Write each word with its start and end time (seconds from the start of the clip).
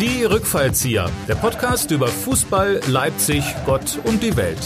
Die 0.00 0.24
Rückfallzieher, 0.24 1.10
der 1.28 1.34
Podcast 1.34 1.90
über 1.90 2.06
Fußball, 2.06 2.80
Leipzig, 2.86 3.44
Gott 3.66 3.98
und 4.04 4.22
die 4.22 4.34
Welt. 4.34 4.56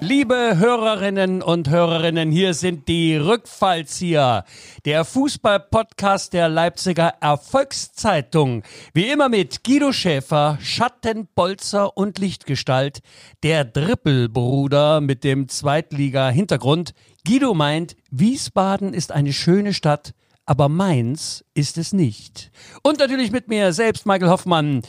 Liebe 0.00 0.56
Hörerinnen 0.56 1.42
und 1.42 1.68
Hörerinnen, 1.68 2.30
hier 2.30 2.54
sind 2.54 2.88
die 2.88 3.14
Rückfallzieher, 3.16 4.44
der 4.86 5.04
Fußball-Podcast 5.04 6.32
der 6.32 6.48
Leipziger 6.48 7.12
Erfolgszeitung. 7.20 8.62
Wie 8.94 9.08
immer 9.10 9.28
mit 9.28 9.62
Guido 9.62 9.92
Schäfer, 9.92 10.56
Schattenbolzer 10.62 11.94
und 11.94 12.18
Lichtgestalt, 12.18 13.00
der 13.42 13.66
Drippelbruder 13.66 15.02
mit 15.02 15.24
dem 15.24 15.48
Zweitliga-Hintergrund. 15.48 16.94
Guido 17.26 17.52
meint, 17.52 17.96
Wiesbaden 18.10 18.94
ist 18.94 19.12
eine 19.12 19.34
schöne 19.34 19.74
Stadt, 19.74 20.14
aber 20.46 20.68
meins 20.68 21.44
ist 21.54 21.78
es 21.78 21.92
nicht. 21.92 22.50
Und 22.82 22.98
natürlich 22.98 23.30
mit 23.30 23.48
mir 23.48 23.72
selbst, 23.72 24.06
Michael 24.06 24.28
Hoffmann, 24.28 24.82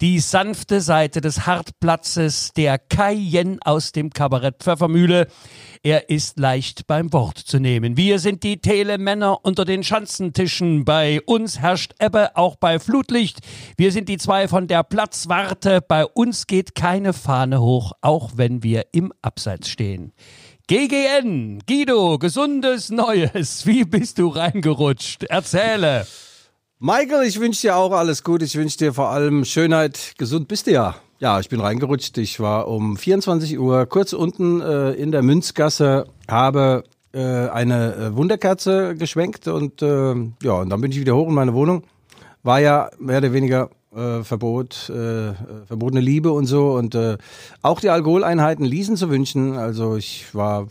die 0.00 0.20
sanfte 0.20 0.80
Seite 0.80 1.20
des 1.20 1.46
Hartplatzes, 1.46 2.52
der 2.56 2.78
Cayenne 2.78 3.58
aus 3.62 3.92
dem 3.92 4.10
Kabarett 4.10 4.62
Pfeffermühle. 4.62 5.26
Er 5.82 6.10
ist 6.10 6.38
leicht 6.38 6.86
beim 6.86 7.12
Wort 7.12 7.38
zu 7.38 7.58
nehmen. 7.58 7.96
Wir 7.96 8.18
sind 8.18 8.42
die 8.42 8.60
Telemänner 8.60 9.44
unter 9.44 9.64
den 9.64 9.82
Schanzentischen. 9.82 10.84
Bei 10.84 11.20
uns 11.22 11.58
herrscht 11.58 11.94
Ebbe, 11.98 12.36
auch 12.36 12.56
bei 12.56 12.78
Flutlicht. 12.78 13.40
Wir 13.76 13.90
sind 13.90 14.08
die 14.08 14.18
zwei 14.18 14.46
von 14.46 14.68
der 14.68 14.84
Platzwarte. 14.84 15.80
Bei 15.80 16.04
uns 16.06 16.46
geht 16.46 16.74
keine 16.74 17.12
Fahne 17.12 17.60
hoch, 17.60 17.92
auch 18.00 18.32
wenn 18.36 18.62
wir 18.62 18.86
im 18.92 19.12
Abseits 19.22 19.68
stehen. 19.68 20.12
GGN, 20.70 21.58
Guido, 21.66 22.16
gesundes 22.18 22.90
Neues. 22.90 23.66
Wie 23.66 23.82
bist 23.82 24.20
du 24.20 24.28
reingerutscht? 24.28 25.24
Erzähle. 25.24 26.06
Michael, 26.78 27.26
ich 27.26 27.40
wünsche 27.40 27.62
dir 27.62 27.76
auch 27.76 27.90
alles 27.90 28.22
Gute. 28.22 28.44
Ich 28.44 28.54
wünsche 28.54 28.78
dir 28.78 28.94
vor 28.94 29.08
allem 29.08 29.44
Schönheit. 29.44 30.14
Gesund 30.16 30.46
bist 30.46 30.68
du 30.68 30.70
ja. 30.70 30.94
Ja, 31.18 31.40
ich 31.40 31.48
bin 31.48 31.58
reingerutscht. 31.58 32.16
Ich 32.18 32.38
war 32.38 32.68
um 32.68 32.96
24 32.96 33.58
Uhr 33.58 33.84
kurz 33.86 34.12
unten 34.12 34.60
äh, 34.60 34.92
in 34.92 35.10
der 35.10 35.22
Münzgasse, 35.22 36.06
habe 36.28 36.84
äh, 37.12 37.18
eine 37.18 37.96
äh, 37.96 38.16
Wunderkerze 38.16 38.94
geschwenkt 38.94 39.48
und 39.48 39.82
äh, 39.82 40.14
ja, 40.40 40.52
und 40.52 40.70
dann 40.70 40.80
bin 40.80 40.92
ich 40.92 41.00
wieder 41.00 41.16
hoch 41.16 41.26
in 41.26 41.34
meine 41.34 41.52
Wohnung. 41.52 41.82
War 42.44 42.60
ja 42.60 42.90
mehr 43.00 43.18
oder 43.18 43.32
weniger 43.32 43.70
äh, 43.94 44.22
Verbot, 44.22 44.88
äh, 44.90 45.34
verbotene 45.66 46.00
Liebe 46.00 46.32
und 46.32 46.46
so. 46.46 46.72
Und 46.72 46.94
äh, 46.94 47.18
auch 47.62 47.80
die 47.80 47.90
Alkoholeinheiten 47.90 48.64
ließen 48.64 48.96
zu 48.96 49.10
wünschen. 49.10 49.56
Also 49.56 49.96
ich 49.96 50.34
war 50.34 50.68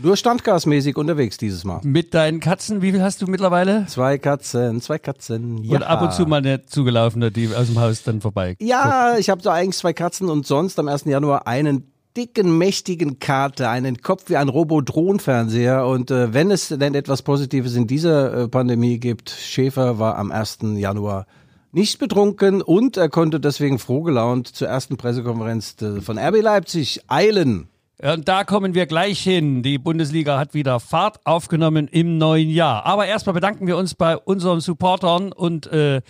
nur 0.00 0.16
standgasmäßig 0.16 0.96
unterwegs 0.96 1.38
dieses 1.38 1.64
Mal. 1.64 1.80
Mit 1.82 2.14
deinen 2.14 2.40
Katzen, 2.40 2.82
wie 2.82 2.92
viel 2.92 3.02
hast 3.02 3.20
du 3.20 3.26
mittlerweile? 3.26 3.86
Zwei 3.86 4.18
Katzen, 4.18 4.80
zwei 4.80 4.98
Katzen. 4.98 5.64
Ja. 5.64 5.76
Und 5.76 5.82
ab 5.82 6.02
und 6.02 6.12
zu 6.12 6.26
mal 6.26 6.36
eine 6.36 6.64
zugelaufene, 6.66 7.32
die 7.32 7.54
aus 7.54 7.66
dem 7.66 7.80
Haus 7.80 8.04
dann 8.04 8.20
vorbei. 8.20 8.56
Ja, 8.60 9.16
ich 9.18 9.28
habe 9.28 9.42
da 9.42 9.52
eigentlich 9.52 9.76
zwei 9.76 9.92
Katzen 9.92 10.28
und 10.28 10.46
sonst 10.46 10.78
am 10.78 10.88
1. 10.88 11.06
Januar 11.06 11.46
einen 11.48 11.90
dicken, 12.16 12.58
mächtigen 12.58 13.18
Kater, 13.18 13.70
einen 13.70 13.98
Kopf 13.98 14.24
wie 14.28 14.36
ein 14.36 14.48
Robodron-Fernseher. 14.48 15.86
Und 15.86 16.10
äh, 16.10 16.32
wenn 16.32 16.50
es 16.50 16.68
denn 16.68 16.94
etwas 16.94 17.22
Positives 17.22 17.74
in 17.74 17.86
dieser 17.86 18.34
äh, 18.34 18.48
Pandemie 18.48 18.98
gibt, 18.98 19.30
Schäfer 19.30 19.98
war 19.98 20.16
am 20.16 20.30
1. 20.30 20.58
Januar 20.76 21.26
nicht 21.72 21.98
betrunken 21.98 22.62
und 22.62 22.96
er 22.96 23.08
konnte 23.08 23.40
deswegen 23.40 23.78
frohgelaunt 23.78 24.48
zur 24.48 24.68
ersten 24.68 24.96
Pressekonferenz 24.96 25.76
von 26.00 26.18
RB 26.18 26.42
Leipzig 26.42 27.02
eilen. 27.08 27.68
Und 28.00 28.28
da 28.28 28.44
kommen 28.44 28.74
wir 28.74 28.86
gleich 28.86 29.18
hin. 29.18 29.64
Die 29.64 29.76
Bundesliga 29.76 30.38
hat 30.38 30.54
wieder 30.54 30.78
Fahrt 30.78 31.18
aufgenommen 31.24 31.88
im 31.88 32.16
neuen 32.16 32.48
Jahr. 32.48 32.86
Aber 32.86 33.06
erstmal 33.06 33.34
bedanken 33.34 33.66
wir 33.66 33.76
uns 33.76 33.96
bei 33.96 34.16
unseren 34.16 34.60
Supportern 34.60 35.32
und 35.32 35.66
äh, 35.72 36.02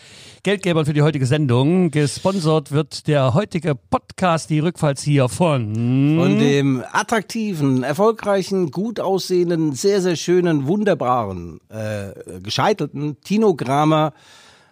Geldgebern 0.42 0.84
für 0.84 0.92
die 0.92 1.00
heutige 1.00 1.24
Sendung. 1.24 1.90
Gesponsert 1.90 2.72
wird 2.72 3.08
der 3.08 3.32
heutige 3.32 3.74
Podcast, 3.74 4.50
die 4.50 4.58
Rückfallzieher 4.58 5.30
von... 5.30 6.18
Von 6.18 6.38
dem 6.38 6.84
attraktiven, 6.92 7.82
erfolgreichen, 7.84 8.70
gut 8.70 9.00
aussehenden, 9.00 9.72
sehr, 9.72 10.02
sehr 10.02 10.16
schönen, 10.16 10.66
wunderbaren, 10.66 11.58
äh, 11.70 12.40
gescheitelten 12.42 13.18
Tino 13.22 13.54
Gramer 13.54 14.12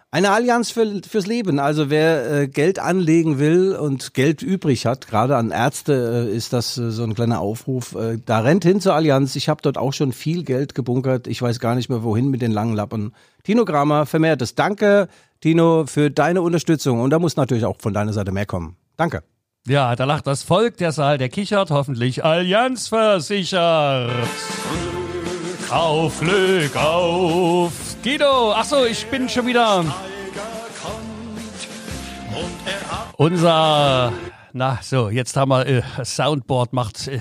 eine 0.09 0.31
Allianz 0.31 0.71
für, 0.71 1.01
fürs 1.07 1.27
Leben. 1.27 1.59
Also 1.59 1.89
wer 1.89 2.31
äh, 2.31 2.47
Geld 2.47 2.79
anlegen 2.79 3.39
will 3.39 3.75
und 3.75 4.13
Geld 4.13 4.41
übrig 4.41 4.85
hat, 4.85 5.07
gerade 5.07 5.35
an 5.35 5.51
Ärzte 5.51 6.27
äh, 6.29 6.35
ist 6.35 6.53
das 6.53 6.77
äh, 6.77 6.91
so 6.91 7.03
ein 7.03 7.13
kleiner 7.13 7.41
Aufruf. 7.41 7.93
Äh, 7.95 8.17
da 8.25 8.39
rennt 8.39 8.63
hin 8.63 8.79
zur 8.79 8.93
Allianz. 8.93 9.35
Ich 9.35 9.49
habe 9.49 9.61
dort 9.61 9.77
auch 9.77 9.93
schon 9.93 10.13
viel 10.13 10.43
Geld 10.43 10.75
gebunkert. 10.75 11.27
Ich 11.27 11.41
weiß 11.41 11.59
gar 11.59 11.75
nicht 11.75 11.89
mehr 11.89 12.03
wohin 12.03 12.29
mit 12.29 12.41
den 12.41 12.51
langen 12.51 12.75
Lappen. 12.75 13.13
Tino 13.43 13.65
Grammer 13.65 14.05
vermehrt 14.05 14.41
es. 14.41 14.55
Danke, 14.55 15.09
Tino, 15.41 15.85
für 15.87 16.09
deine 16.09 16.41
Unterstützung. 16.41 17.01
Und 17.01 17.09
da 17.09 17.19
muss 17.19 17.35
natürlich 17.35 17.65
auch 17.65 17.77
von 17.79 17.93
deiner 17.93 18.13
Seite 18.13 18.31
mehr 18.31 18.45
kommen. 18.45 18.77
Danke. 18.95 19.23
Ja, 19.67 19.97
da 19.97 20.05
lacht 20.05 20.27
das 20.27 20.43
Volk, 20.43 20.77
der 20.77 20.93
Saal, 20.93 21.17
der 21.17 21.27
kichert, 21.27 21.71
hoffentlich 21.71 22.23
Allianz 22.23 22.87
versichert. 22.87 24.09
Auf 25.69 26.21
Glück, 26.21 26.73
auf 26.77 27.86
Guido. 28.03 28.53
Achso, 28.53 28.85
ich 28.85 29.05
bin 29.07 29.27
schon 29.27 29.45
wieder. 29.47 29.83
Unser, 33.17 34.13
na 34.53 34.79
so, 34.81 35.09
jetzt 35.09 35.35
haben 35.35 35.49
wir 35.49 35.65
äh, 35.65 35.81
Soundboard 36.05 36.73
macht 36.73 37.07
äh, 37.07 37.19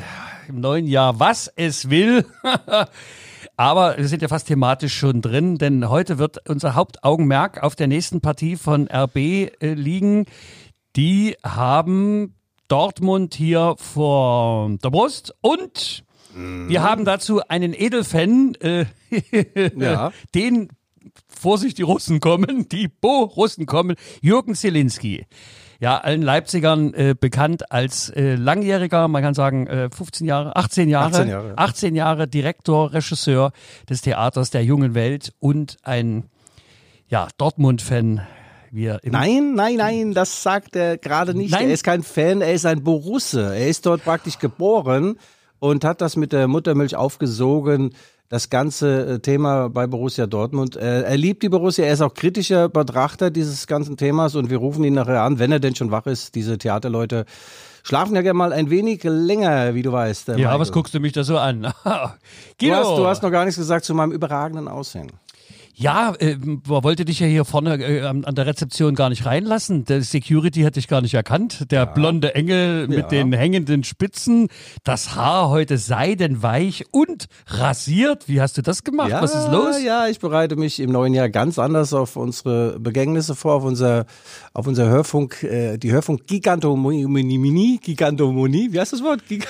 im 0.48 0.60
neuen 0.60 0.86
Jahr, 0.86 1.18
was 1.18 1.50
es 1.56 1.88
will. 1.90 2.26
Aber 3.56 3.96
wir 3.96 4.06
sind 4.06 4.20
ja 4.20 4.28
fast 4.28 4.48
thematisch 4.48 4.94
schon 4.94 5.22
drin, 5.22 5.56
denn 5.56 5.88
heute 5.88 6.18
wird 6.18 6.48
unser 6.48 6.74
Hauptaugenmerk 6.74 7.62
auf 7.62 7.74
der 7.74 7.86
nächsten 7.86 8.20
Partie 8.20 8.56
von 8.56 8.88
RB 8.88 9.16
äh, 9.16 9.50
liegen. 9.60 10.26
Die 10.96 11.36
haben 11.42 12.34
Dortmund 12.68 13.34
hier 13.34 13.74
vor 13.78 14.70
der 14.82 14.90
Brust 14.90 15.34
und 15.40 16.04
wir 16.36 16.82
haben 16.82 17.04
dazu 17.04 17.40
einen 17.48 17.72
Edelfan, 17.72 18.54
äh, 18.60 18.84
ja. 19.76 20.12
den 20.34 20.68
Vorsicht, 21.28 21.78
die 21.78 21.82
Russen 21.82 22.20
kommen, 22.20 22.68
die 22.68 22.88
Bo-Russen 22.88 23.66
kommen, 23.66 23.96
Jürgen 24.20 24.54
Zielinski. 24.54 25.26
Ja, 25.78 25.98
allen 25.98 26.22
Leipzigern 26.22 26.94
äh, 26.94 27.14
bekannt 27.18 27.70
als 27.70 28.08
äh, 28.10 28.34
langjähriger, 28.34 29.08
man 29.08 29.22
kann 29.22 29.34
sagen 29.34 29.66
äh, 29.66 29.90
15 29.90 30.26
Jahre, 30.26 30.56
18 30.56 30.88
Jahre, 30.88 31.06
18 31.14 31.28
Jahre, 31.28 31.58
18 31.58 31.94
Jahre 31.94 32.28
Direktor, 32.28 32.94
Regisseur 32.94 33.52
des 33.88 34.00
Theaters 34.00 34.50
der 34.50 34.64
jungen 34.64 34.94
Welt 34.94 35.34
und 35.38 35.76
ein 35.82 36.24
ja, 37.08 37.28
Dortmund-Fan. 37.36 38.26
Nein, 38.72 39.54
nein, 39.54 39.76
nein, 39.76 40.12
das 40.12 40.42
sagt 40.42 40.76
er 40.76 40.98
gerade 40.98 41.34
nicht. 41.34 41.52
Nein. 41.52 41.68
Er 41.68 41.74
ist 41.74 41.84
kein 41.84 42.02
Fan, 42.02 42.42
er 42.42 42.52
ist 42.52 42.66
ein 42.66 42.82
Borusse. 42.82 43.54
Er 43.54 43.68
ist 43.68 43.86
dort 43.86 44.04
praktisch 44.04 44.38
geboren 44.38 45.18
und 45.58 45.84
hat 45.84 46.00
das 46.00 46.16
mit 46.16 46.32
der 46.32 46.48
Muttermilch 46.48 46.96
aufgesogen. 46.96 47.94
Das 48.28 48.50
ganze 48.50 49.06
äh, 49.06 49.18
Thema 49.20 49.68
bei 49.68 49.86
Borussia 49.86 50.26
Dortmund. 50.26 50.74
Er, 50.74 51.16
liebt 51.16 51.44
die 51.44 51.48
Borussia, 51.48 51.84
er 51.84 51.92
ist 51.92 52.00
auch 52.00 52.14
kritischer 52.14 52.68
Betrachter 52.68 53.30
dieses 53.30 53.68
ganzen 53.68 53.96
Themas 53.96 54.34
und 54.34 54.50
wir 54.50 54.58
rufen 54.58 54.82
ihn 54.82 54.94
nachher 54.94 55.22
an, 55.22 55.38
wenn 55.38 55.52
er 55.52 55.60
denn 55.60 55.76
schon 55.76 55.92
wach 55.92 56.06
ist. 56.06 56.34
Diese 56.34 56.58
Theaterleute 56.58 57.24
schlafen 57.84 58.16
ja 58.16 58.22
gerne 58.22 58.36
mal 58.36 58.52
ein 58.52 58.68
wenig 58.68 59.04
länger, 59.04 59.74
wie 59.74 59.82
du 59.82 59.92
weißt. 59.92 60.28
Ja, 60.28 60.36
Michael. 60.36 60.58
was 60.58 60.72
guckst 60.72 60.92
du 60.92 60.98
mich 60.98 61.12
da 61.12 61.22
so 61.22 61.38
an? 61.38 61.62
du, 61.84 62.72
hast, 62.72 62.98
du 62.98 63.06
hast 63.06 63.22
noch 63.22 63.30
gar 63.30 63.44
nichts 63.44 63.58
gesagt 63.58 63.84
zu 63.84 63.94
meinem 63.94 64.10
überragenden 64.10 64.66
Aussehen. 64.66 65.12
Ja, 65.78 66.14
äh, 66.20 66.36
man 66.36 66.62
wollte 66.64 67.04
dich 67.04 67.20
ja 67.20 67.26
hier 67.26 67.44
vorne 67.44 67.76
äh, 67.76 68.00
an, 68.00 68.22
der 68.34 68.46
Rezeption 68.46 68.94
gar 68.94 69.10
nicht 69.10 69.26
reinlassen. 69.26 69.84
Der 69.84 70.00
Security 70.00 70.62
hätte 70.62 70.80
ich 70.80 70.88
gar 70.88 71.02
nicht 71.02 71.12
erkannt. 71.12 71.70
Der 71.70 71.80
ja. 71.80 71.84
blonde 71.84 72.34
Engel 72.34 72.88
mit 72.88 72.98
ja. 72.98 73.08
den 73.08 73.34
hängenden 73.34 73.84
Spitzen, 73.84 74.48
das 74.84 75.14
Haar 75.14 75.50
heute 75.50 75.76
seidenweich 75.76 76.86
und 76.92 77.26
rasiert. 77.46 78.26
Wie 78.26 78.40
hast 78.40 78.56
du 78.56 78.62
das 78.62 78.84
gemacht? 78.84 79.10
Ja, 79.10 79.20
Was 79.20 79.34
ist 79.34 79.52
los? 79.52 79.82
Ja, 79.84 80.08
ich 80.08 80.18
bereite 80.18 80.56
mich 80.56 80.80
im 80.80 80.92
neuen 80.92 81.12
Jahr 81.12 81.28
ganz 81.28 81.58
anders 81.58 81.92
auf 81.92 82.16
unsere 82.16 82.80
Begängnisse 82.80 83.34
vor, 83.34 83.56
auf 83.56 83.64
unser, 83.64 84.06
auf 84.54 84.66
unser 84.66 84.88
Hörfunk, 84.88 85.42
äh, 85.42 85.76
die 85.76 85.92
Hörfunk 85.92 86.26
Gigantomonie, 86.26 87.80
Gigantomonie, 87.82 88.72
wie 88.72 88.80
heißt 88.80 88.94
das 88.94 89.02
Wort? 89.02 89.28
Gig 89.28 89.46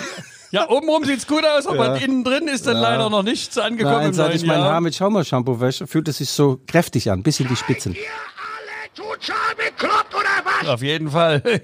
ja, 0.50 0.69
obenrum 0.69 1.04
sieht's 1.04 1.26
gut 1.26 1.44
aus, 1.44 1.66
aber 1.66 1.96
ja. 1.98 2.04
innen 2.04 2.25
drin 2.25 2.48
ist 2.48 2.66
dann 2.66 2.76
ja. 2.76 2.82
leider 2.82 3.10
noch 3.10 3.22
nichts 3.22 3.58
angekommen. 3.58 3.96
Nein, 3.96 4.14
seit 4.14 4.34
ich 4.34 4.46
mein 4.46 4.60
Haar 4.60 4.81
mit 4.81 4.94
Schaumershampoo 4.94 5.60
wäsche, 5.60 5.87
fühlt 5.87 6.08
es 6.08 6.19
sich 6.19 6.31
so 6.31 6.60
kräftig 6.66 7.10
an, 7.10 7.22
bis 7.22 7.40
in 7.40 7.48
die 7.48 7.56
Spitzen. 7.56 7.94
Ihr 7.94 8.00
alle 8.00 8.93
total 8.94 9.54
bekloppt 9.56 10.14
oder 10.14 10.25
was? 10.44 10.69
Auf 10.69 10.82
jeden 10.82 11.10
Fall. 11.10 11.43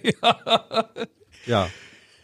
ja. 1.46 1.68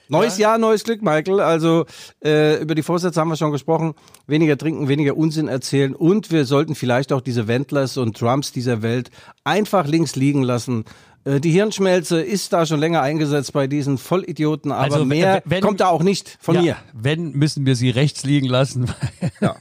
Neues 0.08 0.38
ja. 0.38 0.48
Jahr, 0.50 0.58
neues 0.58 0.84
Glück, 0.84 1.02
Michael. 1.02 1.40
Also 1.40 1.84
äh, 2.24 2.60
über 2.62 2.74
die 2.74 2.82
Vorsätze 2.82 3.20
haben 3.20 3.28
wir 3.28 3.36
schon 3.36 3.52
gesprochen. 3.52 3.94
Weniger 4.26 4.56
trinken, 4.56 4.88
weniger 4.88 5.16
Unsinn 5.16 5.48
erzählen 5.48 5.94
und 5.94 6.30
wir 6.30 6.44
sollten 6.44 6.74
vielleicht 6.74 7.12
auch 7.12 7.20
diese 7.20 7.46
Wendlers 7.46 7.96
und 7.98 8.16
Trumps 8.16 8.52
dieser 8.52 8.82
Welt 8.82 9.10
einfach 9.44 9.86
links 9.86 10.16
liegen 10.16 10.42
lassen. 10.42 10.84
Äh, 11.24 11.40
die 11.40 11.50
Hirnschmelze 11.50 12.20
ist 12.20 12.52
da 12.52 12.66
schon 12.66 12.80
länger 12.80 13.02
eingesetzt 13.02 13.52
bei 13.52 13.66
diesen 13.66 13.98
Vollidioten, 13.98 14.72
aber 14.72 14.94
also, 14.94 15.04
mehr 15.04 15.42
wenn, 15.44 15.62
kommt 15.62 15.80
da 15.80 15.88
auch 15.88 16.02
nicht 16.02 16.38
von 16.40 16.54
ja, 16.56 16.62
mir. 16.62 16.76
Wenn, 16.92 17.32
müssen 17.32 17.66
wir 17.66 17.76
sie 17.76 17.90
rechts 17.90 18.24
liegen 18.24 18.48
lassen. 18.48 18.90
Ja. 19.40 19.54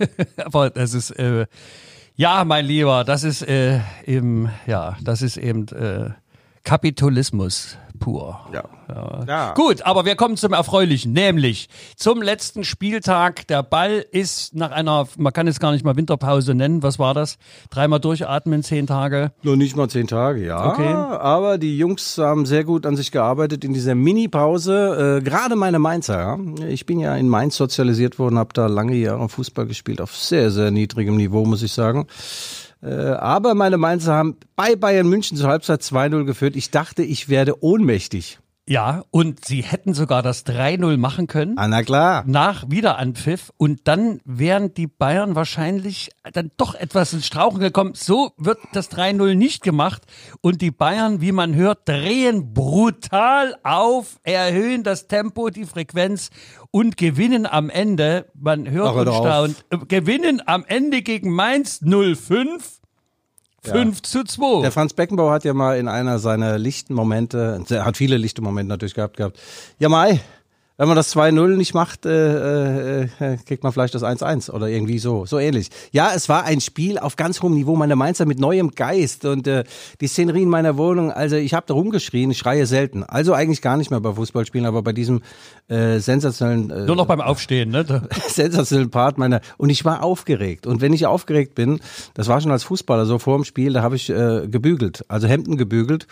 aber 0.44 0.72
das 0.72 0.94
ist, 0.96 1.12
äh, 1.12 1.46
Ja, 2.16 2.46
mein 2.46 2.66
Lieber, 2.66 3.04
das 3.04 3.24
ist 3.24 3.44
äh, 3.44 3.80
eben, 4.06 4.50
ja, 4.66 4.98
das 5.04 5.22
ist 5.22 5.38
eben 5.38 5.68
äh, 5.68 6.10
Kapitalismus 6.64 7.78
pur. 7.98 8.40
Ja. 8.54 8.64
Ja. 8.90 9.26
Ja. 9.28 9.54
Gut, 9.54 9.82
aber 9.82 10.06
wir 10.06 10.16
kommen 10.16 10.38
zum 10.38 10.54
Erfreulichen, 10.54 11.12
nämlich 11.14 11.68
zum 11.96 12.22
letzten 12.22 12.64
Spieltag. 12.64 13.48
Der 13.48 13.64
Ball 13.64 14.06
ist 14.12 14.56
nach 14.56 14.72
einer, 14.72 15.08
man 15.18 15.34
kann 15.34 15.48
es 15.48 15.60
gar 15.60 15.72
nicht 15.72 15.84
mal 15.84 15.96
Winterpause 15.96 16.56
nennen, 16.56 16.84
was 16.84 17.00
war 17.00 17.14
das? 17.14 17.38
Dreimal 17.70 18.00
durchatmen, 18.00 18.64
zehn 18.64 18.88
Tage. 18.88 19.32
Nur 19.42 19.58
nicht 19.58 19.76
mal 19.76 19.90
zehn 19.90 20.08
Tage, 20.08 20.46
ja. 20.46 20.72
Okay. 20.72 20.88
Aber 20.88 21.58
die 21.58 21.78
Jungs 21.78 22.18
haben 22.18 22.46
sehr 22.46 22.64
gut 22.64 22.86
an 22.86 22.96
sich 22.96 23.12
gearbeitet 23.12 23.66
in 23.66 23.74
dieser 23.74 23.96
Mini-Pause. 23.96 25.18
Äh, 25.20 25.24
Gerade 25.24 25.56
meine 25.56 25.80
Mainzer. 25.80 26.18
Ja. 26.18 26.66
Ich 26.68 26.86
bin 26.86 27.00
ja 27.00 27.16
in 27.16 27.28
Mainz 27.28 27.58
sozialisiert 27.58 28.20
worden, 28.20 28.38
habe 28.38 28.54
da 28.54 28.68
lange 28.68 28.96
Jahre 28.96 29.28
Fußball 29.28 29.66
gespielt, 29.66 30.02
auf 30.02 30.16
sehr, 30.16 30.52
sehr 30.52 30.72
niedrigem 30.72 31.18
Niveau, 31.18 31.46
muss 31.46 31.64
ich 31.64 31.74
sagen. 31.74 32.08
Äh, 32.82 32.90
aber 32.90 33.56
meine 33.56 33.78
Mainzer 33.78 34.14
haben 34.14 34.38
bei 34.56 34.76
Bayern 34.76 35.08
München 35.08 35.38
zur 35.38 35.50
Halbzeit 35.50 35.82
2-0 35.82 36.26
geführt. 36.26 36.56
Ich 36.56 36.72
dachte, 36.72 37.04
ich 37.04 37.30
werde 37.30 37.64
ohnmächtig. 37.64 38.40
Ja, 38.70 39.06
und 39.12 39.46
sie 39.46 39.62
hätten 39.64 39.94
sogar 39.94 40.22
das 40.22 40.46
3-0 40.46 40.98
machen 40.98 41.28
können. 41.28 41.58
Ah, 41.58 41.70
na 41.70 41.84
klar. 41.84 42.26
nach 42.28 42.70
Wiederanpfiff 42.70 43.54
und 43.56 43.88
dann 43.88 44.20
wären 44.26 44.74
die 44.74 44.88
Bayern 44.88 45.36
wahrscheinlich 45.36 46.10
dann 46.34 46.52
doch 46.58 46.76
etwas 46.76 47.14
ins 47.14 47.26
Strauchen 47.26 47.62
gekommen. 47.62 47.94
So 47.96 48.34
wird 48.38 48.60
das 48.74 48.92
3-0 48.92 49.36
nicht 49.36 49.64
gemacht 49.64 50.02
und 50.42 50.62
die 50.62 50.72
Bayern, 50.72 51.22
wie 51.22 51.32
man 51.32 51.56
hört, 51.56 51.88
drehen 51.88 52.54
brutal 52.54 53.56
auf, 53.64 54.20
erhöhen 54.24 54.84
das 54.84 55.08
Tempo, 55.08 55.50
die 55.50 55.66
Frequenz 55.66 56.30
und 56.70 56.98
gewinnen 56.98 57.46
am 57.46 57.70
Ende, 57.70 58.26
man 58.34 58.70
hört 58.70 58.90
Ach, 58.90 58.96
und 58.96 59.14
staunt, 59.14 59.66
äh, 59.70 59.78
gewinnen 59.88 60.42
am 60.46 60.66
Ende 60.68 61.02
gegen 61.02 61.32
Mainz 61.34 61.80
05 61.82 62.77
5 63.64 64.02
zu 64.02 64.24
2. 64.24 64.62
Der 64.62 64.72
Franz 64.72 64.94
Beckenbauer 64.94 65.32
hat 65.32 65.44
ja 65.44 65.54
mal 65.54 65.78
in 65.78 65.88
einer 65.88 66.20
seiner 66.20 66.58
lichten 66.58 66.94
Momente, 66.94 67.62
er 67.70 67.86
hat 67.86 67.98
viele 67.98 68.18
lichte 68.18 68.42
Momente 68.42 68.70
natürlich 68.70 68.94
gehabt, 68.94 69.18
gehabt. 69.18 69.40
Ja, 69.80 69.90
Mai, 69.90 70.22
wenn 70.78 70.88
man 70.88 70.96
das 70.96 71.16
2-0 71.16 71.58
nicht 71.58 71.74
macht, 71.74 72.06
äh, 72.06 73.02
äh, 73.02 73.10
äh, 73.20 73.38
kriegt 73.38 73.64
man 73.64 73.74
vielleicht 73.74 73.96
das 73.96 74.04
1-1 74.04 74.52
oder 74.52 74.68
irgendwie 74.68 75.00
so, 75.00 75.26
so 75.26 75.40
ähnlich. 75.40 75.70
Ja, 75.92 76.12
es 76.16 76.30
war 76.30 76.44
ein 76.44 76.62
Spiel 76.62 77.00
auf 77.00 77.16
ganz 77.16 77.42
hohem 77.42 77.56
Niveau, 77.56 77.76
meine 77.76 77.96
Mainzer 77.96 78.26
mit 78.26 78.40
neuem 78.40 78.72
Geist 78.72 79.26
und 79.26 79.48
äh, 79.48 79.64
die 80.02 80.08
Szenerie 80.08 80.44
in 80.44 80.50
meiner 80.50 80.78
Wohnung, 80.78 81.12
also 81.12 81.36
ich 81.36 81.54
habe 81.56 81.66
da 81.68 81.74
rumgeschrien, 81.74 82.30
ich 82.30 82.38
schreie 82.38 82.68
selten. 82.68 83.04
Also 83.04 83.34
eigentlich 83.34 83.62
gar 83.62 83.78
nicht 83.78 83.90
mehr 83.90 84.00
bei 84.00 84.14
Fußballspielen, 84.14 84.68
aber 84.68 84.84
bei 84.84 84.94
diesem 84.94 85.22
äh, 85.68 85.98
sensationellen 85.98 86.70
äh, 86.70 86.86
Nur 86.86 86.96
noch 86.96 87.08
beim 87.08 87.22
Aufstehen, 87.22 87.72
ne? 87.72 87.86
Sensationellen 88.28 88.92
Part 88.92 89.18
meiner 89.18 89.42
und 89.58 89.72
ich 89.72 89.84
war 89.84 90.04
aufgeregt 90.04 90.68
und 90.68 90.82
wenn 90.82 90.94
ich 90.94 91.08
aufgeregt 91.08 91.56
bin, 91.56 91.80
das 92.14 92.28
war 92.28 92.40
schon 92.40 92.52
als 92.52 92.64
Fußballer 92.64 93.06
so 93.06 93.18
vor 93.18 93.38
dem 93.38 93.46
Spiel, 93.46 93.74
da 93.74 93.82
habe 93.82 93.96
ich 93.96 94.10
äh, 94.10 94.48
gebügelt, 94.48 95.04
also 95.08 95.28
Hemden 95.28 95.58
gebügelt 95.58 96.08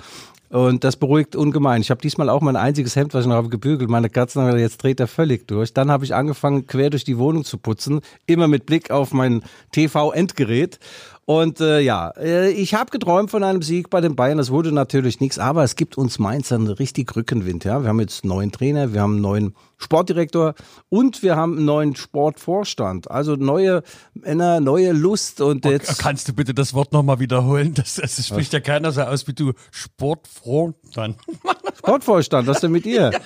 und 0.50 0.84
das 0.84 0.96
beruhigt 0.96 1.36
ungemein. 1.36 1.82
Ich 1.82 1.90
habe 1.90 2.02
diesmal 2.02 2.30
auch 2.30 2.42
mein 2.42 2.56
einziges 2.56 2.96
Hemd, 2.96 3.14
was 3.14 3.22
ich 3.22 3.28
noch 3.28 3.36
habe, 3.36 3.50
gebügelt. 3.50 3.90
Meine 3.90 4.10
Katzen 4.10 4.42
haben 4.42 4.58
jetzt 4.58 4.82
dreht 4.82 5.00
er 5.00 5.08
völlig 5.08 5.48
durch. 5.48 5.74
Dann 5.74 5.90
habe 5.90 6.06
ich 6.06 6.14
angefangen, 6.14 6.68
quer 6.68 6.90
durch 6.90 7.04
die 7.04 7.18
Wohnung 7.18 7.44
zu 7.44 7.58
putzen, 7.58 8.02
immer 8.26 8.48
mit 8.48 8.66
Blick 8.66 8.92
auf 8.92 9.12
mein 9.12 9.44
TV-Endgerät. 9.72 10.80
Und 11.28 11.60
äh, 11.60 11.80
ja, 11.80 12.10
äh, 12.18 12.52
ich 12.52 12.76
habe 12.76 12.92
geträumt 12.92 13.32
von 13.32 13.44
einem 13.44 13.64
Sieg 13.64 13.90
bei 13.90 14.00
den 14.00 14.16
Bayern. 14.16 14.38
Das 14.38 14.52
wurde 14.52 14.72
natürlich 14.72 15.20
nichts, 15.20 15.40
aber 15.40 15.64
es 15.64 15.76
gibt 15.76 15.98
uns 15.98 16.20
Mainzer 16.20 16.54
einen 16.56 16.68
richtig 16.68 17.16
Rückenwind. 17.16 17.64
Ja, 17.66 17.82
wir 17.82 17.90
haben 17.90 18.00
jetzt 18.00 18.24
einen 18.24 18.30
neuen 18.30 18.52
Trainer, 18.52 18.94
wir 18.94 19.02
haben 19.02 19.14
einen 19.14 19.22
neuen 19.22 19.56
Sportdirektor 19.78 20.54
und 20.90 21.24
wir 21.24 21.36
haben 21.36 21.58
einen 21.58 21.66
neuen 21.66 21.96
Sportvorstand. 21.96 23.10
Also 23.10 23.36
neue 23.38 23.82
Männer, 24.14 24.60
neue 24.60 24.92
Lust 24.92 25.42
und 25.42 25.66
jetzt. 25.66 25.98
Kannst 25.98 26.28
du 26.28 26.34
bitte 26.34 26.54
das 26.54 26.76
Wort 26.76 26.94
nochmal 26.94 27.20
wiederholen? 27.20 27.74
Das, 27.74 27.96
das 27.96 28.28
spricht 28.28 28.54
ja 28.54 28.60
keiner 28.60 28.92
so 28.92 29.02
aus 29.02 29.28
wie 29.28 29.34
du. 29.34 29.54
Sportfroh 29.72 30.74
dann. 30.94 31.16
Sportvorstand, 31.80 32.48
was 32.48 32.62
denn 32.62 32.72
mit 32.72 32.86
ihr? 32.86 33.12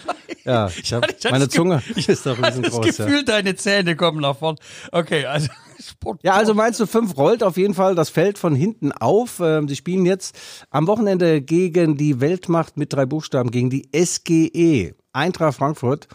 Ja, 0.45 0.67
ich 0.67 0.93
hab, 0.93 1.05
Ich 1.05 1.15
hatte 1.25 1.31
meine 1.31 1.45
das 1.45 1.53
Ge- 1.53 1.57
Zunge 1.57 1.83
Ich 1.95 2.07
ist 2.09 2.25
doch 2.25 2.37
hatte 2.37 2.61
das 2.61 2.71
riesengroß. 2.73 2.97
Ja. 2.97 3.05
Gefühl, 3.05 3.25
deine 3.25 3.55
Zähne 3.55 3.95
kommen 3.97 4.21
nach 4.21 4.37
vorn. 4.37 4.55
Okay, 4.91 5.25
also 5.25 5.49
Sport. 5.81 6.19
Ja, 6.23 6.33
also 6.33 6.53
meinst 6.53 6.79
du, 6.79 6.85
fünf 6.85 7.17
rollt 7.17 7.43
auf 7.43 7.57
jeden 7.57 7.73
Fall 7.73 7.95
das 7.95 8.09
Feld 8.09 8.37
von 8.37 8.55
hinten 8.55 8.91
auf. 8.91 9.39
Ähm, 9.43 9.67
Sie 9.67 9.75
spielen 9.75 10.05
jetzt 10.05 10.37
am 10.69 10.87
Wochenende 10.87 11.41
gegen 11.41 11.97
die 11.97 12.19
Weltmacht 12.19 12.77
mit 12.77 12.93
drei 12.93 13.05
Buchstaben, 13.05 13.51
gegen 13.51 13.69
die 13.69 13.89
SGE, 13.93 14.95
Eintracht 15.13 15.57
Frankfurt. 15.57 16.07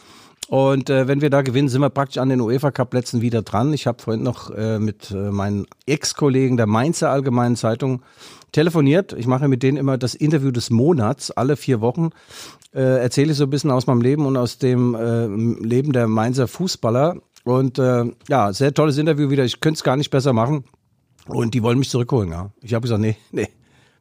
Und 0.48 0.90
äh, 0.90 1.08
wenn 1.08 1.20
wir 1.22 1.30
da 1.30 1.42
gewinnen, 1.42 1.68
sind 1.68 1.80
wir 1.80 1.90
praktisch 1.90 2.18
an 2.18 2.28
den 2.28 2.40
UEFA-Cup-Plätzen 2.40 3.22
wieder 3.22 3.42
dran. 3.42 3.72
Ich 3.72 3.86
habe 3.86 4.02
vorhin 4.02 4.22
noch 4.22 4.50
äh, 4.50 4.78
mit 4.78 5.10
äh, 5.10 5.30
meinen 5.30 5.66
Ex-Kollegen 5.86 6.56
der 6.56 6.66
Mainzer 6.66 7.10
Allgemeinen 7.10 7.56
Zeitung 7.56 8.02
telefoniert. 8.52 9.14
Ich 9.14 9.26
mache 9.26 9.48
mit 9.48 9.62
denen 9.62 9.78
immer 9.78 9.96
das 9.96 10.14
Interview 10.14 10.50
des 10.50 10.70
Monats, 10.70 11.30
alle 11.30 11.56
vier 11.56 11.80
Wochen. 11.80 12.10
Äh, 12.74 13.00
erzähle 13.00 13.32
ich 13.32 13.38
so 13.38 13.44
ein 13.44 13.50
bisschen 13.50 13.70
aus 13.70 13.86
meinem 13.86 14.02
Leben 14.02 14.26
und 14.26 14.36
aus 14.36 14.58
dem 14.58 14.94
äh, 14.94 15.26
Leben 15.64 15.92
der 15.92 16.08
Mainzer 16.08 16.46
Fußballer. 16.46 17.16
Und 17.44 17.78
äh, 17.78 18.04
ja, 18.28 18.52
sehr 18.52 18.74
tolles 18.74 18.98
Interview 18.98 19.30
wieder. 19.30 19.44
Ich 19.44 19.60
könnte 19.60 19.78
es 19.78 19.84
gar 19.84 19.96
nicht 19.96 20.10
besser 20.10 20.32
machen. 20.32 20.64
Und 21.26 21.54
die 21.54 21.62
wollen 21.62 21.78
mich 21.78 21.88
zurückholen, 21.90 22.30
ja. 22.30 22.50
Ich 22.60 22.74
habe 22.74 22.82
gesagt, 22.82 23.00
nee, 23.00 23.16
nee. 23.32 23.48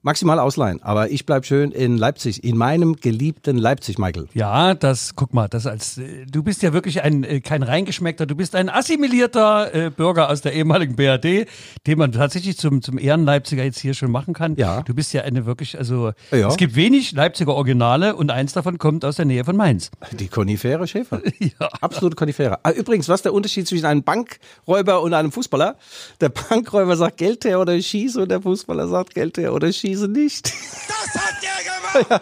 Maximal 0.03 0.37
ausleihen. 0.37 0.83
Aber 0.83 1.09
ich 1.11 1.25
bleib 1.25 1.45
schön 1.45 1.71
in 1.71 1.97
Leipzig, 1.97 2.43
in 2.43 2.57
meinem 2.57 2.97
geliebten 2.97 3.57
Leipzig, 3.57 3.97
Michael. 3.97 4.27
Ja, 4.33 4.73
das, 4.73 5.15
guck 5.15 5.33
mal, 5.33 5.47
das 5.47 5.65
als, 5.65 5.97
äh, 5.97 6.25
du 6.29 6.43
bist 6.43 6.61
ja 6.61 6.73
wirklich 6.73 7.01
ein, 7.01 7.23
äh, 7.23 7.39
kein 7.39 7.63
reingeschmeckter, 7.63 8.25
du 8.25 8.35
bist 8.35 8.53
ein 8.55 8.69
assimilierter 8.69 9.73
äh, 9.73 9.89
Bürger 9.89 10.29
aus 10.29 10.41
der 10.41 10.53
ehemaligen 10.53 10.95
BRD, 10.95 11.47
den 11.87 11.97
man 11.97 12.11
tatsächlich 12.11 12.57
zum, 12.57 12.81
zum 12.81 12.97
Ehrenleipziger 12.97 13.63
jetzt 13.63 13.79
hier 13.79 13.93
schon 13.93 14.11
machen 14.11 14.33
kann. 14.33 14.55
Ja. 14.57 14.81
Du 14.81 14.93
bist 14.93 15.13
ja 15.13 15.21
eine 15.21 15.45
wirklich, 15.45 15.77
also, 15.77 16.11
Ja. 16.31 16.49
es 16.49 16.57
gibt 16.57 16.75
wenig 16.75 17.13
Leipziger 17.13 17.53
Originale 17.53 18.15
und 18.15 18.29
eins 18.29 18.53
davon 18.53 18.77
kommt 18.77 19.05
aus 19.05 19.15
der 19.15 19.25
Nähe 19.25 19.45
von 19.45 19.55
Mainz. 19.55 19.89
Die 20.11 20.27
Konifere 20.27 20.87
Schäfer. 20.87 21.21
Ja. 21.39 21.67
Absolute 21.81 22.15
Konifere. 22.15 22.59
Ah, 22.63 22.71
übrigens, 22.71 23.09
was 23.09 23.19
ist 23.19 23.25
der 23.25 23.33
Unterschied 23.33 23.67
zwischen 23.67 23.85
einem 23.85 24.03
Bankräuber 24.03 25.01
und 25.01 25.13
einem 25.13 25.31
Fußballer? 25.31 25.75
Der 26.21 26.29
Bankräuber 26.29 26.95
sagt 26.95 27.17
Geld 27.17 27.43
her 27.45 27.59
oder 27.59 27.79
schieße 27.81 28.21
und 28.21 28.29
der 28.29 28.41
Fußballer 28.41 28.87
sagt 28.87 29.13
Geld 29.13 29.37
her 29.37 29.53
oder 29.53 29.71
schieße 29.93 30.07
nicht. 30.07 30.51
Das 30.87 31.21
hat 31.21 31.35
der 31.41 32.03
gemacht! 32.09 32.21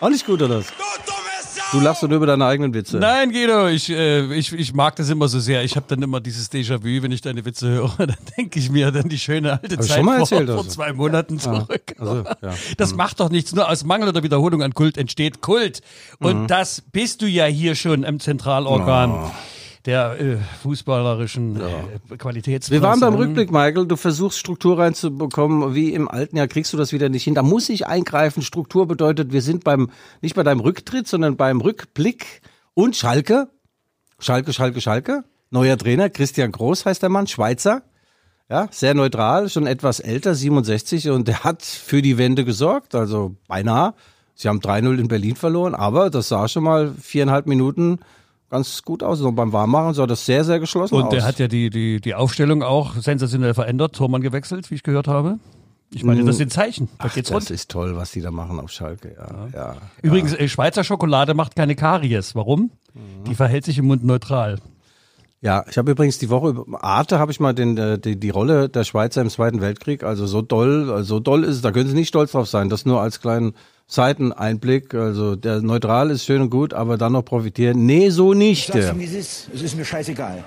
Auch 0.00 0.08
nicht 0.08 0.24
gut, 0.24 0.40
oder 0.42 0.58
was? 0.60 0.66
Du 1.72 1.78
lachst 1.78 2.02
nur 2.02 2.10
über 2.12 2.26
deine 2.26 2.46
eigenen 2.46 2.74
Witze. 2.74 2.96
Nein, 2.96 3.30
Guido, 3.30 3.68
ich, 3.68 3.90
äh, 3.90 4.24
ich, 4.34 4.52
ich 4.52 4.72
mag 4.72 4.96
das 4.96 5.08
immer 5.08 5.28
so 5.28 5.38
sehr. 5.38 5.62
Ich 5.62 5.76
habe 5.76 5.86
dann 5.88 6.02
immer 6.02 6.20
dieses 6.20 6.50
Déjà-vu, 6.50 7.02
wenn 7.02 7.12
ich 7.12 7.20
deine 7.20 7.44
Witze 7.44 7.68
höre. 7.68 7.94
Dann 7.98 8.16
denke 8.36 8.58
ich 8.58 8.70
mir 8.70 8.90
dann 8.90 9.08
die 9.08 9.18
schöne 9.18 9.52
alte 9.52 9.74
ich 9.74 9.80
Zeit 9.82 9.98
schon 9.98 10.04
mal 10.04 10.12
vor, 10.14 10.20
erzählt, 10.38 10.48
vor 10.48 10.58
also. 10.58 10.68
zwei 10.70 10.92
Monaten 10.92 11.38
zurück. 11.38 11.94
also, 11.98 12.24
ja. 12.42 12.54
Das 12.76 12.94
macht 12.94 13.20
doch 13.20 13.30
nichts. 13.30 13.54
Nur 13.54 13.68
aus 13.68 13.84
Mangel 13.84 14.08
oder 14.08 14.22
Wiederholung 14.24 14.62
an 14.62 14.74
Kult 14.74 14.96
entsteht 14.98 15.42
Kult. 15.42 15.80
Und 16.18 16.42
Mhm. 16.42 16.46
das 16.48 16.82
bist 16.92 17.22
du 17.22 17.26
ja 17.26 17.44
hier 17.44 17.74
schon 17.76 18.02
im 18.02 18.18
Zentralorgan. 18.18 19.10
Oh. 19.12 19.30
Der 19.86 20.20
äh, 20.20 20.36
fußballerischen 20.62 21.58
äh, 21.58 22.16
Qualitätsklasse. 22.18 22.70
Wir 22.70 22.86
waren 22.86 23.00
beim 23.00 23.14
Rückblick, 23.14 23.50
Michael. 23.50 23.86
Du 23.86 23.96
versuchst 23.96 24.38
Struktur 24.38 24.78
reinzubekommen. 24.78 25.74
Wie 25.74 25.94
im 25.94 26.06
alten 26.06 26.36
Jahr 26.36 26.48
kriegst 26.48 26.72
du 26.74 26.76
das 26.76 26.92
wieder 26.92 27.08
nicht 27.08 27.24
hin. 27.24 27.34
Da 27.34 27.42
muss 27.42 27.70
ich 27.70 27.86
eingreifen. 27.86 28.42
Struktur 28.42 28.86
bedeutet, 28.86 29.32
wir 29.32 29.40
sind 29.40 29.64
beim, 29.64 29.90
nicht 30.20 30.34
bei 30.34 30.42
deinem 30.42 30.60
Rücktritt, 30.60 31.08
sondern 31.08 31.36
beim 31.36 31.62
Rückblick. 31.62 32.42
Und 32.74 32.94
Schalke. 32.94 33.48
Schalke, 34.18 34.52
Schalke, 34.52 34.82
Schalke. 34.82 35.24
Neuer 35.50 35.78
Trainer. 35.78 36.10
Christian 36.10 36.52
Groß 36.52 36.84
heißt 36.84 37.02
der 37.02 37.08
Mann. 37.08 37.26
Schweizer. 37.26 37.82
Ja, 38.50 38.68
sehr 38.72 38.94
neutral, 38.94 39.48
schon 39.48 39.68
etwas 39.68 40.00
älter, 40.00 40.34
67. 40.34 41.08
Und 41.10 41.28
der 41.28 41.44
hat 41.44 41.62
für 41.62 42.02
die 42.02 42.18
Wende 42.18 42.44
gesorgt. 42.44 42.94
Also 42.94 43.36
beinahe. 43.48 43.94
Sie 44.34 44.48
haben 44.48 44.60
3-0 44.60 44.98
in 44.98 45.08
Berlin 45.08 45.36
verloren. 45.36 45.74
Aber 45.74 46.10
das 46.10 46.28
sah 46.28 46.48
schon 46.48 46.64
mal 46.64 46.92
viereinhalb 47.00 47.46
Minuten 47.46 48.00
ganz 48.50 48.82
gut 48.82 49.02
aus. 49.02 49.20
Und 49.20 49.34
beim 49.34 49.52
Warmmachen 49.52 49.94
sah 49.94 50.06
das 50.06 50.26
sehr, 50.26 50.44
sehr 50.44 50.60
geschlossen 50.60 50.96
aus. 50.96 51.02
Und 51.04 51.12
der 51.12 51.24
hat 51.24 51.38
ja 51.38 51.48
die, 51.48 51.70
die, 51.70 52.00
die 52.00 52.14
Aufstellung 52.14 52.62
auch 52.62 52.96
sensationell 52.96 53.54
verändert. 53.54 53.94
Tormann 53.94 54.20
gewechselt, 54.20 54.70
wie 54.70 54.74
ich 54.74 54.82
gehört 54.82 55.08
habe. 55.08 55.38
Ich 55.92 56.04
meine, 56.04 56.22
das 56.24 56.36
sind 56.36 56.52
Zeichen. 56.52 56.88
Da 56.98 57.06
Ach, 57.08 57.14
geht's 57.14 57.30
das 57.30 57.44
rund. 57.44 57.50
ist 57.50 57.70
toll, 57.70 57.96
was 57.96 58.12
die 58.12 58.20
da 58.20 58.30
machen 58.30 58.60
auf 58.60 58.70
Schalke. 58.70 59.16
Ja, 59.18 59.48
ja. 59.52 59.76
Übrigens, 60.02 60.34
äh, 60.34 60.46
Schweizer 60.48 60.84
Schokolade 60.84 61.34
macht 61.34 61.56
keine 61.56 61.74
Karies. 61.74 62.34
Warum? 62.36 62.70
Mhm. 62.94 63.24
Die 63.24 63.34
verhält 63.34 63.64
sich 63.64 63.78
im 63.78 63.86
Mund 63.86 64.04
neutral. 64.04 64.58
ja 65.40 65.64
ich 65.68 65.78
habe 65.78 65.90
übrigens 65.90 66.18
die 66.18 66.30
Woche 66.30 66.50
über 66.50 66.84
Arte 66.84 67.18
habe 67.18 67.32
ich 67.32 67.40
mal 67.40 67.54
den, 67.54 67.76
äh, 67.76 67.98
die, 67.98 68.20
die 68.20 68.30
Rolle 68.30 68.68
der 68.68 68.84
Schweizer 68.84 69.20
im 69.20 69.30
Zweiten 69.30 69.60
Weltkrieg. 69.60 70.04
Also 70.04 70.26
so 70.26 70.42
doll, 70.42 71.02
so 71.02 71.18
doll 71.18 71.42
ist 71.42 71.56
es. 71.56 71.62
Da 71.62 71.72
können 71.72 71.88
Sie 71.88 71.94
nicht 71.94 72.08
stolz 72.08 72.32
drauf 72.32 72.48
sein. 72.48 72.68
Das 72.68 72.86
nur 72.86 73.00
als 73.00 73.20
kleinen 73.20 73.54
Seiteneinblick. 73.90 74.94
Also 74.94 75.36
der 75.36 75.60
neutral 75.60 76.10
ist 76.10 76.24
schön 76.24 76.40
und 76.40 76.50
gut, 76.50 76.72
aber 76.72 76.96
dann 76.96 77.12
noch 77.12 77.24
profitieren. 77.24 77.84
Nee, 77.84 78.10
so 78.10 78.32
nicht. 78.32 78.72
Sag's 78.72 78.90
ihm, 78.90 79.00
wie 79.00 79.04
es 79.04 79.12
ist. 79.12 79.50
Es 79.52 79.62
ist 79.62 79.76
mir 79.76 79.84
scheißegal. 79.84 80.44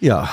Ja, 0.00 0.28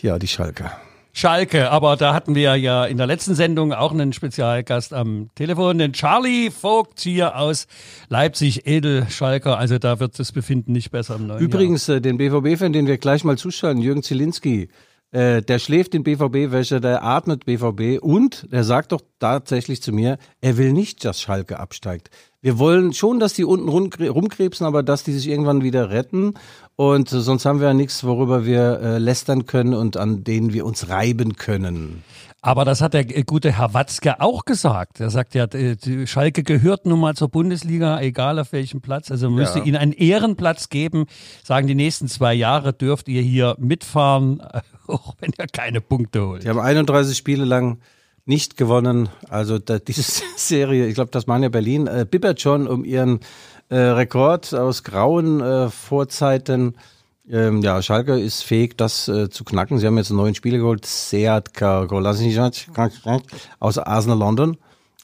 ja, 0.00 0.18
die 0.18 0.28
Schalke. 0.28 0.70
Schalke, 1.14 1.70
aber 1.70 1.96
da 1.96 2.14
hatten 2.14 2.34
wir 2.34 2.56
ja 2.56 2.86
in 2.86 2.96
der 2.96 3.06
letzten 3.06 3.34
Sendung 3.34 3.74
auch 3.74 3.92
einen 3.92 4.14
Spezialgast 4.14 4.94
am 4.94 5.28
Telefon, 5.34 5.76
den 5.76 5.92
Charlie 5.92 6.50
Vogt 6.50 7.00
hier 7.00 7.36
aus 7.36 7.66
Leipzig, 8.08 8.66
Edel-Schalker. 8.66 9.58
Also 9.58 9.78
da 9.78 10.00
wird 10.00 10.18
das 10.18 10.32
Befinden 10.32 10.72
nicht 10.72 10.90
besser 10.90 11.16
im 11.16 11.26
neuen 11.26 11.40
Übrigens, 11.40 11.86
äh, 11.90 12.00
den 12.00 12.16
BVB-Fan, 12.16 12.72
den 12.72 12.86
wir 12.86 12.96
gleich 12.96 13.24
mal 13.24 13.36
zuschalten, 13.36 13.82
Jürgen 13.82 14.02
Zielinski, 14.02 14.70
Äh, 15.12 15.42
der 15.42 15.58
schläft 15.58 15.94
in 15.94 16.02
BVB-Wäsche, 16.04 16.80
der 16.80 17.04
atmet 17.04 17.44
BVB 17.44 18.02
und 18.02 18.50
der 18.50 18.64
sagt 18.64 18.92
doch 18.92 19.02
tatsächlich 19.18 19.82
zu 19.82 19.92
mir, 19.92 20.16
er 20.40 20.56
will 20.56 20.72
nicht, 20.72 21.04
dass 21.04 21.20
Schalke 21.20 21.60
absteigt. 21.60 22.08
Wir 22.40 22.58
wollen 22.58 22.92
schon, 22.94 23.20
dass 23.20 23.34
die 23.34 23.44
unten 23.44 23.68
rumkrebsen, 23.68 24.66
aber 24.66 24.82
dass 24.82 25.04
die 25.04 25.12
sich 25.12 25.28
irgendwann 25.28 25.62
wieder 25.62 25.90
retten. 25.90 26.34
Und 26.76 27.10
sonst 27.10 27.44
haben 27.44 27.60
wir 27.60 27.68
ja 27.68 27.74
nichts, 27.74 28.02
worüber 28.04 28.46
wir 28.46 28.80
äh, 28.80 28.98
lästern 28.98 29.44
können 29.46 29.74
und 29.74 29.96
an 29.96 30.24
denen 30.24 30.52
wir 30.52 30.64
uns 30.66 30.88
reiben 30.88 31.36
können. 31.36 32.02
Aber 32.44 32.64
das 32.64 32.80
hat 32.80 32.94
der 32.94 33.04
gute 33.04 33.52
Herr 33.56 33.72
Watzke 33.72 34.20
auch 34.20 34.44
gesagt. 34.44 34.98
Er 34.98 35.10
sagt 35.10 35.36
ja, 35.36 35.46
die 35.46 36.08
Schalke 36.08 36.42
gehört 36.42 36.86
nun 36.86 36.98
mal 36.98 37.14
zur 37.14 37.28
Bundesliga, 37.28 38.00
egal 38.00 38.40
auf 38.40 38.50
welchem 38.50 38.80
Platz. 38.80 39.12
Also 39.12 39.26
man 39.28 39.36
müsste 39.36 39.60
Ja. 39.60 39.64
ihnen 39.64 39.76
einen 39.76 39.92
Ehrenplatz 39.92 40.68
geben. 40.68 41.04
Sagen, 41.44 41.68
die 41.68 41.76
nächsten 41.76 42.08
zwei 42.08 42.34
Jahre 42.34 42.72
dürft 42.72 43.06
ihr 43.06 43.22
hier 43.22 43.54
mitfahren, 43.60 44.42
auch 44.92 45.14
wenn 45.20 45.32
ihr 45.38 45.46
keine 45.46 45.80
Punkte 45.80 46.26
holt. 46.26 46.44
Die 46.44 46.48
haben 46.48 46.60
31 46.60 47.16
Spiele 47.16 47.44
lang 47.44 47.78
nicht 48.24 48.56
gewonnen. 48.56 49.08
Also 49.28 49.58
da, 49.58 49.78
diese 49.78 50.02
Serie, 50.36 50.86
ich 50.86 50.94
glaube, 50.94 51.10
das 51.10 51.26
ja 51.42 51.48
Berlin, 51.48 51.86
äh, 51.86 52.06
bibbert 52.08 52.40
schon 52.40 52.66
um 52.66 52.84
ihren 52.84 53.20
äh, 53.68 53.76
Rekord 53.76 54.54
aus 54.54 54.84
grauen 54.84 55.40
äh, 55.40 55.70
Vorzeiten. 55.70 56.76
Ähm, 57.28 57.62
ja, 57.62 57.80
Schalke 57.82 58.18
ist 58.18 58.42
fähig, 58.42 58.76
das 58.76 59.08
äh, 59.08 59.30
zu 59.30 59.44
knacken. 59.44 59.78
Sie 59.78 59.86
haben 59.86 59.96
jetzt 59.96 60.10
einen 60.10 60.18
neuen 60.18 60.34
Spieler 60.34 60.58
geholt, 60.58 60.84
Seat 60.84 61.54
Kolasinac 61.54 62.54
aus 63.60 63.78
Arsenal 63.78 64.18
London. 64.18 64.58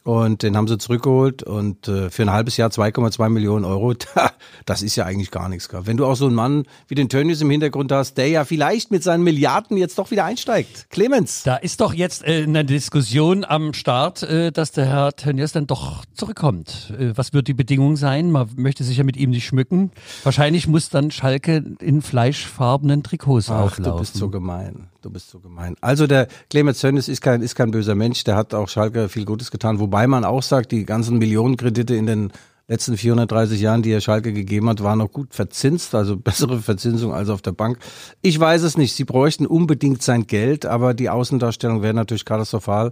Und 0.05 0.43
den 0.43 0.57
haben 0.57 0.69
sie 0.69 0.79
zurückgeholt 0.79 1.43
und 1.43 1.87
äh, 1.89 2.09
für 2.11 2.23
ein 2.23 2.31
halbes 2.33 2.57
Jahr 2.57 2.71
2,2 2.71 3.29
Millionen 3.29 3.65
Euro, 3.65 3.95
das 4.67 4.83
ist 4.83 4.97
ja 4.97 5.05
eigentlich 5.05 5.31
gar 5.31 5.49
nichts. 5.49 5.69
Wenn 5.71 5.97
du 5.97 6.07
auch 6.07 6.15
so 6.15 6.27
einen 6.27 6.35
Mann 6.35 6.65
wie 6.87 6.95
den 6.95 7.09
Tönnies 7.09 7.41
im 7.43 7.51
Hintergrund 7.51 7.93
hast, 7.93 8.15
der 8.15 8.29
ja 8.29 8.45
vielleicht 8.45 8.91
mit 8.91 9.03
seinen 9.03 9.23
Milliarden 9.23 9.77
jetzt 9.77 9.99
doch 9.99 10.11
wieder 10.11 10.25
einsteigt. 10.25 10.87
Clemens. 10.91 11.43
Da 11.43 11.57
ist 11.57 11.81
doch 11.81 11.93
jetzt 11.93 12.25
äh, 12.25 12.45
eine 12.45 12.65
Diskussion 12.65 13.45
am 13.45 13.75
Start, 13.75 14.23
äh, 14.23 14.51
dass 14.51 14.73
der 14.73 14.87
Herr 14.87 15.15
Tönnies 15.15 15.53
dann 15.53 15.67
doch 15.67 16.05
zurückkommt. 16.15 16.93
Was 17.15 17.33
wird 17.33 17.49
die 17.49 17.55
Bedingung 17.55 17.97
sein? 17.97 18.31
Man 18.31 18.49
möchte 18.57 18.85
sich 18.85 18.97
ja 18.97 19.05
mit 19.05 19.17
ihm 19.17 19.31
nicht 19.31 19.47
schmücken. 19.47 19.91
Wahrscheinlich 20.23 20.67
muss 20.69 20.89
dann 20.89 21.11
Schalke 21.11 21.65
in 21.81 22.03
fleischfarbenen 22.03 23.03
Trikots 23.03 23.51
Ach, 23.51 23.65
auflaufen. 23.65 23.85
du 23.85 23.99
bist 23.99 24.15
so 24.17 24.29
gemein. 24.31 24.89
Du 25.01 25.11
bist 25.11 25.31
so 25.31 25.39
gemein. 25.39 25.77
Also 25.81 26.09
der 26.09 26.27
Clemens 26.51 26.81
Tönnies 26.81 27.07
ist 27.07 27.21
kein, 27.21 27.41
ist 27.41 27.55
kein 27.55 27.71
böser 27.71 27.95
Mensch. 27.95 28.25
Der 28.25 28.35
hat 28.35 28.53
auch 28.53 28.69
Schalke 28.69 29.09
viel 29.09 29.25
Gutes 29.25 29.53
getan. 29.53 29.79
Wobei 29.79 30.09
man 30.09 30.25
auch 30.25 30.43
sagt, 30.43 30.73
die 30.73 30.85
ganzen 30.85 31.19
Millionenkredite 31.19 31.95
in 31.95 32.07
den 32.07 32.33
letzten 32.67 32.97
430 32.97 33.61
Jahren, 33.61 33.83
die 33.83 33.93
er 33.93 34.01
Schalke 34.01 34.33
gegeben 34.33 34.69
hat, 34.69 34.83
waren 34.83 34.99
noch 34.99 35.13
gut 35.13 35.35
verzinst, 35.35 35.95
also 35.95 36.17
bessere 36.19 36.61
Verzinsung 36.61 37.15
als 37.15 37.29
auf 37.29 37.43
der 37.43 37.53
Bank. 37.53 37.79
Ich 38.23 38.41
weiß 38.41 38.63
es 38.63 38.77
nicht. 38.77 38.93
Sie 38.93 39.05
bräuchten 39.05 39.47
unbedingt 39.47 40.03
sein 40.03 40.27
Geld, 40.27 40.67
aber 40.67 40.95
die 40.95 41.11
Außendarstellung 41.11 41.81
wäre 41.83 41.95
natürlich 41.95 42.25
katastrophal, 42.25 42.91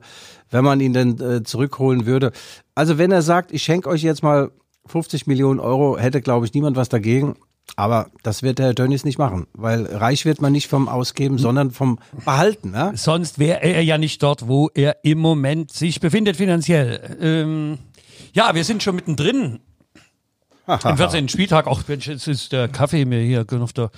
wenn 0.51 0.65
man 0.65 0.81
ihn 0.81 0.93
denn 0.93 1.21
äh, 1.21 1.43
zurückholen 1.43 2.07
würde. 2.07 2.31
Also 2.77 2.99
wenn 2.99 3.11
er 3.11 3.23
sagt, 3.23 3.51
ich 3.51 3.65
schenke 3.65 3.89
euch 3.89 4.05
jetzt 4.05 4.23
mal 4.23 4.53
50 4.87 5.27
Millionen 5.27 5.59
Euro, 5.59 5.99
hätte, 5.99 6.21
glaube 6.23 6.47
ich, 6.47 6.55
niemand 6.55 6.77
was 6.77 6.89
dagegen. 6.89 7.35
Aber 7.75 8.11
das 8.23 8.43
wird 8.43 8.59
der 8.59 8.67
Herr 8.67 8.75
Tönnies 8.75 9.05
nicht 9.05 9.19
machen, 9.19 9.47
weil 9.53 9.87
reich 9.87 10.25
wird 10.25 10.41
man 10.41 10.53
nicht 10.53 10.69
vom 10.69 10.89
Ausgeben, 10.89 11.37
sondern 11.37 11.73
vom 11.73 11.99
Behalten. 12.25 12.71
Ne? 12.71 12.93
Sonst 12.95 13.39
wäre 13.39 13.63
er 13.63 13.83
ja 13.83 13.99
nicht 13.99 14.23
dort, 14.23 14.47
wo 14.47 14.71
er 14.73 14.99
im 15.03 15.19
Moment 15.19 15.73
sich 15.73 16.01
befindet 16.01 16.37
finanziell. 16.37 17.19
Ähm, 17.21 17.79
ja, 18.33 18.55
wir 18.55 18.65
sind 18.65 18.83
schon 18.83 18.97
mittendrin. 18.97 19.61
Im 20.67 20.97
14. 20.97 21.29
Spieltag, 21.29 21.67
auch 21.67 21.83
Mensch, 21.87 22.09
jetzt 22.09 22.27
ist 22.27 22.53
der 22.53 22.69
Kaffee 22.69 23.05
mir 23.05 23.21
hier 23.21 23.47
auf 23.61 23.73
der, 23.73 23.91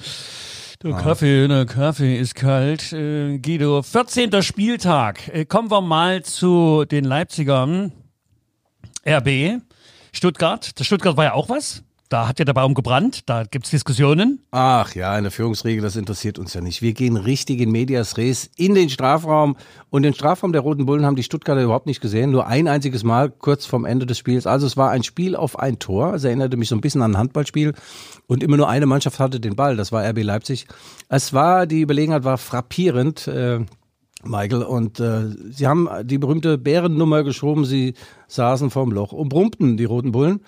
der 0.83 0.93
Kaffee, 0.93 1.49
der 1.49 1.65
Kaffee 1.65 2.17
ist 2.19 2.35
kalt. 2.35 2.93
Äh, 2.93 3.39
Guido, 3.39 3.83
14. 3.83 4.43
Spieltag. 4.43 5.29
Äh, 5.29 5.45
kommen 5.45 5.71
wir 5.71 5.81
mal 5.81 6.23
zu 6.23 6.85
den 6.85 7.05
Leipzigern. 7.05 7.93
RB, 9.07 9.61
Stuttgart. 10.13 10.79
Der 10.79 10.85
Stuttgart 10.85 11.17
war 11.17 11.25
ja 11.25 11.33
auch 11.33 11.49
was. 11.49 11.83
Da 12.09 12.27
hat 12.27 12.39
ja 12.39 12.47
der 12.47 12.55
Baum 12.55 12.73
gebrannt. 12.73 13.29
Da 13.29 13.45
gibt's 13.45 13.69
Diskussionen. 13.69 14.41
Ach 14.51 14.95
ja, 14.95 15.13
eine 15.13 15.31
Führungsregel, 15.31 15.83
das 15.83 15.95
interessiert 15.95 16.39
uns 16.39 16.55
ja 16.55 16.63
nicht. 16.63 16.81
Wir 16.81 16.95
gehen 16.95 17.17
richtig 17.17 17.61
in 17.61 17.71
Medias 17.71 18.17
Res 18.17 18.51
in 18.57 18.75
den 18.75 18.89
Strafraum. 18.89 19.57
Und 19.91 20.05
den 20.05 20.15
Strafraum 20.15 20.53
der 20.53 20.63
Roten 20.63 20.87
Bullen 20.87 21.05
haben 21.05 21.17
die 21.17 21.23
Stuttgarter 21.23 21.63
überhaupt 21.63 21.85
nicht 21.85 22.01
gesehen. 22.01 22.31
Nur 22.31 22.47
ein 22.47 22.67
einziges 22.67 23.05
Mal 23.05 23.31
kurz 23.31 23.67
vorm 23.67 23.85
Ende 23.85 24.07
des 24.07 24.17
Spiels. 24.17 24.47
Also 24.47 24.67
es 24.67 24.79
war 24.79 24.91
ein 24.91 25.03
Spiel 25.03 25.37
auf 25.37 25.59
ein 25.59 25.79
Tor. 25.79 26.15
Es 26.15 26.25
erinnerte 26.25 26.57
mich 26.57 26.71
so 26.71 26.77
ein 26.77 26.81
bisschen 26.81 27.03
an 27.03 27.13
ein 27.13 27.19
Handballspiel. 27.19 27.75
Und 28.27 28.43
immer 28.43 28.57
nur 28.57 28.71
eine 28.71 28.87
Mannschaft 28.87 29.19
hatte 29.19 29.39
den 29.39 29.55
Ball. 29.55 29.77
Das 29.77 29.93
war 29.93 30.03
RB 30.09 30.23
Leipzig. 30.23 30.67
Es 31.11 31.35
war, 31.35 31.67
die 31.67 31.83
Überlegenheit 31.83 32.25
war 32.25 32.39
frappierend. 32.39 33.29
Äh, 33.29 33.67
Michael, 34.25 34.63
und 34.63 34.99
äh, 34.99 35.27
sie 35.51 35.67
haben 35.67 35.89
die 36.05 36.19
berühmte 36.19 36.57
Bärennummer 36.57 37.23
geschoben, 37.23 37.65
sie 37.65 37.95
saßen 38.27 38.71
vorm 38.71 38.91
Loch 38.91 39.13
und 39.13 39.29
brummten, 39.29 39.77
die 39.77 39.85
Roten 39.85 40.11
Bullen. 40.11 40.41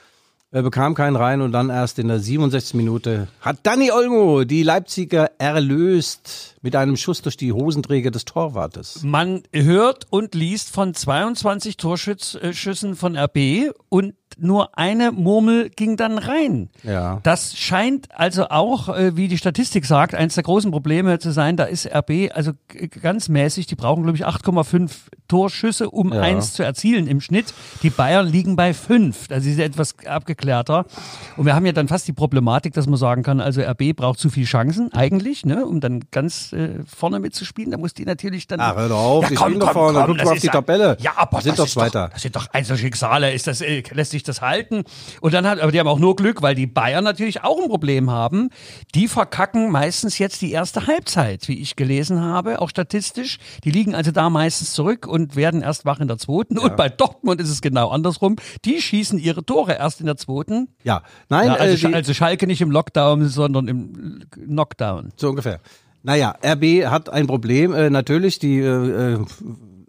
Er 0.53 0.63
bekam 0.63 0.95
keinen 0.95 1.15
rein 1.15 1.43
und 1.43 1.53
dann 1.53 1.71
erst 1.71 2.01
in 2.01 2.09
der 2.09 2.19
67. 2.19 2.75
Minute 2.75 3.29
hat 3.41 3.59
Danny 3.63 3.93
Olmo 3.93 4.43
die 4.43 4.65
Leipziger 4.65 5.31
erlöst 5.39 6.57
mit 6.63 6.77
einem 6.77 6.97
Schuss 6.97 7.23
durch 7.23 7.37
die 7.37 7.53
Hosenträger 7.53 8.11
des 8.11 8.25
Torwartes. 8.25 9.03
Man 9.03 9.43
hört 9.53 10.07
und 10.11 10.35
liest 10.35 10.71
von 10.71 10.93
22 10.95 11.77
Torschüssen 11.77 12.97
von 12.97 13.17
RB 13.17 13.73
und 13.89 14.15
nur 14.39 14.79
eine 14.79 15.11
Murmel 15.11 15.71
ging 15.71 15.97
dann 15.97 16.17
rein. 16.17 16.71
Ja. 16.85 17.19
Das 17.25 17.57
scheint 17.59 18.09
also 18.19 18.49
auch, 18.49 18.89
äh, 18.89 19.17
wie 19.17 19.27
die 19.27 19.37
Statistik 19.39 19.85
sagt, 19.85 20.15
eines 20.15 20.35
der 20.37 20.45
großen 20.45 20.71
Probleme 20.71 21.19
zu 21.19 21.33
sein. 21.33 21.57
Da 21.57 21.65
ist 21.65 21.87
RB 21.87 22.31
also 22.33 22.53
ganz 23.03 23.29
mäßig. 23.29 23.67
Die 23.67 23.75
brauchen, 23.75 24.05
glaube 24.05 24.17
ich, 24.17 24.27
8,5 24.27 24.93
Torschüsse, 25.29 25.91
um 25.91 26.13
Ja. 26.13 26.21
eins 26.21 26.53
zu 26.53 26.63
erzielen 26.63 27.07
im 27.09 27.21
Schnitt. 27.21 27.53
Die 27.83 27.91
Bayern 27.91 28.29
liegen 28.29 28.55
bei 28.55 28.73
fünf. 28.73 29.27
Das 29.29 29.45
ist 29.45 29.59
etwas 29.59 29.97
abgeklärter. 30.07 30.87
Und 31.37 31.45
wir 31.47 31.55
haben 31.55 31.67
ja 31.67 31.73
dann 31.73 31.89
fast 31.89 32.07
die 32.07 32.13
Problematik, 32.13 32.73
dass 32.75 32.87
man 32.87 32.97
sagen 32.99 33.23
kann, 33.25 33.41
also 33.41 33.61
RB 33.63 33.95
braucht 33.95 34.21
zu 34.21 34.31
viel 34.31 34.45
Chancen 34.45 34.93
eigentlich, 34.93 35.45
ne, 35.45 35.67
um 35.67 35.81
dann 35.81 36.05
ganz 36.13 36.50
äh, 36.53 36.81
vorne 36.87 37.21
mitzuspielen. 37.21 37.71
Da 37.71 37.79
muss 37.79 37.95
die 37.95 38.05
natürlich 38.05 38.47
dann. 38.47 38.61
Ach, 38.61 38.77
hör 38.77 38.89
doch 38.89 38.99
auf, 38.99 39.29
die 39.29 39.37
spielen 39.37 39.61
doch 39.61 39.73
vorne. 39.73 40.05
Guck 40.07 40.19
das 40.19 40.25
mal 40.27 40.33
auf 40.33 40.39
die 40.41 40.47
ja- 40.47 40.53
Tabelle. 40.53 40.97
Ja, 41.01 41.13
aber 41.17 41.39
Die 41.39 41.45
sind 41.45 41.53
das 41.53 41.57
doch 41.59 41.67
ist 41.67 41.73
Zweiter. 41.73 42.07
Doch, 42.07 42.13
das 42.15 42.23
sind 42.23 42.37
doch 42.37 42.47
Einzelschicksale. 42.53 43.33
Ist 43.33 43.47
das, 43.47 43.61
äh, 43.61 43.83
lässt 43.93 44.11
sich 44.11 44.23
das 44.23 44.41
halten? 44.41 44.85
Und 45.21 45.35
dann 45.35 45.47
hat, 45.47 45.61
aber 45.61 45.73
die 45.73 45.81
haben 45.81 45.89
auch 45.89 45.99
nur 45.99 46.17
Glück, 46.17 46.43
weil 46.43 46.55
die 46.55 46.67
Bayern 46.67 47.05
natürlich 47.05 47.43
auch 47.45 47.61
ein 47.63 47.69
Problem 47.69 48.11
haben. 48.11 48.51
Die 48.95 49.09
verkacken 49.09 49.71
meistens 49.71 50.19
jetzt 50.19 50.43
die 50.43 50.53
erste 50.53 50.87
Halbzeit, 50.87 51.49
wie 51.49 51.61
ich 51.61 51.77
gelesen 51.77 52.21
habe, 52.21 52.61
auch 52.61 52.71
statistisch. 52.71 53.39
Die 53.65 53.71
liegen 53.71 53.95
also 53.95 54.11
da 54.11 54.31
meistens 54.31 54.73
zurück 54.73 55.07
und 55.07 55.37
werden 55.37 55.63
erst 55.63 55.85
wach 55.85 56.01
in 56.01 56.09
der 56.09 56.19
zweiten. 56.19 56.59
Und 56.59 56.77
bei 56.77 56.89
Dortmund 56.89 57.41
ist 57.41 57.51
es 57.51 57.61
genau 57.61 57.89
andersrum. 57.91 58.37
Die 58.65 58.81
schießen 58.81 59.19
ihre 59.19 59.45
Tore 59.45 59.73
erst 59.75 60.01
in 60.01 60.07
der 60.07 60.17
zweiten. 60.17 60.69
Ja, 60.83 61.03
nein, 61.29 61.49
Ja, 61.49 61.55
also, 61.55 61.87
äh, 61.87 61.91
die, 61.91 61.95
also 61.95 62.15
Schalke 62.15 62.47
nicht 62.47 62.61
im 62.61 62.71
Lockdown, 62.71 63.29
sondern 63.29 63.69
im 63.69 64.21
Knockdown. 64.31 65.13
so 65.17 65.29
ungefähr. 65.31 65.61
Naja, 66.03 66.35
RB 66.45 66.87
hat 66.87 67.11
ein 67.11 67.27
Problem. 67.27 67.73
Äh, 67.73 67.91
natürlich, 67.91 68.39
die 68.39 68.59
äh, 68.59 69.15
äh, 69.15 69.19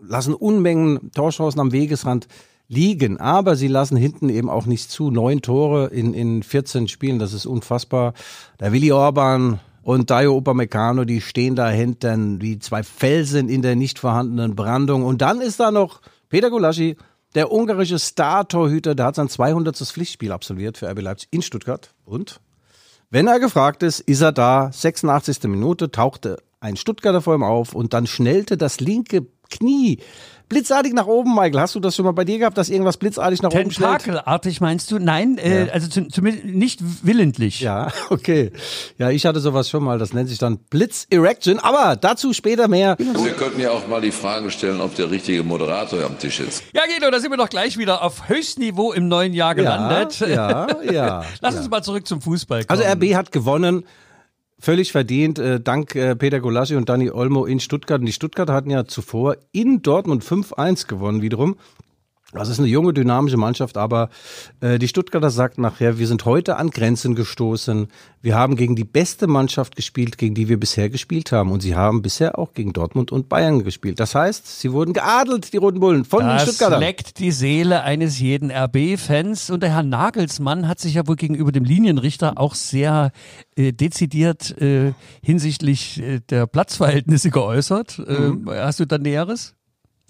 lassen 0.01 0.33
Unmengen 0.33 1.11
Torchancen 1.13 1.61
am 1.61 1.71
Wegesrand 1.71 2.27
liegen, 2.67 3.19
aber 3.19 3.55
sie 3.55 3.67
lassen 3.67 3.97
hinten 3.97 4.29
eben 4.29 4.49
auch 4.49 4.65
nicht 4.65 4.89
zu. 4.89 5.11
Neun 5.11 5.41
Tore 5.41 5.87
in, 5.87 6.13
in 6.13 6.43
14 6.43 6.87
Spielen, 6.87 7.19
das 7.19 7.33
ist 7.33 7.45
unfassbar. 7.45 8.13
Der 8.59 8.71
Willi 8.71 8.91
Orban 8.91 9.59
und 9.83 10.09
Dayo 10.09 10.37
Upamecano, 10.37 11.05
die 11.05 11.21
stehen 11.21 11.55
da 11.55 11.69
hinten 11.69 12.41
wie 12.41 12.59
zwei 12.59 12.83
Felsen 12.83 13.49
in 13.49 13.61
der 13.61 13.75
nicht 13.75 13.99
vorhandenen 13.99 14.55
Brandung. 14.55 15.03
Und 15.03 15.21
dann 15.21 15.41
ist 15.41 15.59
da 15.59 15.71
noch 15.71 16.01
Peter 16.29 16.49
Gulaschi, 16.49 16.95
der 17.35 17.51
ungarische 17.51 17.99
Star-Torhüter, 17.99 18.95
der 18.95 19.05
hat 19.05 19.15
sein 19.15 19.29
200. 19.29 19.77
Pflichtspiel 19.77 20.31
absolviert 20.31 20.77
für 20.77 20.89
RB 20.89 21.01
Leipzig 21.01 21.29
in 21.31 21.41
Stuttgart. 21.41 21.93
Und 22.05 22.41
wenn 23.11 23.27
er 23.27 23.41
gefragt 23.41 23.83
ist, 23.83 23.99
ist 23.99 24.21
er 24.21 24.31
da. 24.31 24.71
86. 24.71 25.43
Minute 25.43 25.91
tauchte 25.91 26.37
ein 26.61 26.77
Stuttgarter 26.77 27.21
vor 27.21 27.35
ihm 27.35 27.43
auf 27.43 27.75
und 27.75 27.93
dann 27.93 28.07
schnellte 28.07 28.55
das 28.55 28.79
linke 28.79 29.27
Knie 29.51 29.99
blitzartig 30.51 30.93
nach 30.93 31.07
oben. 31.07 31.33
Michael, 31.33 31.61
hast 31.61 31.75
du 31.75 31.79
das 31.79 31.95
schon 31.95 32.03
mal 32.03 32.11
bei 32.11 32.25
dir 32.25 32.37
gehabt, 32.37 32.57
dass 32.57 32.69
irgendwas 32.69 32.97
blitzartig 32.97 33.41
nach 33.41 33.51
oben 33.51 33.71
schnellt? 33.71 33.99
Tentakelartig 33.99 34.59
meinst 34.59 34.91
du? 34.91 34.99
Nein, 34.99 35.37
äh, 35.37 35.69
also 35.71 35.87
zu, 35.87 36.09
zumindest 36.09 36.45
nicht 36.45 36.79
willentlich. 37.03 37.61
Ja, 37.61 37.87
okay. 38.09 38.51
Ja, 38.97 39.09
ich 39.09 39.25
hatte 39.25 39.39
sowas 39.39 39.69
schon 39.69 39.83
mal. 39.83 39.97
Das 39.97 40.13
nennt 40.13 40.27
sich 40.27 40.39
dann 40.39 40.57
Blitz 40.57 41.07
Erection. 41.09 41.59
Aber 41.59 41.95
dazu 41.95 42.33
später 42.33 42.67
mehr. 42.67 42.97
Wir 42.99 43.31
könnten 43.31 43.61
ja 43.61 43.71
auch 43.71 43.87
mal 43.87 44.01
die 44.01 44.11
Frage 44.11 44.51
stellen, 44.51 44.81
ob 44.81 44.93
der 44.95 45.09
richtige 45.09 45.43
Moderator 45.43 46.03
am 46.03 46.19
Tisch 46.19 46.41
ist. 46.41 46.63
Ja, 46.73 46.81
Guido, 46.85 47.09
da 47.09 47.19
sind 47.21 47.31
wir 47.31 47.37
doch 47.37 47.49
gleich 47.49 47.77
wieder 47.77 48.03
auf 48.03 48.27
Höchstniveau 48.27 48.91
im 48.91 49.07
neuen 49.07 49.33
Jahr 49.33 49.55
gelandet. 49.55 50.19
Ja, 50.19 50.67
ja. 50.91 51.23
Lass 51.41 51.53
ja. 51.55 51.61
uns 51.61 51.69
mal 51.69 51.81
zurück 51.81 52.05
zum 52.05 52.21
Fußball 52.21 52.65
kommen. 52.65 52.81
Also 52.81 52.93
RB 52.93 53.15
hat 53.15 53.31
gewonnen. 53.31 53.85
Völlig 54.63 54.91
verdient, 54.91 55.39
äh, 55.39 55.59
dank 55.59 55.95
äh, 55.95 56.15
Peter 56.15 56.39
Golaschi 56.39 56.75
und 56.75 56.87
Dani 56.87 57.09
Olmo 57.09 57.45
in 57.45 57.59
Stuttgart. 57.59 57.99
Und 57.99 58.05
die 58.05 58.13
Stuttgarter 58.13 58.53
hatten 58.53 58.69
ja 58.69 58.85
zuvor 58.85 59.37
in 59.51 59.81
Dortmund 59.81 60.23
5-1 60.23 60.87
gewonnen 60.87 61.23
wiederum. 61.23 61.55
Das 62.33 62.47
ist 62.47 62.59
eine 62.59 62.67
junge, 62.67 62.93
dynamische 62.93 63.37
Mannschaft, 63.37 63.77
aber 63.77 64.09
äh, 64.61 64.79
die 64.79 64.87
Stuttgarter 64.87 65.29
sagt 65.29 65.57
nachher, 65.57 65.99
wir 65.99 66.07
sind 66.07 66.23
heute 66.23 66.55
an 66.55 66.69
Grenzen 66.69 67.13
gestoßen. 67.13 67.87
Wir 68.21 68.35
haben 68.35 68.55
gegen 68.55 68.75
die 68.75 68.85
beste 68.85 69.27
Mannschaft 69.27 69.75
gespielt, 69.75 70.17
gegen 70.17 70.33
die 70.33 70.47
wir 70.47 70.59
bisher 70.59 70.89
gespielt 70.89 71.31
haben. 71.31 71.51
Und 71.51 71.61
sie 71.61 71.75
haben 71.75 72.01
bisher 72.01 72.39
auch 72.39 72.53
gegen 72.53 72.71
Dortmund 72.71 73.11
und 73.11 73.27
Bayern 73.27 73.63
gespielt. 73.63 73.99
Das 73.99 74.15
heißt, 74.15 74.59
sie 74.61 74.71
wurden 74.71 74.93
geadelt, 74.93 75.51
die 75.51 75.57
Roten 75.57 75.79
Bullen, 75.81 76.05
von 76.05 76.21
den 76.21 76.29
Das 76.29 76.43
Stuttgartern. 76.43 76.79
leckt 76.79 77.19
die 77.19 77.31
Seele 77.31 77.83
eines 77.83 78.19
jeden 78.19 78.49
RB-Fans. 78.49 79.49
Und 79.49 79.61
der 79.61 79.73
Herr 79.73 79.83
Nagelsmann 79.83 80.67
hat 80.67 80.79
sich 80.79 80.93
ja 80.93 81.07
wohl 81.07 81.17
gegenüber 81.17 81.51
dem 81.51 81.65
Linienrichter 81.65 82.37
auch 82.37 82.55
sehr 82.55 83.11
äh, 83.57 83.73
dezidiert 83.73 84.55
äh, 84.61 84.93
hinsichtlich 85.21 86.01
äh, 86.01 86.21
der 86.29 86.47
Platzverhältnisse 86.47 87.29
geäußert. 87.29 87.99
Mhm. 87.99 88.47
Äh, 88.47 88.59
hast 88.59 88.79
du 88.79 88.85
da 88.85 88.97
Näheres? 88.97 89.55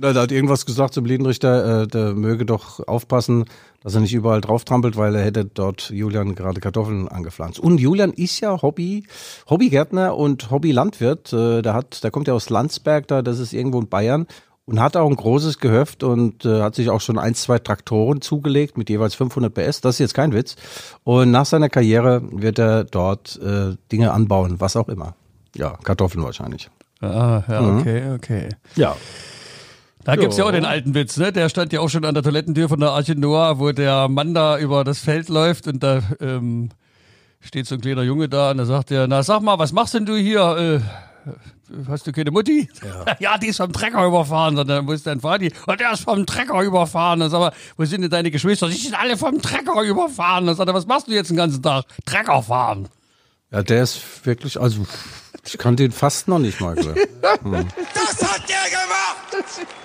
Ja, 0.02 0.14
Da 0.14 0.22
hat 0.22 0.32
irgendwas 0.32 0.66
gesagt 0.66 0.94
zum 0.94 1.06
Linienrichter, 1.06 1.84
äh, 1.84 1.88
der 1.88 2.14
möge 2.14 2.46
doch 2.46 2.86
aufpassen, 2.88 3.46
dass 3.84 3.94
er 3.96 4.02
nicht 4.02 4.14
überall 4.14 4.42
drauf 4.42 4.64
trampelt, 4.66 4.96
weil 4.98 5.16
er 5.16 5.24
hätte 5.24 5.46
dort 5.46 5.90
Julian 5.92 6.34
gerade 6.36 6.60
Kartoffeln 6.60 7.08
angepflanzt. 7.08 7.60
Und 7.60 7.80
Julian 7.80 8.12
ist 8.12 8.40
ja 8.40 8.62
Hobby, 8.62 9.04
Hobbygärtner 9.50 10.16
und 10.18 10.50
Hobbylandwirt. 10.52 11.34
Äh, 11.34 11.62
der 11.62 11.74
hat, 11.74 12.04
der 12.04 12.12
kommt 12.12 12.28
ja 12.28 12.34
aus 12.34 12.50
Landsberg, 12.50 13.08
da, 13.08 13.22
das 13.22 13.40
ist 13.40 13.54
irgendwo 13.54 13.80
in 13.80 13.88
Bayern. 13.90 14.28
Und 14.66 14.80
hat 14.80 14.96
auch 14.96 15.10
ein 15.10 15.16
großes 15.16 15.58
Gehöft 15.60 16.04
und 16.04 16.46
äh, 16.46 16.62
hat 16.62 16.76
sich 16.76 16.90
auch 16.90 17.02
schon 17.02 17.18
ein, 17.18 17.34
zwei 17.36 17.58
Traktoren 17.60 18.22
zugelegt 18.22 18.78
mit 18.78 18.90
jeweils 18.90 19.16
500 19.16 19.54
PS. 19.54 19.82
Das 19.82 19.96
ist 19.96 20.00
jetzt 20.00 20.14
kein 20.14 20.34
Witz. 20.34 20.56
Und 21.04 21.32
nach 21.32 21.46
seiner 21.46 21.68
Karriere 21.68 22.22
wird 22.32 22.58
er 22.60 22.84
dort 22.86 23.40
äh, 23.44 23.76
Dinge 23.92 24.14
anbauen, 24.14 24.56
was 24.60 24.76
auch 24.78 24.88
immer. 24.88 25.16
Ja, 25.56 25.78
Kartoffeln 25.84 26.24
wahrscheinlich. 26.24 26.70
Ah, 27.02 27.42
ja, 27.50 27.62
Mhm. 27.62 27.80
okay, 27.80 28.02
okay. 28.16 28.50
Ja. 28.76 28.96
Da 30.04 30.16
gibt's 30.16 30.38
ja 30.38 30.46
auch 30.46 30.52
den 30.52 30.66
alten 30.66 30.94
Witz, 30.96 31.18
ne? 31.18 31.32
Der 31.32 31.50
stand 31.50 31.74
ja 31.74 31.80
auch 31.80 31.90
schon 31.90 32.06
an 32.06 32.14
der 32.14 32.24
Toilettentür 32.24 32.70
von 32.70 32.80
der 32.80 32.92
Arche 32.92 33.16
Noah, 33.16 33.60
wo 33.60 33.72
der 33.72 34.08
Mann 34.08 34.34
da 34.34 34.58
über 34.58 34.84
das 34.84 35.00
Feld 35.00 35.30
läuft 35.30 35.68
und 35.68 35.84
da 35.84 36.02
ähm, 36.20 36.70
steht 37.40 37.68
so 37.68 37.76
ein 37.76 37.82
kleiner 37.82 38.04
Junge 38.04 38.30
da 38.30 38.52
und 38.52 38.58
da 38.58 38.66
sagt 38.66 38.92
er, 38.92 39.08
na 39.08 39.24
sag 39.24 39.42
mal, 39.42 39.60
was 39.60 39.72
machst 39.74 39.94
denn 39.94 40.06
du 40.06 40.16
hier? 40.16 40.82
Äh, 40.82 41.82
hast 41.88 42.08
du 42.08 42.12
keine 42.12 42.32
Mutti? 42.32 42.68
Ja. 43.20 43.38
die 43.42 43.48
ist 43.48 43.58
vom 43.58 43.72
Trecker 43.74 44.06
überfahren. 44.06 44.58
Er, 44.58 44.88
wo 44.88 44.92
ist 44.92 45.06
dein 45.06 45.22
Vati? 45.22 45.52
Und 45.68 45.80
der 45.80 45.94
ist 45.94 46.04
vom 46.04 46.26
Trecker 46.26 46.62
überfahren. 46.62 47.20
Dann 47.20 47.30
sag 47.30 47.40
mal, 47.40 47.54
wo 47.78 47.86
sind 47.86 48.02
denn 48.02 48.10
deine 48.10 48.32
Geschwister? 48.32 48.68
Die 48.68 48.76
sind 48.76 49.00
alle 49.00 49.18
vom 49.18 49.42
Trecker 49.42 49.82
überfahren. 49.82 50.48
Dann 50.48 50.56
sagt 50.56 50.70
er, 50.70 50.74
was 50.74 50.88
machst 50.88 51.08
du 51.08 51.12
jetzt 51.12 51.30
den 51.30 51.38
ganzen 51.38 51.62
Tag? 51.62 51.86
Trecker 52.06 52.42
fahren. 52.42 52.90
Ja, 53.52 53.64
der 53.64 53.84
ist 53.84 54.26
wirklich, 54.26 54.60
also 54.60 54.86
ich 55.46 55.58
kannte 55.58 55.84
ihn 55.84 55.92
fast 55.92 56.28
noch 56.28 56.40
nicht 56.40 56.62
mal. 56.62 56.76
glaub. 56.76 56.96
Das 57.94 58.22
hat 58.22 58.42
der 58.50 58.70
gemacht! 58.70 59.68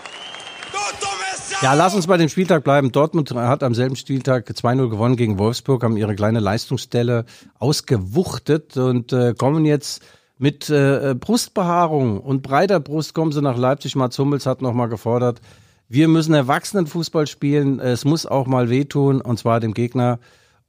Ja, 1.63 1.73
lass 1.73 1.95
uns 1.95 2.07
bei 2.07 2.17
dem 2.19 2.29
Spieltag 2.29 2.65
bleiben. 2.65 2.93
Dortmund 2.93 3.35
hat 3.35 3.63
am 3.63 3.75
selben 3.75 3.97
Spieltag 3.97 4.49
2-0 4.49 4.91
gewonnen 4.91 5.17
gegen 5.17 5.39
Wolfsburg, 5.39 5.83
haben 5.83 5.97
ihre 5.97 6.15
kleine 6.15 6.41
Leistungsstelle 6.41 7.25
ausgewuchtet 7.59 8.77
und 8.77 9.13
äh, 9.13 9.35
kommen 9.37 9.65
jetzt 9.65 10.03
mit 10.39 10.69
äh, 10.69 11.15
Brustbehaarung 11.19 12.21
und 12.21 12.43
breiter 12.43 12.79
Brust 12.79 13.15
kommen 13.15 13.33
sie 13.33 13.41
nach 13.41 13.57
Leipzig. 13.57 13.97
Mats 13.97 14.19
Hummels 14.19 14.45
hat 14.45 14.61
nochmal 14.61 14.89
gefordert, 14.89 15.41
wir 15.89 16.09
müssen 16.09 16.35
Erwachsenenfußball 16.35 17.27
spielen. 17.27 17.81
Es 17.81 18.05
muss 18.05 18.27
auch 18.27 18.47
mal 18.47 18.69
wehtun 18.69 19.21
und 19.21 19.39
zwar 19.39 19.61
dem 19.61 19.73
Gegner. 19.73 20.19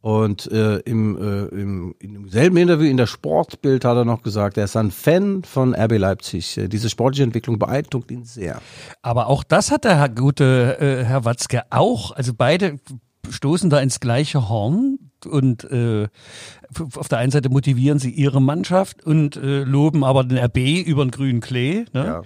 Und 0.01 0.49
äh, 0.51 0.77
im, 0.79 1.17
äh, 1.17 1.45
im, 1.47 1.95
im 1.99 2.29
selben 2.29 2.57
Interview 2.57 2.87
in 2.87 2.97
der 2.97 3.07
Sportbild 3.07 3.83
hat 3.83 3.97
er 3.97 4.05
noch 4.05 4.21
gesagt, 4.21 4.57
er 4.57 4.65
ist 4.65 4.77
ein 4.77 4.91
Fan 4.91 5.43
von 5.43 5.73
RB 5.75 5.97
Leipzig. 5.97 6.57
Äh, 6.57 6.67
Diese 6.67 6.89
sportliche 6.89 7.23
Entwicklung 7.23 7.57
beeindruckt 7.57 8.11
ihn 8.11 8.23
sehr. 8.23 8.61
Aber 9.01 9.27
auch 9.27 9.43
das 9.43 9.71
hat 9.71 9.83
der 9.85 9.97
Herr 9.97 10.09
gute 10.09 10.77
äh, 10.79 11.03
Herr 11.03 11.25
Watzke 11.25 11.63
auch. 11.71 12.11
Also 12.11 12.33
beide 12.33 12.79
stoßen 13.29 13.69
da 13.69 13.79
ins 13.79 13.99
gleiche 13.99 14.49
Horn 14.49 14.99
und 15.25 15.63
äh, 15.65 16.07
auf 16.95 17.07
der 17.07 17.17
einen 17.17 17.31
Seite 17.31 17.49
motivieren 17.49 17.99
sie 17.99 18.11
ihre 18.11 18.41
Mannschaft 18.41 19.03
und 19.03 19.35
äh, 19.35 19.63
loben 19.63 20.03
aber 20.03 20.23
den 20.23 20.37
RB 20.37 20.85
über 20.85 21.03
den 21.03 21.11
grünen 21.11 21.41
Klee. 21.41 21.85
Ne? 21.93 22.05
Ja. 22.05 22.21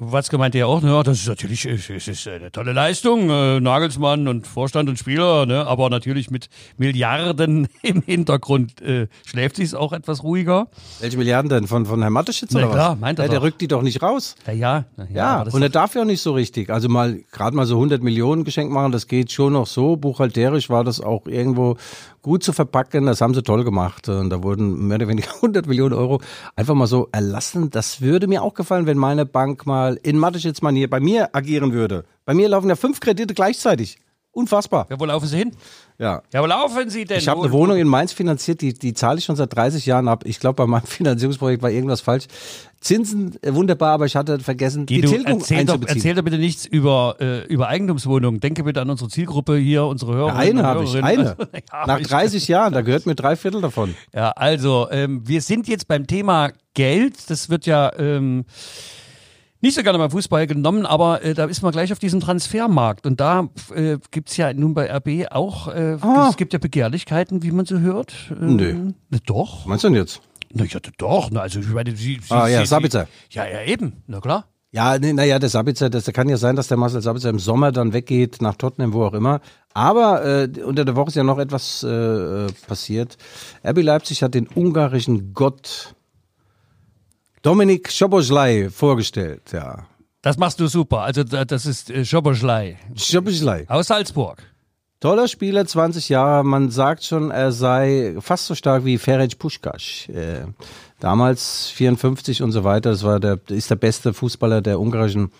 Watzke 0.00 0.38
meinte 0.38 0.58
ja 0.58 0.66
auch, 0.66 0.82
ja, 0.82 1.02
das 1.02 1.18
ist 1.20 1.28
natürlich 1.28 1.64
es 1.64 1.88
ist, 1.90 2.28
eine 2.28 2.52
tolle 2.52 2.72
Leistung, 2.72 3.30
äh, 3.30 3.58
Nagelsmann 3.58 4.28
und 4.28 4.46
Vorstand 4.46 4.88
und 4.88 4.96
Spieler, 4.96 5.44
ne? 5.44 5.66
aber 5.66 5.90
natürlich 5.90 6.30
mit 6.30 6.48
Milliarden 6.76 7.66
im 7.82 8.02
Hintergrund 8.02 8.80
äh, 8.80 9.08
schläft 9.26 9.56
sich 9.56 9.74
auch 9.74 9.92
etwas 9.92 10.22
ruhiger. 10.22 10.68
Welche 11.00 11.18
Milliarden 11.18 11.48
denn? 11.48 11.66
Von, 11.66 11.84
von 11.84 12.00
Herrn 12.00 12.12
Mateschitz 12.12 12.52
Na 12.52 12.60
oder 12.60 12.70
klar, 12.70 12.92
was? 12.92 13.00
meint 13.00 13.18
er 13.18 13.24
ja, 13.24 13.30
der 13.32 13.42
rückt 13.42 13.60
die 13.60 13.66
doch 13.66 13.82
nicht 13.82 14.00
raus. 14.00 14.36
Ja, 14.46 14.52
ja, 14.52 14.84
na 14.96 15.04
ja, 15.04 15.16
Ja, 15.16 15.44
das 15.44 15.54
und 15.54 15.62
er 15.62 15.68
darf 15.68 15.94
ja 15.96 16.04
nicht 16.04 16.22
so 16.22 16.32
richtig. 16.32 16.70
Also 16.70 16.88
mal, 16.88 17.20
gerade 17.32 17.56
mal 17.56 17.66
so 17.66 17.74
100 17.74 18.02
Millionen 18.02 18.44
geschenkt 18.44 18.72
machen, 18.72 18.92
das 18.92 19.08
geht 19.08 19.32
schon 19.32 19.54
noch 19.54 19.66
so. 19.66 19.96
Buchhalterisch 19.96 20.70
war 20.70 20.84
das 20.84 21.00
auch 21.00 21.26
irgendwo 21.26 21.76
gut 22.22 22.42
zu 22.42 22.52
verpacken. 22.52 23.06
Das 23.06 23.20
haben 23.20 23.34
sie 23.34 23.42
toll 23.42 23.64
gemacht. 23.64 24.08
Und 24.08 24.30
da 24.30 24.42
wurden 24.42 24.86
mehr 24.86 24.96
oder 24.96 25.08
weniger 25.08 25.34
100 25.36 25.66
Millionen 25.66 25.94
Euro 25.94 26.20
einfach 26.56 26.74
mal 26.74 26.86
so 26.86 27.08
erlassen. 27.12 27.70
Das 27.70 28.00
würde 28.00 28.26
mir 28.26 28.42
auch 28.42 28.54
gefallen, 28.54 28.86
wenn 28.86 28.98
meine 28.98 29.26
Bank 29.26 29.66
mal 29.66 29.87
in 29.96 30.18
Mateschitz-Manier 30.18 30.90
bei 30.90 31.00
mir 31.00 31.34
agieren 31.34 31.72
würde. 31.72 32.04
Bei 32.24 32.34
mir 32.34 32.48
laufen 32.48 32.68
ja 32.68 32.76
fünf 32.76 33.00
Kredite 33.00 33.34
gleichzeitig. 33.34 33.98
Unfassbar. 34.30 34.86
ja, 34.88 35.00
wo 35.00 35.04
laufen 35.04 35.26
Sie 35.26 35.36
hin? 35.36 35.50
Ja. 35.98 36.22
Ja, 36.32 36.42
wo 36.42 36.46
laufen 36.46 36.90
Sie 36.90 37.04
denn? 37.04 37.18
Ich 37.18 37.26
habe 37.26 37.42
eine 37.42 37.50
Wohnung 37.50 37.76
in 37.76 37.88
Mainz 37.88 38.12
finanziert, 38.12 38.60
die, 38.60 38.72
die 38.72 38.92
zahle 38.94 39.18
ich 39.18 39.24
schon 39.24 39.34
seit 39.34 39.52
30 39.56 39.84
Jahren 39.84 40.06
ab. 40.06 40.22
Ich 40.26 40.38
glaube, 40.38 40.54
bei 40.54 40.66
meinem 40.66 40.82
Finanzierungsprojekt 40.86 41.60
war 41.62 41.70
irgendwas 41.70 42.02
falsch. 42.02 42.26
Zinsen 42.80 43.36
äh, 43.42 43.52
wunderbar, 43.54 43.94
aber 43.94 44.06
ich 44.06 44.14
hatte 44.14 44.38
vergessen, 44.38 44.86
die 44.86 45.00
Guido, 45.00 45.08
Tilgung 45.08 45.40
erzähl 45.40 45.64
doch, 45.64 45.72
einzubeziehen. 45.74 45.96
erzähl 45.96 46.14
doch 46.14 46.22
bitte 46.22 46.38
nichts 46.38 46.66
über, 46.66 47.16
äh, 47.20 47.46
über 47.46 47.66
Eigentumswohnungen. 47.66 48.38
Denke 48.38 48.62
bitte 48.62 48.80
an 48.80 48.90
unsere 48.90 49.10
Zielgruppe 49.10 49.56
hier, 49.56 49.86
unsere 49.86 50.14
Hörer. 50.14 50.36
eine 50.36 50.62
habe 50.62 50.84
ich, 50.84 51.02
eine. 51.02 51.36
Ja, 51.72 51.86
Nach 51.86 51.98
ich- 51.98 52.06
30 52.06 52.46
Jahren, 52.46 52.72
da 52.74 52.82
gehört 52.82 53.06
mir 53.06 53.16
drei 53.16 53.34
Viertel 53.34 53.60
davon. 53.60 53.96
Ja, 54.14 54.30
also, 54.32 54.88
ähm, 54.92 55.26
wir 55.26 55.40
sind 55.40 55.66
jetzt 55.66 55.88
beim 55.88 56.06
Thema 56.06 56.52
Geld. 56.74 57.28
Das 57.28 57.50
wird 57.50 57.66
ja 57.66 57.90
ähm, 57.98 58.44
nicht 59.60 59.74
so 59.74 59.82
gerne 59.82 59.98
beim 59.98 60.10
Fußball 60.10 60.46
genommen, 60.46 60.86
aber 60.86 61.24
äh, 61.24 61.34
da 61.34 61.44
ist 61.46 61.62
man 61.62 61.72
gleich 61.72 61.92
auf 61.92 61.98
diesem 61.98 62.20
Transfermarkt. 62.20 63.06
Und 63.06 63.20
da 63.20 63.48
äh, 63.74 63.98
gibt's 64.10 64.36
ja 64.36 64.52
nun 64.52 64.74
bei 64.74 64.90
RB 64.94 65.30
auch, 65.30 65.68
äh, 65.68 65.98
es 66.28 66.36
gibt 66.36 66.52
ja 66.52 66.58
Begehrlichkeiten, 66.58 67.42
wie 67.42 67.50
man 67.50 67.66
so 67.66 67.78
hört. 67.80 68.14
Ähm, 68.30 68.56
Nö. 68.56 68.92
Na 69.10 69.18
doch. 69.26 69.60
Was 69.60 69.66
meinst 69.66 69.84
du 69.84 69.88
denn 69.88 69.96
jetzt? 69.96 70.20
Na 70.52 70.64
ja, 70.64 70.78
doch. 70.96 71.30
Na, 71.30 71.40
also, 71.40 71.60
ich 71.60 71.68
meine, 71.68 71.94
sie, 71.94 72.20
sie, 72.22 72.34
Ah, 72.34 72.48
ja, 72.48 72.60
sie, 72.60 72.66
Sabitzer. 72.66 73.06
Ja, 73.30 73.46
ja, 73.46 73.62
eben. 73.62 74.02
Na 74.06 74.20
klar. 74.20 74.46
Ja, 74.70 74.98
nee, 74.98 75.14
naja, 75.14 75.38
der 75.38 75.48
Sabitzer, 75.48 75.88
das 75.88 76.04
kann 76.12 76.28
ja 76.28 76.36
sein, 76.36 76.54
dass 76.54 76.68
der 76.68 76.76
Marcel 76.76 77.00
Sabitzer 77.00 77.30
im 77.30 77.38
Sommer 77.38 77.72
dann 77.72 77.94
weggeht, 77.94 78.42
nach 78.42 78.54
Tottenham, 78.56 78.92
wo 78.92 79.04
auch 79.04 79.14
immer. 79.14 79.40
Aber 79.72 80.24
äh, 80.24 80.48
unter 80.62 80.84
der 80.84 80.94
Woche 80.94 81.08
ist 81.08 81.14
ja 81.14 81.22
noch 81.24 81.38
etwas 81.38 81.82
äh, 81.82 81.88
äh, 81.88 82.46
passiert. 82.66 83.16
RB 83.64 83.82
Leipzig 83.82 84.22
hat 84.22 84.34
den 84.34 84.46
ungarischen 84.46 85.32
Gott 85.32 85.94
Dominik 87.48 87.90
Schoboschlei 87.90 88.68
vorgestellt. 88.68 89.40
Ja. 89.54 89.86
Das 90.20 90.36
machst 90.36 90.60
du 90.60 90.66
super. 90.66 91.00
Also 91.00 91.24
da- 91.24 91.46
das 91.46 91.64
ist 91.64 91.88
äh, 91.88 92.04
Schoboschlei 92.04 92.76
Schoboschlei. 92.94 93.64
aus 93.68 93.86
Salzburg. 93.86 94.42
Toller 95.00 95.28
Spieler, 95.28 95.64
20 95.64 96.10
Jahre. 96.10 96.44
Man 96.44 96.70
sagt 96.70 97.04
schon, 97.04 97.30
er 97.30 97.50
sei 97.52 98.16
fast 98.20 98.44
so 98.46 98.54
stark 98.54 98.84
wie 98.84 98.98
Ferenc 98.98 99.32
Puskás. 99.38 100.10
Äh, 100.12 100.44
damals 101.00 101.68
54 101.68 102.42
und 102.42 102.52
so 102.52 102.64
weiter. 102.64 102.90
Das 102.90 103.02
war 103.02 103.18
der, 103.18 103.38
ist 103.48 103.70
der 103.70 103.76
beste 103.76 104.12
Fußballer 104.12 104.60
der 104.60 104.78
ungarischen 104.78 105.30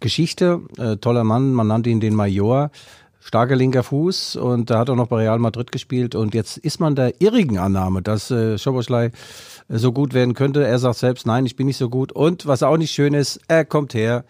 Geschichte. 0.00 0.60
Äh, 0.76 0.96
toller 0.98 1.24
Mann. 1.24 1.54
Man 1.54 1.68
nannte 1.68 1.88
ihn 1.88 2.00
den 2.00 2.14
Major. 2.14 2.70
Starker 3.20 3.56
linker 3.56 3.82
Fuß 3.82 4.36
und 4.36 4.68
da 4.68 4.80
hat 4.80 4.90
er 4.90 4.96
noch 4.96 5.06
bei 5.06 5.16
Real 5.22 5.38
Madrid 5.38 5.72
gespielt 5.72 6.14
und 6.14 6.34
jetzt 6.34 6.58
ist 6.58 6.78
man 6.78 6.94
der 6.94 7.22
irrigen 7.22 7.56
Annahme, 7.56 8.02
dass 8.02 8.30
äh, 8.30 8.58
Schoboschlei 8.58 9.12
so 9.68 9.92
gut 9.92 10.14
werden 10.14 10.34
könnte. 10.34 10.66
Er 10.66 10.78
sagt 10.78 10.98
selbst, 10.98 11.26
nein, 11.26 11.46
ich 11.46 11.56
bin 11.56 11.66
nicht 11.66 11.76
so 11.76 11.88
gut 11.88 12.12
und 12.12 12.46
was 12.46 12.62
auch 12.62 12.76
nicht 12.76 12.92
schön 12.92 13.14
ist, 13.14 13.40
er 13.48 13.64
kommt 13.64 13.94
her 13.94 14.24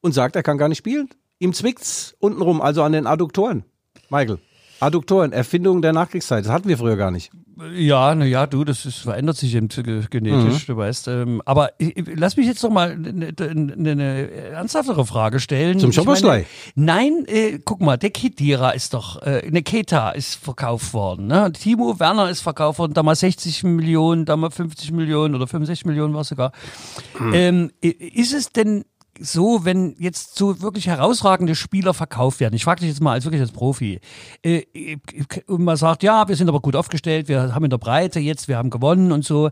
und 0.00 0.12
sagt, 0.12 0.36
er 0.36 0.42
kann 0.42 0.58
gar 0.58 0.68
nicht 0.68 0.78
spielen. 0.78 1.08
Ihm 1.38 1.52
zwickt's 1.52 2.14
untenrum, 2.18 2.60
also 2.60 2.82
an 2.82 2.92
den 2.92 3.06
Adduktoren. 3.06 3.64
Michael, 4.10 4.38
Adduktoren, 4.80 5.32
Erfindung 5.32 5.82
der 5.82 5.92
Nachkriegszeit, 5.92 6.44
das 6.44 6.52
hatten 6.52 6.68
wir 6.68 6.78
früher 6.78 6.96
gar 6.96 7.10
nicht. 7.10 7.30
Ja, 7.74 8.14
na 8.14 8.24
ja, 8.24 8.46
du, 8.46 8.62
das 8.62 8.86
ist, 8.86 8.98
verändert 8.98 9.36
sich 9.36 9.52
eben 9.56 9.66
ge- 9.66 10.04
genetisch, 10.08 10.66
du 10.66 10.76
weißt. 10.76 11.08
Ähm, 11.08 11.42
aber 11.44 11.70
ich, 11.78 11.92
lass 12.14 12.36
mich 12.36 12.46
jetzt 12.46 12.62
doch 12.62 12.70
mal 12.70 12.92
eine 12.92 13.12
ne, 13.12 13.96
ne 13.96 14.30
ernsthaftere 14.30 15.04
Frage 15.04 15.40
stellen. 15.40 15.80
Zum 15.80 15.90
Schoboschlei? 15.90 16.46
Nein, 16.76 17.24
äh, 17.26 17.58
guck 17.64 17.80
mal, 17.80 17.96
der 17.96 18.10
Kedira 18.10 18.70
ist 18.70 18.94
doch, 18.94 19.20
äh, 19.22 19.50
ne 19.50 19.62
Keta 19.64 20.10
ist 20.10 20.36
verkauft 20.36 20.92
worden. 20.94 21.26
Ne? 21.26 21.50
Timo 21.52 21.98
Werner 21.98 22.30
ist 22.30 22.42
verkauft 22.42 22.78
worden, 22.78 22.94
damals 22.94 23.18
60 23.20 23.64
Millionen, 23.64 24.24
damals 24.24 24.54
50 24.54 24.92
Millionen 24.92 25.34
oder 25.34 25.48
65 25.48 25.84
Millionen 25.84 26.14
war 26.14 26.20
es 26.20 26.28
sogar. 26.28 26.52
Ähm, 27.32 27.72
i- 27.84 27.88
ist 27.88 28.32
es 28.34 28.52
denn 28.52 28.84
so, 29.20 29.64
wenn 29.64 29.94
jetzt 29.98 30.36
so 30.36 30.60
wirklich 30.60 30.86
herausragende 30.86 31.54
Spieler 31.54 31.94
verkauft 31.94 32.40
werden, 32.40 32.54
ich 32.54 32.64
frage 32.64 32.80
dich 32.80 32.88
jetzt 32.88 33.00
mal 33.00 33.12
als 33.12 33.24
wirklich 33.24 33.40
als 33.40 33.52
Profi, 33.52 34.00
äh, 34.42 34.62
und 35.46 35.64
man 35.64 35.76
sagt, 35.76 36.02
ja, 36.02 36.28
wir 36.28 36.36
sind 36.36 36.48
aber 36.48 36.60
gut 36.60 36.76
aufgestellt, 36.76 37.28
wir 37.28 37.54
haben 37.54 37.64
in 37.64 37.70
der 37.70 37.78
Breite 37.78 38.20
jetzt, 38.20 38.48
wir 38.48 38.56
haben 38.56 38.70
gewonnen 38.70 39.12
und 39.12 39.24
so. 39.24 39.50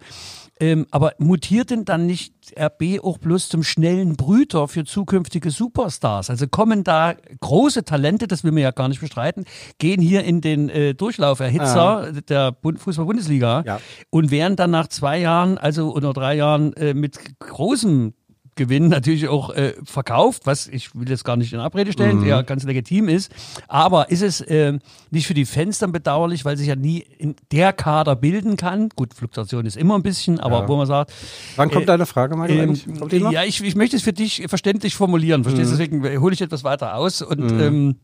Ähm, 0.58 0.86
aber 0.90 1.12
mutiert 1.18 1.70
denn 1.70 1.84
dann 1.84 2.06
nicht 2.06 2.32
RB 2.58 3.00
auch 3.02 3.18
bloß 3.18 3.50
zum 3.50 3.62
schnellen 3.62 4.16
Brüter 4.16 4.68
für 4.68 4.84
zukünftige 4.84 5.50
Superstars? 5.50 6.30
Also 6.30 6.48
kommen 6.48 6.82
da 6.82 7.14
große 7.40 7.84
Talente, 7.84 8.26
das 8.26 8.42
will 8.42 8.52
man 8.52 8.62
ja 8.62 8.70
gar 8.70 8.88
nicht 8.88 9.00
bestreiten, 9.00 9.44
gehen 9.78 10.00
hier 10.00 10.24
in 10.24 10.40
den 10.40 10.70
äh, 10.70 10.94
Durchlauferhitzer 10.94 12.08
ah. 12.08 12.10
der 12.12 12.52
Bund 12.52 12.78
Fußball-Bundesliga 12.78 13.64
Ja. 13.66 13.80
und 14.08 14.30
werden 14.30 14.56
dann 14.56 14.70
nach 14.70 14.88
zwei 14.88 15.18
Jahren, 15.18 15.58
also 15.58 15.92
oder 15.94 16.14
drei 16.14 16.36
Jahren 16.36 16.72
äh, 16.74 16.94
mit 16.94 17.18
großem 17.38 18.14
Gewinn 18.56 18.88
natürlich 18.88 19.28
auch 19.28 19.50
äh, 19.50 19.74
verkauft, 19.84 20.42
was 20.46 20.66
ich 20.66 20.94
will 20.94 21.08
jetzt 21.08 21.24
gar 21.24 21.36
nicht 21.36 21.52
in 21.52 21.60
Abrede 21.60 21.92
stellen, 21.92 22.18
Mhm. 22.20 22.24
der 22.24 22.42
ganz 22.42 22.64
legitim 22.64 23.08
ist. 23.08 23.30
Aber 23.68 24.10
ist 24.10 24.22
es 24.22 24.40
äh, 24.40 24.78
nicht 25.10 25.26
für 25.26 25.34
die 25.34 25.44
Fans 25.44 25.78
dann 25.78 25.92
bedauerlich, 25.92 26.44
weil 26.44 26.56
sich 26.56 26.66
ja 26.66 26.74
nie 26.74 27.00
in 27.18 27.36
der 27.52 27.72
Kader 27.72 28.16
bilden 28.16 28.56
kann? 28.56 28.88
Gut, 28.96 29.14
Fluktuation 29.14 29.64
ist 29.66 29.76
immer 29.76 29.94
ein 29.96 30.02
bisschen, 30.02 30.40
aber 30.40 30.66
wo 30.68 30.76
man 30.76 30.86
sagt, 30.86 31.12
Wann 31.56 31.70
kommt 31.70 31.84
Äh, 31.84 31.86
deine 31.86 32.06
Frage, 32.06 32.36
Michael? 32.36 32.76
ähm, 33.12 33.30
ja, 33.30 33.44
ich, 33.44 33.62
ich 33.62 33.76
möchte 33.76 33.96
es 33.96 34.02
für 34.02 34.12
dich 34.12 34.44
verständlich 34.48 34.94
formulieren, 34.96 35.44
verstehst 35.44 35.70
du? 35.70 35.74
Mhm. 35.74 35.78
Deswegen 36.02 36.20
hole 36.20 36.34
ich 36.34 36.40
etwas 36.40 36.64
weiter 36.64 36.96
aus 36.96 37.22
und 37.22 37.50
ähm, 37.52 37.96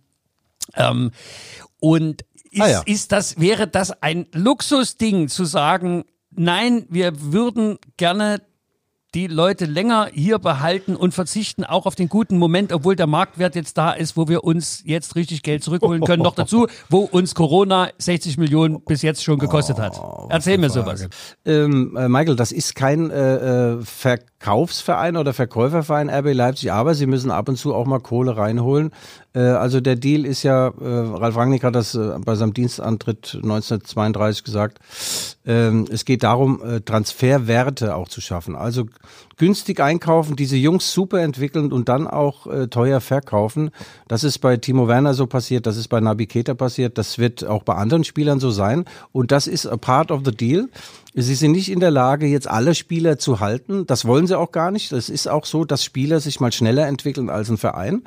ähm, 0.76 1.10
und 1.80 2.22
ist, 2.50 2.60
Ah, 2.60 2.68
ja. 2.68 2.82
ist 2.84 3.12
das 3.12 3.40
wäre 3.40 3.66
das 3.66 4.02
ein 4.02 4.26
Luxusding 4.32 5.28
zu 5.28 5.44
sagen, 5.46 6.04
nein, 6.30 6.84
wir 6.90 7.12
würden 7.32 7.78
gerne 7.96 8.42
die 9.14 9.26
Leute 9.26 9.66
länger 9.66 10.08
hier 10.12 10.38
behalten 10.38 10.96
und 10.96 11.12
verzichten 11.12 11.64
auch 11.64 11.84
auf 11.84 11.94
den 11.94 12.08
guten 12.08 12.38
Moment, 12.38 12.72
obwohl 12.72 12.96
der 12.96 13.06
Marktwert 13.06 13.54
jetzt 13.54 13.76
da 13.76 13.92
ist, 13.92 14.16
wo 14.16 14.26
wir 14.28 14.42
uns 14.44 14.82
jetzt 14.86 15.16
richtig 15.16 15.42
Geld 15.42 15.62
zurückholen 15.62 16.02
können. 16.02 16.22
Noch 16.22 16.34
dazu, 16.34 16.66
wo 16.88 17.00
uns 17.00 17.34
Corona 17.34 17.90
60 17.98 18.38
Millionen 18.38 18.80
bis 18.80 19.02
jetzt 19.02 19.22
schon 19.22 19.38
gekostet 19.38 19.78
hat. 19.78 20.00
Erzähl 20.30 20.56
mir 20.56 20.70
sowas. 20.70 21.08
Ähm, 21.44 21.96
äh, 21.96 22.08
Michael, 22.08 22.36
das 22.36 22.52
ist 22.52 22.74
kein 22.74 23.10
äh, 23.10 23.72
äh, 23.74 23.84
Verkaufsverein 24.42 25.16
oder 25.16 25.32
Verkäuferverein 25.32 26.10
RB 26.10 26.34
Leipzig, 26.34 26.72
aber 26.72 26.94
sie 26.94 27.06
müssen 27.06 27.30
ab 27.30 27.48
und 27.48 27.56
zu 27.56 27.72
auch 27.74 27.86
mal 27.86 28.00
Kohle 28.00 28.36
reinholen. 28.36 28.90
Äh, 29.34 29.38
also 29.38 29.80
der 29.80 29.94
Deal 29.94 30.26
ist 30.26 30.42
ja, 30.42 30.66
äh, 30.66 30.72
Ralf 30.80 31.36
Rangnick 31.36 31.62
hat 31.62 31.76
das 31.76 31.94
äh, 31.94 32.18
bei 32.24 32.34
seinem 32.34 32.52
Dienstantritt 32.52 33.36
1932 33.36 34.42
gesagt, 34.42 34.80
ähm, 35.46 35.86
es 35.92 36.04
geht 36.04 36.24
darum, 36.24 36.60
äh, 36.60 36.80
Transferwerte 36.80 37.94
auch 37.94 38.08
zu 38.08 38.20
schaffen. 38.20 38.56
Also 38.56 38.86
günstig 39.36 39.78
einkaufen, 39.78 40.34
diese 40.34 40.56
Jungs 40.56 40.92
super 40.92 41.20
entwickeln 41.20 41.70
und 41.70 41.88
dann 41.88 42.08
auch 42.08 42.48
äh, 42.48 42.66
teuer 42.66 43.00
verkaufen. 43.00 43.70
Das 44.08 44.24
ist 44.24 44.38
bei 44.38 44.56
Timo 44.56 44.88
Werner 44.88 45.14
so 45.14 45.28
passiert, 45.28 45.66
das 45.66 45.76
ist 45.76 45.86
bei 45.86 46.00
Nabi 46.00 46.26
Keita 46.26 46.54
passiert, 46.54 46.98
das 46.98 47.18
wird 47.18 47.44
auch 47.46 47.62
bei 47.62 47.74
anderen 47.74 48.02
Spielern 48.02 48.40
so 48.40 48.50
sein. 48.50 48.86
Und 49.12 49.30
das 49.30 49.46
ist 49.46 49.66
a 49.66 49.76
part 49.76 50.10
of 50.10 50.22
the 50.24 50.32
deal. 50.32 50.68
Sie 51.14 51.34
sind 51.34 51.52
nicht 51.52 51.70
in 51.70 51.80
der 51.80 51.90
Lage, 51.90 52.26
jetzt 52.26 52.48
alle 52.48 52.74
Spieler 52.74 53.18
zu 53.18 53.40
halten. 53.40 53.86
Das 53.86 54.06
wollen 54.06 54.26
sie 54.26 54.38
auch 54.38 54.50
gar 54.50 54.70
nicht. 54.70 54.92
Es 54.92 55.10
ist 55.10 55.28
auch 55.28 55.44
so, 55.44 55.64
dass 55.64 55.84
Spieler 55.84 56.20
sich 56.20 56.40
mal 56.40 56.52
schneller 56.52 56.86
entwickeln 56.86 57.28
als 57.28 57.50
ein 57.50 57.58
Verein. 57.58 58.02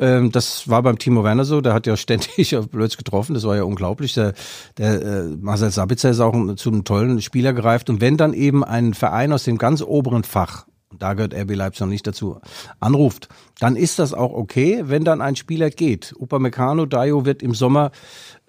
Ähm, 0.00 0.32
das 0.32 0.68
war 0.68 0.82
beim 0.82 0.98
Timo 0.98 1.24
Werner 1.24 1.44
so, 1.44 1.60
der 1.60 1.74
hat 1.74 1.86
ja 1.86 1.96
ständig 1.96 2.56
auf 2.56 2.68
Blöds 2.68 2.96
getroffen, 2.96 3.34
das 3.34 3.44
war 3.44 3.56
ja 3.56 3.64
unglaublich. 3.64 4.14
Der, 4.14 4.32
der 4.78 5.02
äh, 5.02 5.22
Marcel 5.40 5.70
Sabitzer 5.70 6.10
ist 6.10 6.20
auch 6.20 6.54
zu 6.54 6.70
einem 6.70 6.84
tollen 6.84 7.20
Spieler 7.20 7.52
gereift. 7.52 7.90
Und 7.90 8.00
wenn 8.00 8.16
dann 8.16 8.32
eben 8.32 8.64
ein 8.64 8.94
Verein 8.94 9.32
aus 9.32 9.44
dem 9.44 9.58
ganz 9.58 9.82
oberen 9.82 10.24
Fach, 10.24 10.66
da 10.98 11.14
gehört 11.14 11.34
RB 11.34 11.54
Leipzig 11.54 11.80
noch 11.82 11.88
nicht 11.88 12.06
dazu, 12.06 12.40
anruft, 12.80 13.28
dann 13.60 13.76
ist 13.76 13.98
das 13.98 14.14
auch 14.14 14.32
okay, 14.32 14.84
wenn 14.84 15.04
dann 15.04 15.20
ein 15.20 15.36
Spieler 15.36 15.70
geht. 15.70 16.14
Upamecano, 16.18 16.86
Dayo 16.86 17.26
wird 17.26 17.42
im 17.42 17.54
Sommer 17.54 17.90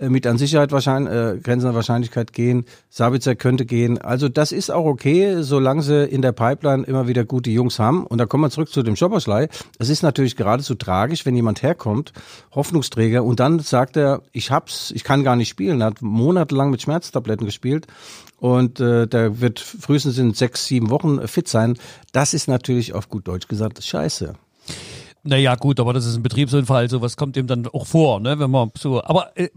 mit 0.07 0.25
an 0.25 0.37
Sicherheit 0.37 0.71
wahrscheinlich, 0.71 1.13
äh, 1.13 1.37
grenzender 1.39 1.75
Wahrscheinlichkeit 1.75 2.31
gehen. 2.31 2.65
Sabitzer 2.89 3.35
könnte 3.35 3.65
gehen. 3.65 3.97
Also 3.97 4.29
das 4.29 4.51
ist 4.51 4.71
auch 4.71 4.85
okay, 4.85 5.41
solange 5.41 5.81
sie 5.81 6.05
in 6.05 6.21
der 6.21 6.31
Pipeline 6.31 6.83
immer 6.83 7.07
wieder 7.07 7.25
gute 7.25 7.49
Jungs 7.49 7.79
haben. 7.79 8.05
Und 8.05 8.17
da 8.17 8.25
kommen 8.25 8.43
wir 8.43 8.49
zurück 8.49 8.69
zu 8.69 8.83
dem 8.83 8.95
Schopperschlei. 8.95 9.49
Es 9.77 9.89
ist 9.89 10.01
natürlich 10.01 10.35
geradezu 10.35 10.75
tragisch, 10.75 11.25
wenn 11.25 11.35
jemand 11.35 11.61
herkommt, 11.63 12.13
Hoffnungsträger, 12.51 13.23
und 13.23 13.39
dann 13.39 13.59
sagt 13.59 13.97
er, 13.97 14.21
ich 14.31 14.51
hab's, 14.51 14.91
ich 14.95 15.03
kann 15.03 15.23
gar 15.23 15.35
nicht 15.35 15.49
spielen. 15.49 15.81
Er 15.81 15.87
hat 15.87 16.01
monatelang 16.01 16.69
mit 16.69 16.81
Schmerztabletten 16.81 17.45
gespielt 17.45 17.87
und 18.37 18.79
äh, 18.79 19.07
der 19.07 19.41
wird 19.41 19.59
frühestens 19.59 20.17
in 20.17 20.33
sechs, 20.33 20.65
sieben 20.65 20.89
Wochen 20.89 21.27
fit 21.27 21.47
sein. 21.47 21.77
Das 22.13 22.33
ist 22.33 22.47
natürlich 22.47 22.93
auf 22.93 23.09
gut 23.09 23.27
Deutsch 23.27 23.47
gesagt 23.47 23.83
scheiße. 23.83 24.35
Naja, 25.23 25.55
gut, 25.55 25.79
aber 25.79 25.93
das 25.93 26.05
ist 26.05 26.15
ein 26.15 26.23
Betriebsunfall, 26.23 26.89
sowas 26.89 27.17
kommt 27.17 27.35
ihm 27.37 27.47
dann 27.47 27.67
auch 27.67 27.85
vor, 27.85 28.19
ne, 28.19 28.39
wenn 28.39 28.49
man 28.49 28.71
so, 28.77 29.03
aber, 29.03 29.37
äh, 29.37 29.49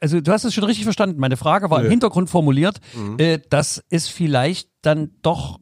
also 0.00 0.20
du 0.20 0.30
hast 0.32 0.44
es 0.44 0.54
schon 0.54 0.64
richtig 0.64 0.84
verstanden. 0.84 1.18
Meine 1.18 1.36
Frage 1.36 1.70
war 1.70 1.82
im 1.82 1.90
Hintergrund 1.90 2.28
formuliert, 2.30 2.80
äh, 3.18 3.38
dass 3.48 3.82
es 3.88 4.08
vielleicht 4.08 4.68
dann 4.82 5.10
doch 5.22 5.58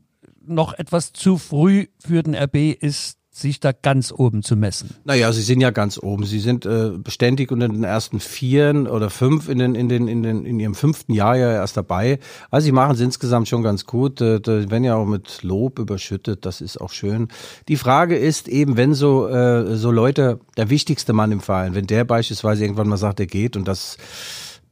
noch 0.47 0.75
etwas 0.75 1.13
zu 1.13 1.39
früh 1.39 1.87
für 1.99 2.23
den 2.23 2.35
RB 2.35 2.73
ist, 2.79 3.19
sich 3.37 3.59
da 3.59 3.73
ganz 3.73 4.13
oben 4.13 4.45
zu 4.45 4.55
messen. 4.55 4.95
Naja, 5.05 5.33
sie 5.33 5.43
sind 5.43 5.61
ja 5.61 5.73
ganz 5.73 5.99
oben. 5.99 6.25
Sie 6.25 6.39
sind 6.39 6.67
äh, 6.67 6.91
beständig 6.97 7.51
unter 7.51 7.69
den 7.69 7.83
ersten 7.83 8.21
Vieren 8.21 8.87
oder 8.87 9.11
fünf 9.11 9.49
in, 9.49 9.59
den, 9.59 9.75
in, 9.75 9.89
den, 9.89 10.07
in, 10.07 10.23
den, 10.23 10.47
in 10.47 10.61
ihrem 10.61 10.77
fünften 10.77 11.13
Jahr 11.13 11.37
ja 11.37 11.51
erst 11.51 11.77
dabei. 11.77 12.21
Also 12.53 12.67
sie 12.67 12.73
machen 12.73 12.95
es 12.95 13.01
insgesamt 13.01 13.49
schon 13.49 13.65
ganz 13.65 13.87
gut. 13.87 14.21
Äh, 14.21 14.41
werden 14.47 14.85
ja 14.85 14.95
auch 14.95 15.05
mit 15.05 15.43
Lob 15.43 15.81
überschüttet. 15.81 16.47
Das 16.47 16.61
ist 16.61 16.81
auch 16.81 16.93
schön. 16.93 17.27
Die 17.67 17.77
Frage 17.77 18.17
ist 18.17 18.47
eben, 18.47 18.77
wenn 18.77 18.95
so, 18.95 19.27
äh, 19.27 19.75
so 19.75 19.91
Leute, 19.91 20.39
der 20.57 20.71
wichtigste 20.71 21.13
Mann 21.13 21.33
im 21.33 21.41
Verein, 21.41 21.75
wenn 21.75 21.89
der 21.89 22.05
beispielsweise 22.05 22.63
irgendwann 22.63 22.89
mal 22.89 22.99
sagt, 22.99 23.19
er 23.19 23.27
geht 23.27 23.57
und 23.57 23.67
das 23.67 23.97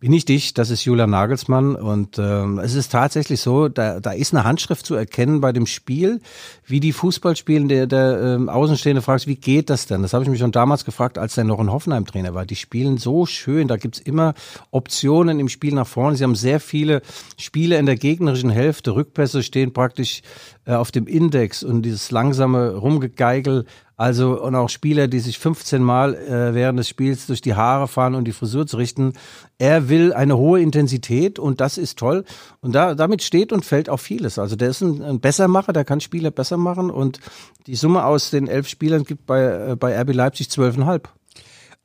bin 0.02 0.12
ich 0.14 0.24
dich, 0.24 0.52
das 0.52 0.70
ist 0.70 0.84
Julian 0.84 1.10
Nagelsmann 1.10 1.76
und 1.76 2.18
ähm, 2.18 2.58
es 2.58 2.74
ist 2.74 2.90
tatsächlich 2.90 3.40
so, 3.40 3.68
da, 3.68 4.00
da 4.00 4.10
ist 4.10 4.34
eine 4.34 4.42
Handschrift 4.42 4.84
zu 4.84 4.96
erkennen 4.96 5.40
bei 5.40 5.52
dem 5.52 5.64
Spiel, 5.64 6.20
wie 6.66 6.80
die 6.80 6.92
Fußball 6.92 7.36
spielen. 7.36 7.68
Der, 7.68 7.86
der 7.86 8.20
ähm, 8.20 8.48
Außenstehende 8.48 9.00
fragt, 9.00 9.28
wie 9.28 9.36
geht 9.36 9.70
das 9.70 9.86
denn? 9.86 10.02
Das 10.02 10.12
habe 10.12 10.24
ich 10.24 10.28
mich 10.28 10.40
schon 10.40 10.50
damals 10.50 10.84
gefragt, 10.84 11.18
als 11.18 11.38
er 11.38 11.44
noch 11.44 11.60
ein 11.60 11.70
Hoffenheim-Trainer 11.70 12.34
war. 12.34 12.44
Die 12.46 12.56
spielen 12.56 12.98
so 12.98 13.26
schön, 13.26 13.68
da 13.68 13.76
gibt's 13.76 14.00
immer 14.00 14.34
Optionen 14.72 15.38
im 15.38 15.48
Spiel 15.48 15.72
nach 15.72 15.86
vorne. 15.86 16.16
Sie 16.16 16.24
haben 16.24 16.34
sehr 16.34 16.58
viele 16.58 17.02
Spiele 17.38 17.78
in 17.78 17.86
der 17.86 17.94
gegnerischen 17.94 18.50
Hälfte. 18.50 18.96
Rückpässe 18.96 19.44
stehen 19.44 19.72
praktisch 19.72 20.22
äh, 20.64 20.72
auf 20.72 20.90
dem 20.90 21.06
Index 21.06 21.62
und 21.62 21.82
dieses 21.82 22.10
langsame 22.10 22.74
Rumgegeigel. 22.74 23.66
Also 23.96 24.42
und 24.42 24.54
auch 24.54 24.68
Spieler, 24.68 25.06
die 25.06 25.20
sich 25.20 25.38
15 25.38 25.82
Mal 25.82 26.14
äh, 26.14 26.54
während 26.54 26.78
des 26.78 26.88
Spiels 26.88 27.26
durch 27.26 27.40
die 27.40 27.54
Haare 27.54 27.88
fahren 27.88 28.14
und 28.14 28.24
die 28.24 28.32
Frisur 28.32 28.66
zu 28.66 28.76
richten. 28.76 29.12
Er 29.58 29.88
will 29.88 30.12
eine 30.12 30.36
hohe 30.36 30.60
Intensität 30.60 31.38
und 31.38 31.60
das 31.60 31.78
ist 31.78 31.98
toll. 31.98 32.24
Und 32.60 32.74
da, 32.74 32.94
damit 32.94 33.22
steht 33.22 33.52
und 33.52 33.64
fällt 33.64 33.88
auch 33.88 34.00
vieles. 34.00 34.38
Also 34.38 34.56
der 34.56 34.70
ist 34.70 34.80
ein, 34.80 35.02
ein 35.02 35.20
Bessermacher, 35.20 35.72
der 35.72 35.84
kann 35.84 36.00
Spieler 36.00 36.30
besser 36.30 36.56
machen 36.56 36.90
und 36.90 37.20
die 37.66 37.76
Summe 37.76 38.04
aus 38.04 38.30
den 38.30 38.48
elf 38.48 38.68
Spielern 38.68 39.04
gibt 39.04 39.26
bei, 39.26 39.70
äh, 39.70 39.76
bei 39.76 40.00
RB 40.00 40.14
Leipzig 40.14 40.50
zwölfeinhalb. 40.50 41.08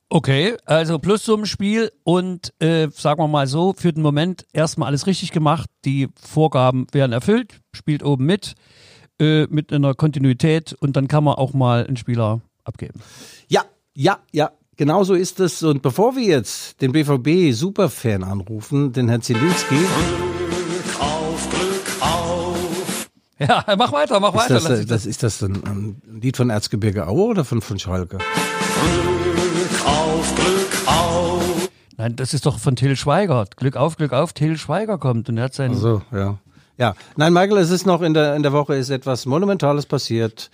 Okay, 0.09 0.55
also 0.63 0.99
plus 0.99 1.23
zum 1.23 1.45
Spiel 1.45 1.91
und 2.05 2.53
äh, 2.59 2.87
sagen 2.93 3.21
wir 3.21 3.27
mal 3.27 3.45
so, 3.45 3.73
für 3.73 3.91
den 3.91 4.01
Moment 4.01 4.45
erstmal 4.53 4.87
alles 4.87 5.05
richtig 5.05 5.33
gemacht. 5.33 5.69
Die 5.83 6.07
Vorgaben 6.15 6.87
werden 6.93 7.11
erfüllt, 7.11 7.59
spielt 7.73 8.03
oben 8.03 8.25
mit, 8.25 8.55
äh, 9.19 9.47
mit 9.47 9.73
einer 9.73 9.93
Kontinuität 9.93 10.73
und 10.79 10.95
dann 10.95 11.07
kann 11.07 11.23
man 11.23 11.35
auch 11.35 11.53
mal 11.53 11.85
einen 11.85 11.97
Spieler 11.97 12.41
abgeben. 12.63 13.01
Ja, 13.47 13.63
ja, 13.93 14.19
ja. 14.31 14.51
Genau 14.75 15.03
so 15.03 15.15
ist 15.15 15.39
es. 15.39 15.63
Und 15.63 15.81
bevor 15.81 16.15
wir 16.15 16.23
jetzt 16.23 16.81
den 16.81 16.91
BVB 16.91 17.51
Superfan 17.51 18.23
anrufen, 18.23 18.93
den 18.93 19.09
Herrn 19.09 19.23
Zielinski, 19.23 19.75
Auf, 20.99 21.49
Glück 21.49 21.91
auf. 21.99 23.09
Ja, 23.39 23.65
mach 23.75 23.91
weiter, 23.91 24.19
mach 24.19 24.35
ist 24.35 24.39
weiter. 24.39 24.53
das, 24.53 24.69
äh, 24.69 24.85
das, 24.85 25.05
ist 25.07 25.23
das 25.23 25.41
ein, 25.41 25.63
ein 25.65 26.01
Lied 26.21 26.37
von 26.37 26.51
Erzgebirge 26.51 27.07
Aue 27.07 27.23
oder 27.23 27.43
von, 27.43 27.61
von 27.61 27.79
Schalke? 27.79 28.19
Glück 28.19 29.85
auf, 29.87 30.35
Glück 30.35 30.87
auf. 30.87 31.69
Nein, 31.97 32.15
das 32.15 32.35
ist 32.35 32.45
doch 32.45 32.59
von 32.59 32.75
Till 32.75 32.95
Schweiger. 32.95 33.45
Glück 33.55 33.75
auf, 33.77 33.97
Glück 33.97 34.13
auf, 34.13 34.33
Till 34.33 34.59
Schweiger 34.59 34.99
kommt 34.99 35.27
und 35.27 35.37
er 35.37 35.45
hat 35.45 35.55
seinen. 35.55 35.75
So, 35.75 36.03
ja. 36.11 36.37
Ja, 36.77 36.93
nein, 37.15 37.33
Michael, 37.33 37.57
es 37.57 37.71
ist 37.71 37.85
noch 37.85 38.01
in 38.01 38.13
der, 38.13 38.35
in 38.35 38.43
der 38.43 38.53
Woche 38.53 38.75
ist 38.75 38.89
etwas 38.89 39.25
Monumentales 39.25 39.85
passiert. 39.85 40.51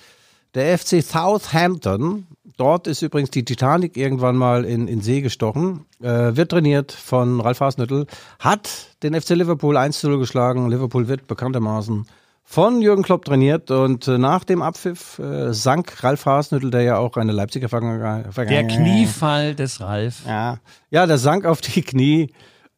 Der 0.55 0.77
FC 0.77 1.03
Southampton, 1.03 2.27
dort 2.57 2.87
ist 2.87 3.01
übrigens 3.01 3.31
die 3.31 3.43
Titanic 3.43 3.97
irgendwann 3.97 4.37
mal 4.37 4.63
in, 4.65 4.87
in 4.87 5.01
See 5.01 5.21
gestochen, 5.21 5.85
äh, 6.01 6.35
wird 6.35 6.51
trainiert 6.51 6.91
von 6.91 7.41
Ralf 7.41 7.59
Hasenhüttl, 7.59 8.05
hat 8.39 8.69
den 9.01 9.19
FC 9.19 9.31
Liverpool 9.31 9.75
1 9.75 10.03
0 10.03 10.19
geschlagen. 10.19 10.69
Liverpool 10.69 11.07
wird 11.07 11.27
bekanntermaßen 11.27 12.05
von 12.45 12.81
Jürgen 12.81 13.03
Klopp 13.03 13.25
trainiert 13.25 13.71
und 13.71 14.07
äh, 14.07 14.17
nach 14.17 14.43
dem 14.43 14.61
Abpfiff 14.61 15.17
äh, 15.19 15.53
sank 15.53 16.03
Ralf 16.03 16.25
Hasenhüttl, 16.25 16.71
der 16.71 16.81
ja 16.83 16.97
auch 16.97 17.17
eine 17.17 17.31
Leipziger 17.31 17.67
Vergangenheit 17.67 18.25
Der 18.37 18.67
Kniefall 18.67 19.55
des 19.55 19.81
Ralf. 19.81 20.23
ja, 20.27 20.59
ja, 20.89 21.05
der 21.05 21.17
sank 21.17 21.45
auf 21.45 21.61
die 21.61 21.81
Knie. 21.81 22.31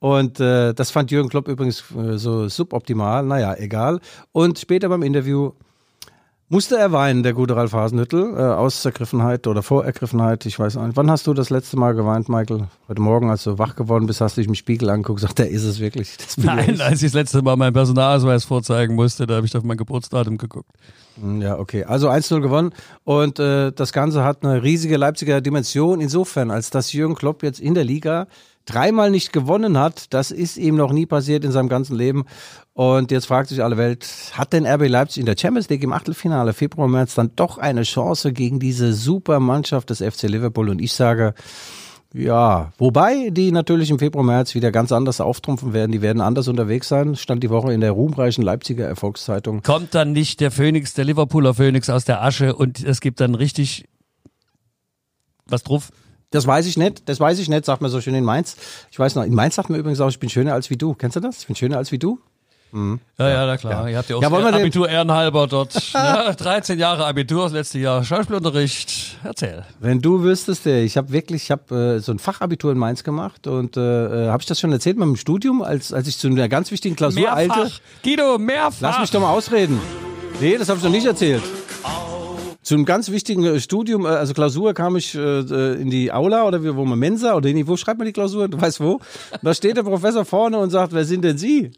Und 0.05 0.39
äh, 0.39 0.71
das 0.75 0.91
fand 0.91 1.09
Jürgen 1.09 1.29
Klopp 1.29 1.47
übrigens 1.47 1.83
äh, 1.97 2.19
so 2.19 2.47
suboptimal. 2.47 3.25
Naja, 3.25 3.55
egal. 3.57 3.99
Und 4.33 4.59
später 4.59 4.87
beim 4.87 5.01
Interview 5.01 5.53
Musste 6.47 6.77
er 6.77 6.91
weinen, 6.91 7.23
der 7.23 7.33
gute 7.33 7.55
Ralf 7.55 7.73
Hasenhüttel, 7.73 8.35
äh, 8.37 8.39
aus 8.39 8.85
Ergriffenheit 8.85 9.47
oder 9.47 9.63
Vorergriffenheit, 9.63 10.45
ich 10.45 10.59
weiß 10.59 10.75
nicht. 10.75 10.95
Wann 10.95 11.09
hast 11.09 11.25
du 11.25 11.33
das 11.33 11.49
letzte 11.49 11.75
Mal 11.75 11.95
geweint, 11.95 12.29
Michael? 12.29 12.67
Heute 12.87 13.01
Morgen, 13.01 13.31
als 13.31 13.45
du 13.45 13.57
wach 13.57 13.75
geworden 13.75 14.05
bist, 14.05 14.21
hast 14.21 14.37
du 14.37 14.41
dich 14.41 14.47
im 14.47 14.53
Spiegel 14.53 14.91
angeguckt 14.91 15.09
und 15.09 15.21
gesagt, 15.23 15.39
der 15.39 15.49
ist 15.49 15.63
es 15.63 15.79
wirklich. 15.79 16.15
Nein, 16.37 16.75
ich. 16.75 16.83
als 16.83 17.01
ich 17.01 17.11
das 17.11 17.13
letzte 17.13 17.41
Mal 17.41 17.55
meinen 17.55 17.73
Personalausweis 17.73 18.45
vorzeigen 18.45 18.93
musste, 18.93 19.25
da 19.25 19.37
habe 19.37 19.47
ich 19.47 19.57
auf 19.57 19.63
mein 19.63 19.75
Geburtsdatum 19.77 20.37
geguckt. 20.37 20.69
Hm, 21.19 21.41
Ja, 21.41 21.57
okay. 21.57 21.83
Also 21.83 22.11
1-0 22.11 22.39
gewonnen 22.41 22.73
und 23.05 23.39
äh, 23.39 23.71
das 23.71 23.91
Ganze 23.91 24.23
hat 24.23 24.45
eine 24.45 24.61
riesige 24.61 24.97
Leipziger 24.97 25.41
Dimension 25.41 25.99
insofern, 25.99 26.51
als 26.51 26.69
dass 26.69 26.93
Jürgen 26.93 27.15
Klopp 27.15 27.41
jetzt 27.41 27.59
in 27.59 27.73
der 27.73 27.85
Liga 27.85 28.27
dreimal 28.65 29.11
nicht 29.11 29.31
gewonnen 29.31 29.77
hat. 29.77 30.13
Das 30.13 30.31
ist 30.31 30.57
ihm 30.57 30.75
noch 30.75 30.91
nie 30.91 31.05
passiert 31.05 31.45
in 31.45 31.51
seinem 31.51 31.69
ganzen 31.69 31.95
Leben. 31.95 32.25
Und 32.73 33.11
jetzt 33.11 33.25
fragt 33.27 33.49
sich 33.49 33.63
alle 33.63 33.77
Welt, 33.77 34.05
hat 34.33 34.53
denn 34.53 34.65
RB 34.65 34.87
Leipzig 34.89 35.21
in 35.21 35.25
der 35.25 35.37
Champions 35.37 35.69
League 35.69 35.83
im 35.83 35.93
Achtelfinale 35.93 36.53
Februar, 36.53 36.87
März 36.87 37.15
dann 37.15 37.31
doch 37.35 37.57
eine 37.57 37.83
Chance 37.83 38.33
gegen 38.33 38.59
diese 38.59 38.93
super 38.93 39.39
Mannschaft 39.39 39.89
des 39.89 39.99
FC 39.99 40.23
Liverpool? 40.23 40.69
Und 40.69 40.81
ich 40.81 40.91
sage, 40.93 41.33
ja, 42.13 42.71
wobei 42.77 43.29
die 43.29 43.51
natürlich 43.51 43.89
im 43.91 43.99
Februar, 43.99 44.23
März 44.23 44.55
wieder 44.55 44.71
ganz 44.71 44.91
anders 44.91 45.19
auftrumpfen 45.19 45.73
werden. 45.73 45.91
Die 45.91 46.01
werden 46.01 46.21
anders 46.21 46.47
unterwegs 46.47 46.87
sein. 46.87 47.15
Stand 47.15 47.43
die 47.43 47.49
Woche 47.49 47.73
in 47.73 47.81
der 47.81 47.91
ruhmreichen 47.91 48.43
Leipziger 48.43 48.85
Erfolgszeitung. 48.85 49.61
Kommt 49.63 49.93
dann 49.95 50.13
nicht 50.13 50.39
der 50.39 50.51
Phönix, 50.51 50.93
der 50.93 51.05
Liverpooler 51.05 51.53
Phönix 51.53 51.89
aus 51.89 52.05
der 52.05 52.23
Asche 52.23 52.55
und 52.55 52.83
es 52.83 53.01
gibt 53.01 53.19
dann 53.19 53.35
richtig 53.35 53.85
was 55.45 55.63
drauf? 55.63 55.91
Das 56.31 56.45
weiß 56.45 56.65
ich 56.65 56.77
nicht, 56.77 57.07
das 57.07 57.19
weiß 57.19 57.39
ich 57.39 57.49
nicht, 57.49 57.65
sagt 57.65 57.81
man 57.81 57.91
so 57.91 58.01
schön 58.01 58.15
in 58.15 58.23
Mainz. 58.23 58.57
Ich 58.91 58.99
weiß 58.99 59.15
noch, 59.15 59.23
in 59.23 59.33
Mainz 59.33 59.55
sagt 59.55 59.69
man 59.69 59.79
übrigens 59.79 60.01
auch, 60.01 60.09
ich 60.09 60.19
bin 60.19 60.29
schöner 60.29 60.53
als 60.53 60.69
wie 60.69 60.77
du. 60.77 60.93
Kennst 60.93 61.15
du 61.15 61.19
das? 61.19 61.39
Ich 61.39 61.47
bin 61.47 61.55
schöner 61.55 61.77
als 61.77 61.91
wie 61.91 61.99
du? 61.99 62.19
Ja, 63.17 63.29
ja, 63.29 63.45
na 63.45 63.55
klar. 63.55 63.89
Ihr 63.89 63.97
habt 63.97 64.09
ja 64.09 64.17
auch 64.17 64.21
Ja, 64.21 64.29
wollen 64.31 64.43
wir 64.43 64.53
Abitur 64.53 64.89
ehrenhalber 64.89 65.47
dort. 65.47 65.73
ne? 65.93 66.35
13 66.37 66.77
Jahre 66.77 67.05
Abitur, 67.05 67.43
das 67.43 67.53
letzte 67.53 67.79
Jahr 67.79 68.03
Schauspielunterricht. 68.03 69.17
Erzähl. 69.23 69.63
Wenn 69.79 70.01
du 70.01 70.23
wüsstest, 70.23 70.65
ich 70.65 70.97
habe 70.97 71.11
wirklich, 71.11 71.43
ich 71.43 71.51
habe 71.51 71.95
äh, 71.95 71.99
so 71.99 72.11
ein 72.11 72.19
Fachabitur 72.19 72.73
in 72.73 72.77
Mainz 72.77 73.05
gemacht 73.05 73.47
und 73.47 73.77
äh, 73.77 74.27
habe 74.27 74.41
ich 74.41 74.45
das 74.45 74.59
schon 74.59 74.73
erzählt 74.73 74.97
mit 74.97 75.07
dem 75.07 75.15
Studium, 75.15 75.61
als, 75.61 75.93
als 75.93 76.07
ich 76.07 76.17
zu 76.17 76.27
einer 76.27 76.49
ganz 76.49 76.69
wichtigen 76.71 76.97
Klausur 76.97 77.31
eilte? 77.31 77.55
Mehrfach. 77.55 77.79
Guido, 78.03 78.37
mehrfach. 78.37 78.81
Lass 78.81 78.99
mich 78.99 79.11
doch 79.11 79.21
mal 79.21 79.31
ausreden. 79.31 79.79
Nee, 80.41 80.57
das 80.57 80.67
habe 80.67 80.77
ich 80.77 80.83
noch 80.83 80.91
nicht 80.91 81.05
erzählt. 81.05 81.43
Zu 82.65 82.73
einem 82.73 82.85
ganz 82.85 83.11
wichtigen 83.11 83.45
äh, 83.45 83.59
Studium, 83.59 84.05
äh, 84.05 84.09
also 84.09 84.33
Klausur, 84.33 84.73
kam 84.73 84.95
ich 84.95 85.13
äh, 85.13 85.19
äh, 85.19 85.79
in 85.79 85.91
die 85.91 86.11
Aula 86.11 86.47
oder 86.47 86.75
wo 86.75 86.83
man 86.83 86.97
Mensa 86.97 87.35
oder 87.35 87.47
in, 87.47 87.67
wo 87.67 87.77
schreibt 87.77 87.99
man 87.99 88.07
die 88.07 88.11
Klausur? 88.11 88.47
Du 88.47 88.59
weißt 88.59 88.79
wo? 88.79 88.99
Da 89.43 89.53
steht 89.53 89.77
der 89.77 89.83
Professor 89.83 90.25
vorne 90.25 90.57
und 90.57 90.71
sagt, 90.71 90.91
wer 90.91 91.05
sind 91.05 91.23
denn 91.23 91.37
Sie? 91.37 91.71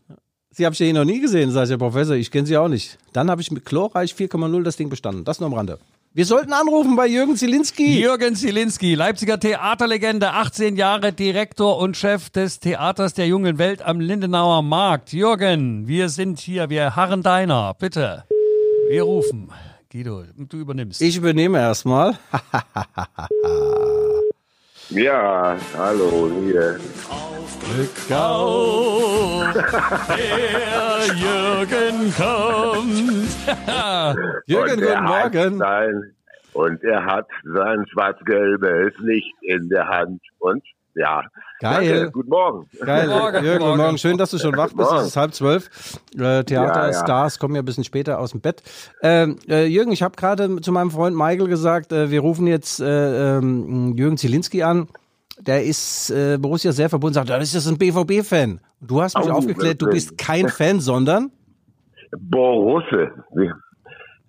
Sie 0.50 0.66
habe 0.66 0.72
ich 0.72 0.80
ja 0.80 0.86
hier 0.86 0.94
noch 0.94 1.04
nie 1.04 1.20
gesehen, 1.20 1.52
sagt 1.52 1.70
der 1.70 1.78
Professor, 1.78 2.16
ich 2.16 2.32
kenne 2.32 2.48
Sie 2.48 2.56
auch 2.56 2.70
nicht. 2.70 2.98
Dann 3.12 3.30
habe 3.30 3.42
ich 3.42 3.52
mit 3.52 3.66
Chlorreich 3.66 4.14
4,0 4.14 4.64
das 4.64 4.78
Ding 4.78 4.90
bestanden. 4.90 5.26
Das 5.26 5.42
nur 5.42 5.48
am 5.48 5.56
Rande. 5.56 5.78
Wir 6.14 6.26
sollten 6.26 6.54
anrufen 6.54 6.96
bei 6.96 7.06
Jürgen 7.06 7.36
Zielinski. 7.36 8.00
Jürgen 8.00 8.38
Zielinski, 8.38 8.96
Leipziger 8.96 9.42
Theaterlegende, 9.42 10.32
18 10.32 10.78
Jahre 10.78 11.12
Direktor 11.12 11.78
und 11.80 11.98
Chef 11.98 12.30
des 12.30 12.62
Theaters 12.62 13.14
der 13.14 13.28
jungen 13.28 13.58
Welt 13.58 13.82
am 13.82 14.00
Lindenauer 14.00 14.62
Markt. 14.62 15.12
Jürgen, 15.12 15.86
wir 15.90 16.08
sind 16.08 16.40
hier, 16.40 16.70
wir 16.70 16.96
harren 16.96 17.24
deiner. 17.24 17.74
Bitte. 17.74 18.24
Wir 18.90 19.04
rufen. 19.04 19.52
Guido, 19.92 20.24
du 20.36 20.58
übernimmst. 20.58 21.02
Ich 21.02 21.18
übernehme 21.18 21.60
erstmal. 21.60 22.18
Ja, 24.90 25.58
hallo, 25.78 26.32
hier. 26.46 26.80
Auf, 27.10 27.60
der 30.08 31.16
Jürgen 31.18 32.14
kommt. 32.16 33.28
Jürgen, 34.48 34.72
und 34.72 34.82
er 34.82 34.96
guten 34.96 35.10
hat 35.10 35.34
Morgen. 35.34 35.58
Sein, 35.58 36.16
und 36.54 36.84
er 36.86 37.06
hat 37.06 37.28
sein 37.44 37.86
schwarz-gelbes 37.92 38.94
Licht 39.00 39.36
in 39.42 39.68
der 39.68 39.90
Hand. 39.90 40.22
Und 40.40 40.64
ja, 40.98 41.22
Geil. 41.60 41.96
Danke, 41.96 42.12
guten 42.12 42.30
Morgen. 42.30 42.70
Geil, 42.86 43.08
Morgen, 43.08 43.44
Jürgen, 43.44 43.66
guten 43.66 43.78
morgen. 43.78 43.98
Schön, 43.98 44.18
dass 44.18 44.30
du 44.30 44.38
schon 44.38 44.56
wach 44.56 44.68
bist. 44.68 44.78
Morgen. 44.78 44.98
Es 44.98 45.08
ist 45.08 45.18
halb 45.18 45.34
zwölf. 45.34 45.70
Äh, 46.16 46.44
Theaterstars 46.44 47.40
kommen 47.40 47.56
ja 47.56 47.64
ein 47.64 47.66
bisschen 47.66 47.84
später 47.84 48.20
aus 48.20 48.32
dem 48.32 48.42
Bett. 48.42 48.62
Ähm, 49.02 49.40
äh, 49.50 49.66
Jürgen, 49.66 49.92
ich 49.92 50.04
habe 50.04 50.16
gerade 50.16 50.62
zu 50.62 50.72
meinem 50.72 50.92
Freund 50.92 51.16
Michael 51.16 51.48
gesagt, 51.48 51.92
äh, 51.92 52.12
wir 52.12 52.20
rufen 52.20 52.46
jetzt 52.46 52.80
äh, 52.80 53.38
ähm, 53.38 53.96
Jürgen 53.98 54.18
Zielinski 54.18 54.62
an. 54.62 54.88
Der 55.40 55.64
ist 55.64 56.12
äh, 56.12 56.38
Borussia 56.40 56.72
sehr 56.72 56.90
verbunden. 56.90 57.16
Sagt, 57.16 57.30
das 57.30 57.44
ist 57.44 57.56
das 57.56 57.68
ein 57.68 57.80
BVB-Fan. 57.80 58.60
Du 58.82 59.02
hast 59.02 59.18
mich 59.18 59.28
Oh, 59.28 59.32
aufgeklärt, 59.32 59.82
du 59.82 59.88
bist 59.90 60.16
kein 60.18 60.50
Fan, 60.50 60.80
sondern 60.80 61.32
Borusse. 62.20 63.12
Wir, 63.34 63.56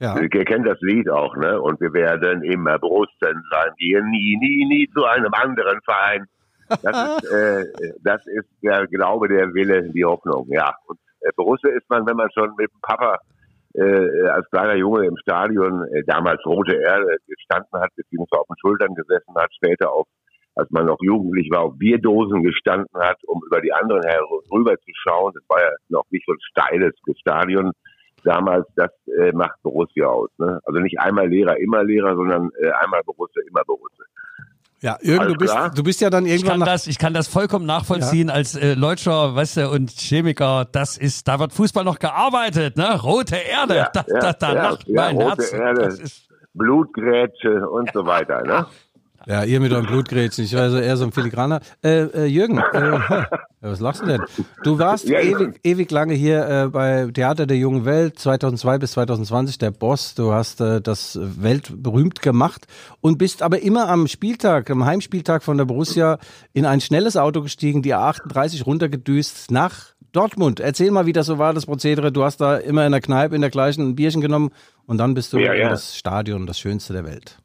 ja. 0.00 0.18
Ihr 0.18 0.28
kennt 0.28 0.66
das 0.66 0.78
Lied 0.80 1.10
auch, 1.10 1.36
ne? 1.36 1.60
Und 1.60 1.80
wir 1.80 1.92
werden 1.92 2.42
immer 2.42 2.78
Borussen 2.78 3.42
sein. 3.50 3.70
Gehen 3.78 4.08
nie, 4.10 4.36
nie, 4.40 4.66
nie 4.66 4.90
zu 4.94 5.04
einem 5.04 5.32
anderen 5.34 5.78
Verein. 5.84 6.26
Das 6.68 7.22
ist, 7.22 7.30
äh, 7.32 7.64
das 8.02 8.26
ist 8.26 8.48
der 8.62 8.86
Glaube, 8.86 9.28
der 9.28 9.52
Wille, 9.54 9.90
die 9.90 10.04
Hoffnung, 10.04 10.46
ja. 10.50 10.74
Und 10.86 10.98
äh, 11.20 11.30
Borusse 11.36 11.68
ist 11.70 11.88
man, 11.88 12.06
wenn 12.06 12.16
man 12.16 12.30
schon 12.32 12.50
mit 12.56 12.70
dem 12.70 12.80
Papa 12.82 13.18
äh, 13.74 14.28
als 14.28 14.48
kleiner 14.50 14.74
Junge 14.74 15.06
im 15.06 15.16
Stadion 15.18 15.86
äh, 15.92 16.02
damals 16.04 16.44
rote 16.46 16.74
Erde 16.74 17.16
gestanden 17.26 17.80
hat, 17.80 17.90
beziehungsweise 17.96 18.40
auf 18.40 18.46
den 18.46 18.58
Schultern 18.60 18.94
gesessen 18.94 19.34
hat, 19.36 19.52
später 19.54 19.92
auf, 19.92 20.06
als 20.54 20.70
man 20.70 20.86
noch 20.86 20.98
jugendlich 21.00 21.50
war, 21.50 21.60
auf 21.60 21.78
Bierdosen 21.78 22.42
gestanden 22.42 23.00
hat, 23.00 23.18
um 23.26 23.40
über 23.46 23.60
die 23.60 23.72
anderen 23.72 24.02
herüber 24.02 24.76
zu 24.78 24.90
schauen. 24.94 25.32
Das 25.34 25.44
war 25.48 25.60
ja 25.60 25.70
noch 25.88 26.04
nicht 26.10 26.24
so 26.26 26.32
ein 26.32 26.40
steiles 26.40 26.94
Stadion 27.20 27.72
damals, 28.24 28.66
das 28.74 28.90
äh, 29.20 29.32
macht 29.32 29.62
Borussia 29.62 30.06
aus. 30.06 30.30
Ne? 30.38 30.60
Also 30.64 30.80
nicht 30.80 30.98
einmal 30.98 31.28
Lehrer, 31.28 31.56
immer 31.58 31.84
Lehrer, 31.84 32.16
sondern 32.16 32.50
äh, 32.60 32.70
einmal 32.70 33.02
Borussia, 33.04 33.42
immer 33.48 33.62
Borussia. 33.64 34.04
Ja, 34.80 34.96
Jürgen, 35.02 35.28
du 35.28 35.34
bist, 35.34 35.54
du 35.74 35.82
bist 35.82 36.00
ja 36.00 36.08
dann 36.08 36.24
Ich 36.24 36.32
irgendwann 36.32 36.50
kann 36.52 36.60
nach, 36.60 36.66
das, 36.66 36.86
ich 36.86 36.98
kann 36.98 37.12
das 37.12 37.26
vollkommen 37.26 37.66
nachvollziehen 37.66 38.30
als 38.30 38.54
äh, 38.54 38.74
Leutscher, 38.74 39.34
weißt 39.34 39.56
du, 39.56 39.70
und 39.70 39.90
Chemiker. 39.90 40.66
Das 40.70 40.96
ist, 40.96 41.26
da 41.26 41.40
wird 41.40 41.52
Fußball 41.52 41.84
noch 41.84 41.98
gearbeitet, 41.98 42.76
ne? 42.76 43.00
Rote 43.00 43.36
Erde, 43.36 43.76
Ja, 43.76 43.90
da, 43.92 44.04
ja, 44.06 44.20
da, 44.20 44.32
da 44.32 44.54
ja, 44.54 44.62
lacht 44.70 44.86
ja, 44.86 44.94
mein 45.02 45.16
rote 45.16 45.42
Herz. 45.42 45.52
Erde. 45.52 45.82
Das 45.82 45.98
ist, 45.98 46.28
Blutgrätsche 46.54 47.68
und 47.68 47.90
so 47.92 48.04
weiter. 48.06 48.42
Ne? 48.42 48.66
Ja, 49.26 49.44
ihr 49.44 49.60
mit 49.60 49.72
eurem 49.72 49.86
Blutgrätschen. 49.86 50.44
Ich 50.44 50.54
war 50.54 50.70
so 50.70 50.78
eher 50.78 50.96
so 50.96 51.04
ein 51.04 51.12
Filigraner. 51.12 51.60
Äh, 51.82 52.04
äh, 52.04 52.24
Jürgen, 52.26 52.58
äh, 52.58 52.98
was 53.60 53.80
lachst 53.80 54.02
du 54.02 54.06
denn? 54.06 54.22
Du 54.64 54.78
warst 54.78 55.08
Ja, 55.08 55.20
ewig, 55.20 55.60
ewig 55.64 55.90
lange 55.90 56.14
hier 56.14 56.48
äh, 56.48 56.68
bei 56.68 57.08
Theater 57.12 57.46
der 57.46 57.56
jungen 57.56 57.84
Welt, 57.84 58.18
2002 58.18 58.78
bis 58.78 58.92
2020 58.92 59.58
der 59.58 59.70
Boss. 59.70 60.14
Du 60.14 60.32
hast 60.32 60.60
äh, 60.60 60.80
das 60.80 61.18
weltberühmt 61.20 62.22
gemacht 62.22 62.66
und 63.00 63.18
bist 63.18 63.42
aber 63.42 63.60
immer 63.60 63.88
am 63.88 64.06
Spieltag, 64.06 64.70
am 64.70 64.84
Heimspieltag 64.84 65.42
von 65.42 65.58
der 65.58 65.64
Borussia 65.64 66.18
in 66.52 66.64
ein 66.64 66.80
schnelles 66.80 67.16
Auto 67.16 67.42
gestiegen, 67.42 67.82
die 67.82 67.94
A38 67.94 68.64
runtergedüst 68.64 69.50
nach 69.50 69.94
Dortmund. 70.12 70.60
Erzähl 70.60 70.90
mal, 70.90 71.06
wie 71.06 71.12
das 71.12 71.26
so 71.26 71.38
war, 71.38 71.52
das 71.52 71.66
Prozedere. 71.66 72.12
Du 72.12 72.24
hast 72.24 72.38
da 72.38 72.56
immer 72.56 72.86
in 72.86 72.92
der 72.92 73.00
Kneipe 73.02 73.34
in 73.34 73.40
der 73.42 73.50
gleichen 73.50 73.88
ein 73.90 73.94
Bierchen 73.94 74.20
genommen 74.22 74.50
und 74.86 74.98
dann 74.98 75.14
bist 75.14 75.32
du 75.32 75.38
Ja, 75.38 75.52
in 75.52 75.60
ja. 75.60 75.68
das 75.68 75.96
Stadion, 75.96 76.46
das 76.46 76.58
schönste 76.58 76.92
der 76.94 77.04
Welt. 77.04 77.38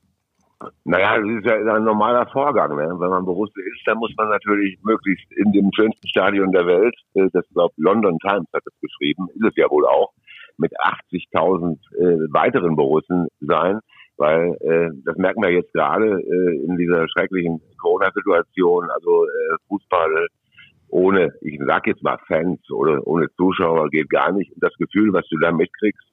Naja, 0.86 1.18
das 1.18 1.30
ist 1.30 1.46
ja 1.46 1.76
ein 1.76 1.84
normaler 1.84 2.26
Vorgang. 2.28 2.76
Ne? 2.76 2.88
Wenn 3.00 3.10
man 3.10 3.26
Borussia 3.26 3.64
ist, 3.64 3.82
dann 3.86 3.98
muss 3.98 4.14
man 4.18 4.30
natürlich 4.30 4.78
möglichst 4.84 5.32
in 5.34 5.52
dem 5.52 5.70
schönsten 5.76 6.08
Stadion 6.08 6.52
der 6.52 6.66
Welt, 6.66 6.96
äh, 7.14 7.28
das 7.34 7.46
glaube 7.54 7.74
London 7.78 8.18
Times 8.20 8.48
hat 8.54 8.64
es 8.66 8.74
geschrieben, 8.82 9.28
ist 9.36 9.46
es 9.50 9.56
ja 9.56 9.70
wohl 9.70 9.86
auch, 9.86 10.12
mit 10.58 10.72
80.000 11.12 11.78
äh, 11.98 12.34
weiteren 12.34 12.76
Borussen 12.76 13.28
sein, 13.42 13.80
weil 14.18 14.56
äh, 14.62 14.90
das 15.04 15.18
merken 15.18 15.42
wir 15.42 15.50
jetzt 15.50 15.74
gerade 15.74 16.22
äh, 16.22 16.66
in 16.66 16.78
dieser 16.78 17.08
schrecklichen 17.10 17.60
Corona-Situation, 17.82 18.90
also 18.92 19.26
äh, 19.26 19.58
Fußball 19.68 20.28
ohne, 20.90 21.34
ich 21.42 21.60
sag 21.66 21.88
jetzt 21.88 22.04
mal 22.04 22.20
Fans 22.28 22.60
oder 22.70 23.06
ohne 23.08 23.28
Zuschauer 23.36 23.90
geht 23.90 24.10
gar 24.10 24.32
nicht. 24.32 24.52
Und 24.54 24.62
das 24.62 24.74
Gefühl, 24.76 25.12
was 25.12 25.28
du 25.28 25.40
da 25.40 25.52
mitkriegst, 25.52 26.08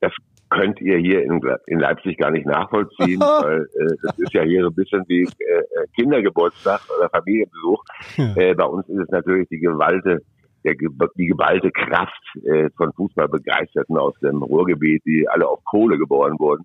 das 0.00 0.12
könnt 0.50 0.80
ihr 0.80 0.96
hier 0.98 1.22
in, 1.22 1.40
in 1.66 1.78
Leipzig 1.80 2.18
gar 2.18 2.30
nicht 2.30 2.46
nachvollziehen, 2.46 3.20
weil 3.20 3.62
äh, 3.78 3.94
das 4.02 4.18
ist 4.18 4.32
ja 4.32 4.42
hier 4.42 4.62
so 4.62 4.68
ein 4.68 4.74
bisschen 4.74 5.04
wie 5.08 5.22
äh, 5.22 5.86
Kindergeburtstag 5.94 6.80
oder 6.98 7.08
Familienbesuch. 7.10 7.82
Äh, 8.36 8.54
bei 8.54 8.64
uns 8.64 8.88
ist 8.88 8.98
es 8.98 9.08
natürlich 9.10 9.48
die 9.48 9.58
Gewalte, 9.60 10.20
der, 10.64 10.74
die 11.16 11.26
geballte 11.26 11.70
Kraft 11.70 12.22
äh, 12.44 12.68
von 12.76 12.92
Fußballbegeisterten 12.94 13.96
aus 13.96 14.14
dem 14.20 14.42
Ruhrgebiet, 14.42 15.02
die 15.06 15.28
alle 15.28 15.46
auf 15.48 15.62
Kohle 15.64 15.98
geboren 15.98 16.36
wurden. 16.38 16.64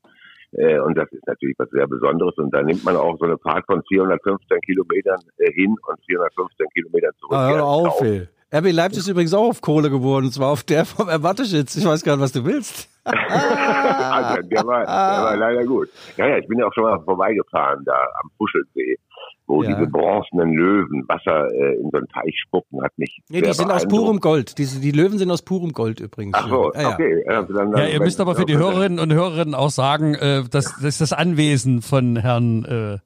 Äh, 0.53 0.79
und 0.79 0.97
das 0.97 1.11
ist 1.11 1.25
natürlich 1.27 1.55
was 1.57 1.69
sehr 1.71 1.87
Besonderes. 1.87 2.35
Und 2.37 2.53
da 2.53 2.61
nimmt 2.61 2.83
man 2.85 2.95
auch 2.95 3.17
so 3.17 3.25
eine 3.25 3.37
Fahrt 3.39 3.65
von 3.65 3.81
415 3.87 4.59
Kilometern 4.61 5.19
äh, 5.37 5.51
hin 5.51 5.75
und 5.87 5.99
415 6.05 6.67
Kilometern 6.73 7.11
zurück. 7.19 7.33
Ah, 7.33 7.47
hör 7.49 7.55
Ja, 7.57 7.63
auf. 7.63 8.01
ey. 8.01 8.27
RB 8.55 8.71
Leipzig 8.71 8.99
ist 8.99 9.07
übrigens 9.07 9.33
auch 9.33 9.49
auf 9.49 9.61
Kohle 9.61 9.89
geworden, 9.89 10.25
und 10.25 10.31
zwar 10.31 10.49
auf 10.51 10.63
der 10.63 10.85
vom 10.85 11.09
Erwarteschitz. 11.09 11.75
Ich 11.75 11.85
weiß 11.85 12.03
gar 12.03 12.15
nicht, 12.17 12.23
was 12.23 12.31
du 12.33 12.45
willst. 12.45 12.87
also, 13.03 14.41
der 14.47 14.65
war, 14.65 14.81
der 14.85 15.23
war 15.23 15.35
leider 15.37 15.65
gut. 15.65 15.89
Ja, 16.17 16.27
ja, 16.27 16.37
ich 16.37 16.47
bin 16.47 16.59
ja 16.59 16.67
auch 16.67 16.73
schon 16.73 16.83
mal 16.83 17.01
vorbeigefahren 17.03 17.83
da 17.85 17.93
am 18.21 18.29
Puschelsee. 18.37 18.97
wo 19.45 19.61
Ja. 19.61 19.73
diese 19.73 19.87
bronzenen 19.87 20.53
Löwen 20.53 21.03
Wasser 21.07 21.51
äh, 21.51 21.75
in 21.75 21.89
so 21.91 21.97
einen 21.97 22.07
Teich 22.07 22.33
spucken, 22.47 22.81
hat 22.81 22.91
mich 22.97 23.21
Nee, 23.29 23.41
die 23.41 23.53
sind 23.53 23.71
aus 23.71 23.87
purem 23.87 24.19
Gold. 24.19 24.57
Diese, 24.57 24.79
die 24.79 24.91
Löwen 24.91 25.17
sind 25.17 25.31
aus 25.31 25.41
purem 25.41 25.73
Gold 25.73 25.99
übrigens. 25.99 26.33
Ach 26.37 26.47
so, 26.47 26.71
Ja, 26.73 26.81
ja. 26.81 26.89
okay. 26.93 27.23
Ja, 27.27 27.41
dann, 27.41 27.71
dann, 27.71 27.77
Ja, 27.77 27.87
ihr 27.87 27.99
müsst 27.99 28.21
aber 28.21 28.35
für 28.35 28.45
die 28.45 28.57
Hörerinnen 28.57 28.99
und 28.99 29.11
Hörerinnen 29.11 29.55
auch 29.55 29.71
sagen, 29.71 30.13
äh, 30.15 30.43
das, 30.49 30.75
das 30.75 30.83
ist 30.83 31.01
das 31.01 31.11
Anwesen 31.11 31.81
von 31.81 32.15
Herrn 32.15 32.63
äh, 32.65 32.97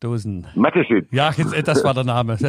Dosen. 0.00 0.46
Mateschitz. 0.54 1.06
Ja, 1.10 1.30
äh, 1.30 1.62
das 1.62 1.82
war 1.82 1.94
der 1.94 2.04
Name. 2.04 2.38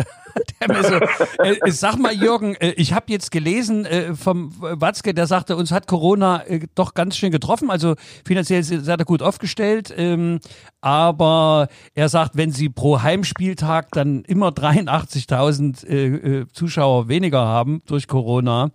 Der 0.67 0.83
so, 0.83 0.95
äh, 1.41 1.71
sag 1.71 1.97
mal, 1.97 2.13
Jürgen, 2.13 2.53
äh, 2.55 2.71
ich 2.71 2.93
habe 2.93 3.05
jetzt 3.09 3.31
gelesen 3.31 3.87
vom 4.15 4.53
Watzke, 4.59 5.13
der 5.13 5.25
sagte, 5.25 5.55
uns 5.55 5.71
hat 5.71 5.87
Corona 5.87 6.43
doch 6.75 6.93
ganz 6.93 7.15
schön 7.15 7.31
getroffen. 7.31 7.69
Also 7.69 7.95
finanziell 8.25 8.63
seid 8.63 8.99
ihr 8.99 9.05
gut 9.05 9.21
aufgestellt. 9.21 9.93
Ähm, 9.95 10.39
aber 10.81 11.69
er 11.95 12.09
sagt, 12.09 12.35
wenn 12.35 12.51
sie 12.51 12.69
pro 12.69 13.01
Heimspieltag 13.01 13.91
dann 13.91 14.23
immer 14.25 14.49
83.000 14.49 15.87
äh, 15.87 16.05
äh, 16.05 16.45
Zuschauer 16.51 17.07
weniger 17.07 17.45
haben 17.45 17.81
durch 17.85 18.07
Corona, 18.07 18.71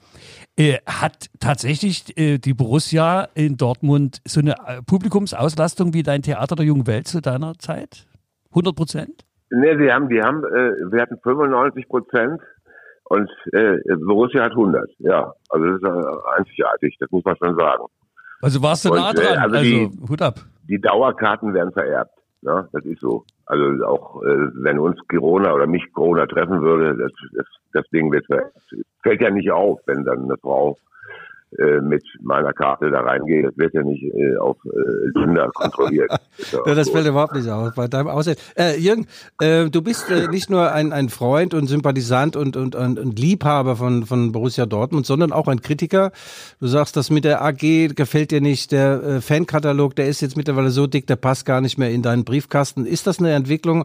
hat 0.87 1.31
tatsächlich 1.41 2.05
die 2.05 2.55
Borussia 2.55 3.29
in 3.35 3.57
Dortmund 3.57 4.21
so 4.25 4.39
eine 4.39 4.55
Publikumsauslastung 4.87 5.95
wie 5.95 6.05
dein 6.05 6.23
Theater 6.23 6.55
der 6.55 6.65
Jungen 6.65 6.87
Welt 6.87 7.09
zu 7.09 7.21
deiner 7.21 7.59
Zeit? 7.59 8.07
100 8.55 8.75
Prozent? 8.77 9.25
Nee, 9.51 9.77
sie 9.79 9.93
haben, 9.93 10.09
die 10.09 10.21
haben, 10.23 10.45
äh, 10.45 10.73
wir 10.93 11.03
hatten 11.03 11.19
95 11.23 11.89
Prozent 11.89 12.41
und 13.05 13.31
äh, 13.53 13.77
Borussia 13.97 14.43
hat 14.45 14.53
100. 14.53 14.89
Ja, 14.99 15.33
also 15.51 15.67
das 15.67 15.77
ist 15.77 15.85
äh, 15.85 16.39
einzigartig, 16.39 16.97
das 16.99 17.11
muss 17.11 17.25
man 17.25 17.37
schon 17.37 17.57
sagen. 17.57 17.85
Also 18.43 18.63
warst 18.63 18.85
du 18.85 18.91
Und, 18.91 18.97
nah 18.97 19.11
äh, 19.11 19.15
dran. 19.15 19.39
also 19.39 19.57
Also, 19.57 19.61
die- 19.63 19.91
Hut 20.09 20.23
ab. 20.23 20.41
Die 20.69 20.81
Dauerkarten 20.81 21.53
werden 21.55 21.73
vererbt. 21.73 22.13
Ja, 22.43 22.67
das 22.73 22.85
ist 22.85 23.01
so. 23.01 23.25
Also 23.47 23.85
auch 23.87 24.23
äh, 24.23 24.49
wenn 24.55 24.79
uns 24.79 24.99
Corona 25.09 25.53
oder 25.53 25.67
mich 25.67 25.93
Corona 25.93 26.27
treffen 26.27 26.61
würde, 26.63 26.97
das, 26.97 27.13
das, 27.35 27.47
das 27.73 27.89
Ding 27.91 28.11
wird 28.13 28.25
vererbt. 28.27 28.57
Fällt 29.03 29.21
ja 29.21 29.31
nicht 29.31 29.51
auf, 29.51 29.81
wenn 29.87 30.05
dann 30.05 30.25
eine 30.25 30.37
Frau 30.39 30.77
äh, 31.59 31.81
mit 31.81 32.03
meiner 32.23 32.53
Karte 32.53 32.91
da 32.91 33.01
reingeht. 33.01 33.47
Das 33.47 33.57
wird 33.57 33.75
ja 33.75 33.83
nicht 33.83 34.03
äh, 34.03 34.37
auf 34.37 34.57
äh, 34.65 35.13
Tinder 35.13 35.51
kontrolliert. 35.55 36.11
Ja 36.67 36.75
das 36.75 36.91
fällt 36.91 37.07
überhaupt 37.07 37.35
nicht 37.35 37.49
auf 37.49 37.75
bei 37.75 37.87
deinem 37.87 38.09
Aussehen. 38.09 38.37
Äh, 38.57 38.79
Jürgen, 38.79 39.07
äh, 39.41 39.71
du 39.71 39.83
bist 39.83 40.11
äh, 40.11 40.29
nicht 40.29 40.51
nur 40.51 40.73
ein, 40.73 40.93
ein 40.93 41.09
Freund 41.09 41.55
und 41.55 41.69
Sympathisant 41.69 42.37
und, 42.37 42.57
und, 42.57 42.75
und, 42.75 42.99
und 42.99 43.19
Liebhaber 43.19 43.77
von, 43.77 44.05
von 44.05 44.33
Borussia 44.33 44.67
Dortmund, 44.67 45.07
sondern 45.07 45.33
auch 45.33 45.49
ein 45.49 45.61
Kritiker. 45.61 46.13
Du 46.61 46.67
sagst, 46.67 46.97
das 46.97 47.11
mit 47.11 47.25
der 47.25 47.43
AG 47.43 47.95
gefällt 47.95 48.31
dir 48.31 48.41
nicht. 48.41 48.73
Der 48.73 49.03
äh, 49.03 49.21
Fankatalog, 49.21 49.95
der 49.97 50.09
ist 50.09 50.21
jetzt 50.21 50.37
mittlerweile 50.37 50.71
so 50.71 50.87
dick, 50.87 51.07
der 51.07 51.17
passt 51.17 51.47
gar 51.47 51.61
nicht 51.61 51.79
mehr 51.79 51.91
in 51.91 52.03
deinen 52.03 52.25
Briefkasten. 52.25 52.85
Ist 52.85 53.07
das 53.07 53.19
eine 53.19 53.33
Entwicklung, 53.33 53.85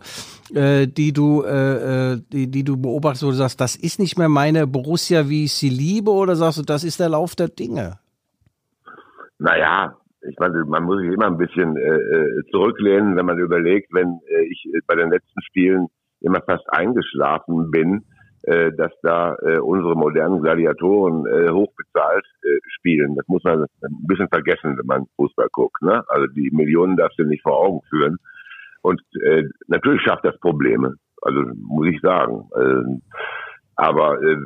äh, 0.53 0.87
die 0.87 1.13
du, 1.13 1.43
äh, 1.43 2.13
äh, 2.13 2.21
die, 2.31 2.47
die 2.47 2.63
du 2.63 2.77
beobachtest, 2.77 3.23
wo 3.23 3.29
du 3.29 3.35
sagst, 3.35 3.61
das 3.61 3.75
ist 3.75 3.99
nicht 3.99 4.17
mehr 4.17 4.29
meine 4.29 4.67
Borussia, 4.67 5.29
wie 5.29 5.45
ich 5.45 5.53
sie 5.53 5.69
liebe, 5.69 6.11
oder 6.11 6.35
sagst 6.35 6.57
du, 6.57 6.63
das 6.63 6.83
ist 6.83 6.99
der 6.99 7.09
Lauf 7.09 7.35
der 7.35 7.49
Dinge? 7.59 7.99
Naja, 9.37 9.95
ich 10.27 10.37
meine, 10.39 10.65
man 10.65 10.83
muss 10.83 10.99
sich 10.99 11.11
immer 11.11 11.27
ein 11.27 11.37
bisschen 11.37 11.77
äh, 11.77 11.81
äh, 11.81 12.43
zurücklehnen, 12.51 13.15
wenn 13.15 13.25
man 13.25 13.39
überlegt, 13.39 13.93
wenn 13.93 14.19
äh, 14.27 14.43
ich 14.43 14.65
äh, 14.73 14.79
bei 14.85 14.95
den 14.95 15.09
letzten 15.09 15.41
Spielen 15.43 15.87
immer 16.21 16.41
fast 16.41 16.65
eingeschlafen 16.69 17.71
bin, 17.71 18.03
äh, 18.43 18.71
dass 18.73 18.91
da 19.01 19.35
äh, 19.41 19.59
unsere 19.59 19.95
modernen 19.95 20.41
Gladiatoren 20.41 21.25
äh, 21.27 21.49
hochbezahlt 21.51 22.25
äh, 22.43 22.59
spielen. 22.77 23.15
Das 23.15 23.27
muss 23.27 23.43
man 23.43 23.61
ein 23.61 24.07
bisschen 24.07 24.27
vergessen, 24.27 24.77
wenn 24.77 24.85
man 24.85 25.05
Fußball 25.15 25.47
guckt. 25.51 25.81
Ne? 25.81 26.03
Also 26.09 26.27
die 26.27 26.49
Millionen 26.51 26.97
darfst 26.97 27.19
du 27.19 27.23
nicht 27.23 27.43
vor 27.43 27.57
Augen 27.57 27.81
führen. 27.89 28.17
Und 28.81 29.01
äh, 29.23 29.43
natürlich 29.67 30.01
schafft 30.01 30.25
das 30.25 30.39
Probleme. 30.39 30.95
Also 31.21 31.41
muss 31.55 31.87
ich 31.87 31.99
sagen. 32.01 32.49
Äh, 32.55 33.19
aber 33.75 34.21
äh, 34.21 34.37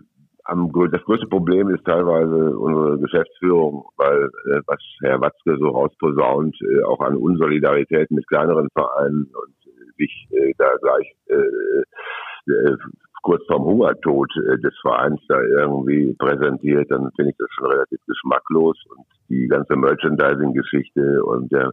am, 0.45 0.71
das 0.91 1.03
größte 1.03 1.27
Problem 1.27 1.69
ist 1.69 1.85
teilweise 1.85 2.57
unsere 2.57 2.99
Geschäftsführung, 2.99 3.85
weil 3.97 4.23
äh, 4.23 4.61
was 4.67 4.79
Herr 5.01 5.21
Watzke 5.21 5.57
so 5.57 5.69
rausposaunt, 5.69 6.55
äh, 6.61 6.83
auch 6.83 6.99
an 6.99 7.15
Unsolidarität 7.15 8.11
mit 8.11 8.27
kleineren 8.27 8.67
Vereinen 8.73 9.31
und 9.33 9.55
äh, 9.65 9.91
sich 9.97 10.27
äh, 10.31 10.53
da 10.57 10.69
gleich 10.81 11.15
äh, 11.27 12.51
äh, 12.51 12.77
kurz 13.23 13.43
vorm 13.47 13.63
Hungertod 13.63 14.29
äh, 14.37 14.59
des 14.59 14.73
Vereins 14.81 15.19
da 15.27 15.41
irgendwie 15.41 16.13
präsentiert, 16.13 16.91
dann 16.91 17.09
finde 17.15 17.31
ich 17.31 17.37
das 17.37 17.49
schon 17.55 17.71
relativ 17.71 17.99
geschmacklos 18.05 18.77
und 18.89 19.05
die 19.29 19.47
ganze 19.47 19.75
Merchandising-Geschichte 19.75 21.23
und 21.23 21.51
der 21.51 21.71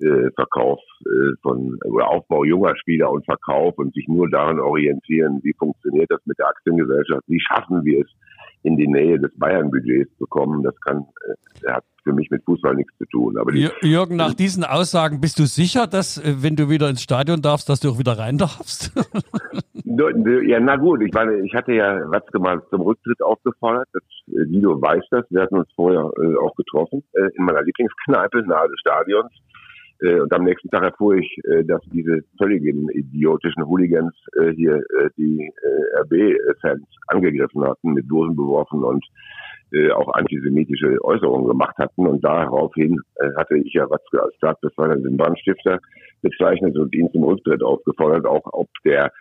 äh, 0.00 0.30
Verkauf 0.34 0.80
äh, 1.04 1.34
von 1.42 1.78
oder 1.84 2.08
Aufbau 2.08 2.44
junger 2.44 2.76
Spieler 2.76 3.10
und 3.10 3.24
Verkauf 3.24 3.76
und 3.76 3.92
sich 3.94 4.06
nur 4.08 4.30
daran 4.30 4.60
orientieren, 4.60 5.40
wie 5.42 5.54
funktioniert 5.58 6.10
das 6.10 6.24
mit 6.24 6.38
der 6.38 6.48
Aktiengesellschaft, 6.48 7.24
wie 7.26 7.40
schaffen 7.40 7.84
wir 7.84 8.00
es 8.00 8.10
in 8.68 8.76
die 8.76 8.86
Nähe 8.86 9.18
des 9.18 9.30
Bayern-Budgets 9.36 10.10
zu 10.18 10.26
kommen, 10.26 10.62
das 10.62 10.74
kann, 10.80 11.04
äh, 11.64 11.70
hat 11.72 11.84
für 12.04 12.12
mich 12.12 12.30
mit 12.30 12.42
Fußball 12.44 12.74
nichts 12.76 12.92
zu 12.98 13.04
tun. 13.06 13.36
Aber 13.38 13.50
die, 13.52 13.66
Jür- 13.66 13.84
Jürgen, 13.86 14.16
nach 14.16 14.34
diesen 14.34 14.64
Aussagen 14.64 15.20
bist 15.20 15.38
du 15.38 15.44
sicher, 15.46 15.86
dass, 15.86 16.18
äh, 16.18 16.36
wenn 16.42 16.54
du 16.56 16.70
wieder 16.70 16.88
ins 16.88 17.02
Stadion 17.02 17.42
darfst, 17.42 17.68
dass 17.68 17.80
du 17.80 17.90
auch 17.90 17.98
wieder 17.98 18.18
rein 18.18 18.38
darfst? 18.38 18.92
Ja, 20.46 20.60
na 20.60 20.76
gut, 20.76 21.00
ich 21.02 21.12
meine, 21.12 21.40
ich 21.40 21.54
hatte 21.54 21.72
ja 21.72 22.08
Watzke 22.10 22.38
mal 22.38 22.62
zum 22.70 22.82
Rücktritt 22.82 23.20
aufgefordert. 23.22 23.88
Das, 23.92 24.02
äh, 24.28 24.44
Guido 24.44 24.80
weiß 24.80 25.02
das. 25.10 25.24
Wir 25.30 25.42
hatten 25.42 25.56
uns 25.56 25.68
vorher 25.74 26.10
äh, 26.22 26.36
auch 26.36 26.54
getroffen 26.56 27.02
äh, 27.14 27.28
in 27.36 27.44
meiner 27.44 27.62
Lieblingskneipe 27.62 28.42
nahe 28.46 28.68
des 28.68 28.78
Stadions. 28.80 29.32
Äh, 30.00 30.20
und 30.20 30.32
am 30.32 30.44
nächsten 30.44 30.70
Tag 30.70 30.84
erfuhr 30.84 31.16
ich, 31.16 31.38
äh, 31.44 31.64
dass 31.64 31.80
diese 31.92 32.20
völligen 32.38 32.88
idiotischen 32.90 33.66
Hooligans 33.66 34.14
äh, 34.38 34.52
hier 34.52 34.82
die 35.16 35.50
RB-Fans 36.00 36.84
angegriffen 37.08 37.64
hatten, 37.64 37.92
mit 37.92 38.10
Dosen 38.10 38.36
beworfen 38.36 38.84
und 38.84 39.04
auch 39.94 40.14
antisemitische 40.14 40.96
Äußerungen 41.04 41.46
gemacht 41.46 41.76
hatten. 41.76 42.06
Und 42.06 42.24
daraufhin 42.24 42.98
hatte 43.36 43.58
ich 43.58 43.74
ja 43.74 43.88
Watzke 43.90 44.22
als 44.22 44.34
Staatsbefreier 44.36 44.96
den 44.96 45.18
Brandstifter 45.18 45.78
bezeichnet 46.22 46.78
und 46.78 46.94
ihn 46.94 47.10
zum 47.12 47.24
Rücktritt 47.24 47.62
aufgefordert, 47.62 48.24
auch 48.24 48.44
ob 48.52 48.68
der 48.86 49.12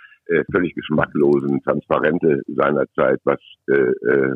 völlig 0.50 0.74
geschmacklosen 0.74 1.62
Transparente 1.63 2.42
seinerzeit, 2.48 3.20
was 3.26 3.40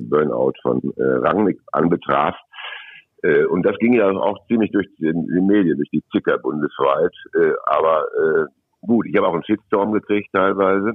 Burnout 0.02 0.54
von 0.62 0.82
Rangnick 0.98 1.60
anbetraf. 1.72 2.36
Äh, 3.24 3.46
und 3.46 3.64
das 3.64 3.78
ging 3.78 3.94
ja 3.94 4.10
auch 4.10 4.46
ziemlich 4.48 4.72
durch 4.72 4.88
die, 4.98 5.12
die 5.12 5.42
Medien, 5.42 5.78
durch 5.78 5.90
die 5.90 6.04
Zicker 6.12 6.38
bundesweit. 6.40 7.14
Äh, 7.36 7.54
aber 7.66 8.06
äh, 8.16 8.46
gut, 8.86 9.06
ich 9.08 9.16
habe 9.16 9.28
auch 9.28 9.34
einen 9.34 9.44
Shitstorm 9.44 9.94
gekriegt 9.94 10.30
teilweise 10.34 10.94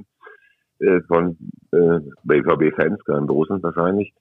äh, 0.79 1.01
von 1.07 1.37
äh, 1.71 1.99
BVB-Fans, 2.23 3.03
kein 3.05 3.27
Borussen 3.27 3.63
wahrscheinlich. 3.63 4.13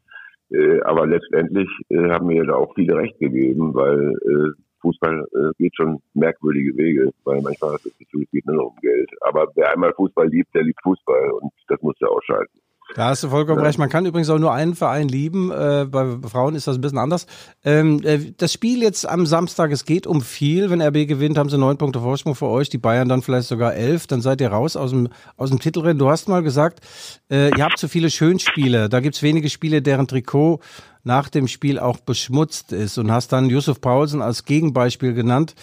Aber 0.85 1.09
letztendlich 1.09 1.69
haben 1.92 2.29
mir 2.29 2.45
da 2.45 2.55
auch 2.55 2.73
viele 2.77 2.95
recht 2.95 3.19
gegeben, 3.19 3.75
weil 3.75 4.12
äh, 4.12 4.53
Fußball 4.81 5.25
geht 5.59 5.75
schon 5.75 6.01
merkwürdige 6.14 6.77
Wege, 6.77 7.11
weil 7.25 7.42
manchmal 7.42 7.73
hat 7.73 7.85
das 7.85 7.99
Gefühl, 7.99 8.23
es 8.23 8.31
geht 8.31 8.47
nur 8.47 8.55
noch 8.55 8.66
um 8.66 8.77
Geld. 8.81 9.11
Aber 9.23 9.49
wer 9.57 9.73
einmal 9.73 9.92
Fußball 9.95 10.29
liebt, 10.29 10.55
der 10.55 10.62
liebt 10.62 10.81
Fußball 10.85 11.33
und 11.33 11.53
das 11.66 11.83
muss 11.83 11.97
er 12.01 12.12
ausschalten. 12.12 12.61
Da 12.94 13.09
hast 13.09 13.22
du 13.25 13.29
vollkommen 13.29 13.61
recht. 13.62 13.79
Man 13.79 13.88
kann 13.90 14.07
übrigens 14.07 14.31
auch 14.31 14.38
nur 14.38 14.53
einen 14.53 14.75
Verein 14.75 15.09
lieben. 15.09 15.51
Äh, 15.51 15.87
bei 15.90 16.16
Frauen 16.29 16.55
ist 16.55 16.66
das 16.66 16.77
ein 16.77 16.81
bisschen 16.81 16.99
anders. 16.99 17.27
Ähm, 17.64 18.01
äh, 18.05 18.33
das 18.37 18.53
Spiel 18.53 18.81
jetzt 18.83 19.07
am 19.07 19.27
Samstag, 19.27 19.70
es 19.72 19.85
geht 19.85 20.07
um 20.07 20.22
viel. 20.22 20.70
Wenn 20.70 20.81
RB 20.81 21.07
gewinnt, 21.07 21.37
haben 21.37 21.51
sie 21.51 21.59
neun 21.59 21.77
Punkte 21.79 22.01
Vorsprung 22.01 22.35
für 22.35 22.46
euch. 22.46 22.70
Die 22.70 22.79
Bayern 22.79 23.09
dann 23.09 23.22
vielleicht 23.22 23.49
sogar 23.49 23.75
elf. 23.75 24.07
Dann 24.07 24.22
seid 24.22 24.40
ihr 24.40 24.49
raus 24.51 24.77
aus 24.77 24.90
dem, 24.90 25.09
aus 25.37 25.51
dem 25.51 25.59
Titelrennen. 25.59 25.99
Du 25.99 26.09
hast 26.09 26.29
mal 26.29 26.42
gesagt, 26.42 26.81
äh, 27.31 27.51
ihr 27.57 27.64
habt 27.64 27.77
zu 27.79 27.88
viele 27.88 28.09
Schönspiele. 28.09 28.88
Da 28.88 29.01
gibt's 29.01 29.22
wenige 29.22 29.51
Spiele, 29.51 29.83
deren 29.83 30.07
Trikot 30.07 30.61
nach 31.03 31.29
dem 31.29 31.49
Spiel 31.49 31.79
auch 31.79 31.99
beschmutzt 31.99 32.72
ist. 32.72 32.96
Und 32.99 33.11
hast 33.11 33.33
dann 33.33 33.51
Yusuf 33.51 33.81
Paulsen 33.81 34.22
als 34.22 34.44
Gegenbeispiel 34.44 35.12
genannt. 35.12 35.55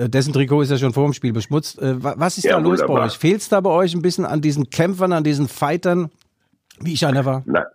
Dessen 0.00 0.32
Trikot 0.32 0.62
ist 0.62 0.70
ja 0.70 0.78
schon 0.78 0.92
vor 0.92 1.04
dem 1.04 1.12
Spiel 1.12 1.32
beschmutzt. 1.32 1.78
Wa- 1.80 2.14
Was 2.16 2.38
ist 2.38 2.44
Ja, 2.44 2.52
da 2.52 2.58
los 2.58 2.78
bei 2.80 2.84
wunderbar. 2.88 3.06
euch? 3.06 3.18
Fehlt's 3.18 3.48
da 3.48 3.60
bei 3.60 3.70
euch 3.70 3.94
ein 3.94 4.02
bisschen 4.02 4.24
an 4.24 4.40
diesen 4.40 4.70
Kämpfern, 4.70 5.12
an 5.12 5.24
diesen 5.24 5.48
Fightern, 5.48 6.10
wie 6.82 6.94
ich 6.94 7.06
einer 7.06 7.24
war? 7.24 7.42
Na, 7.46 7.66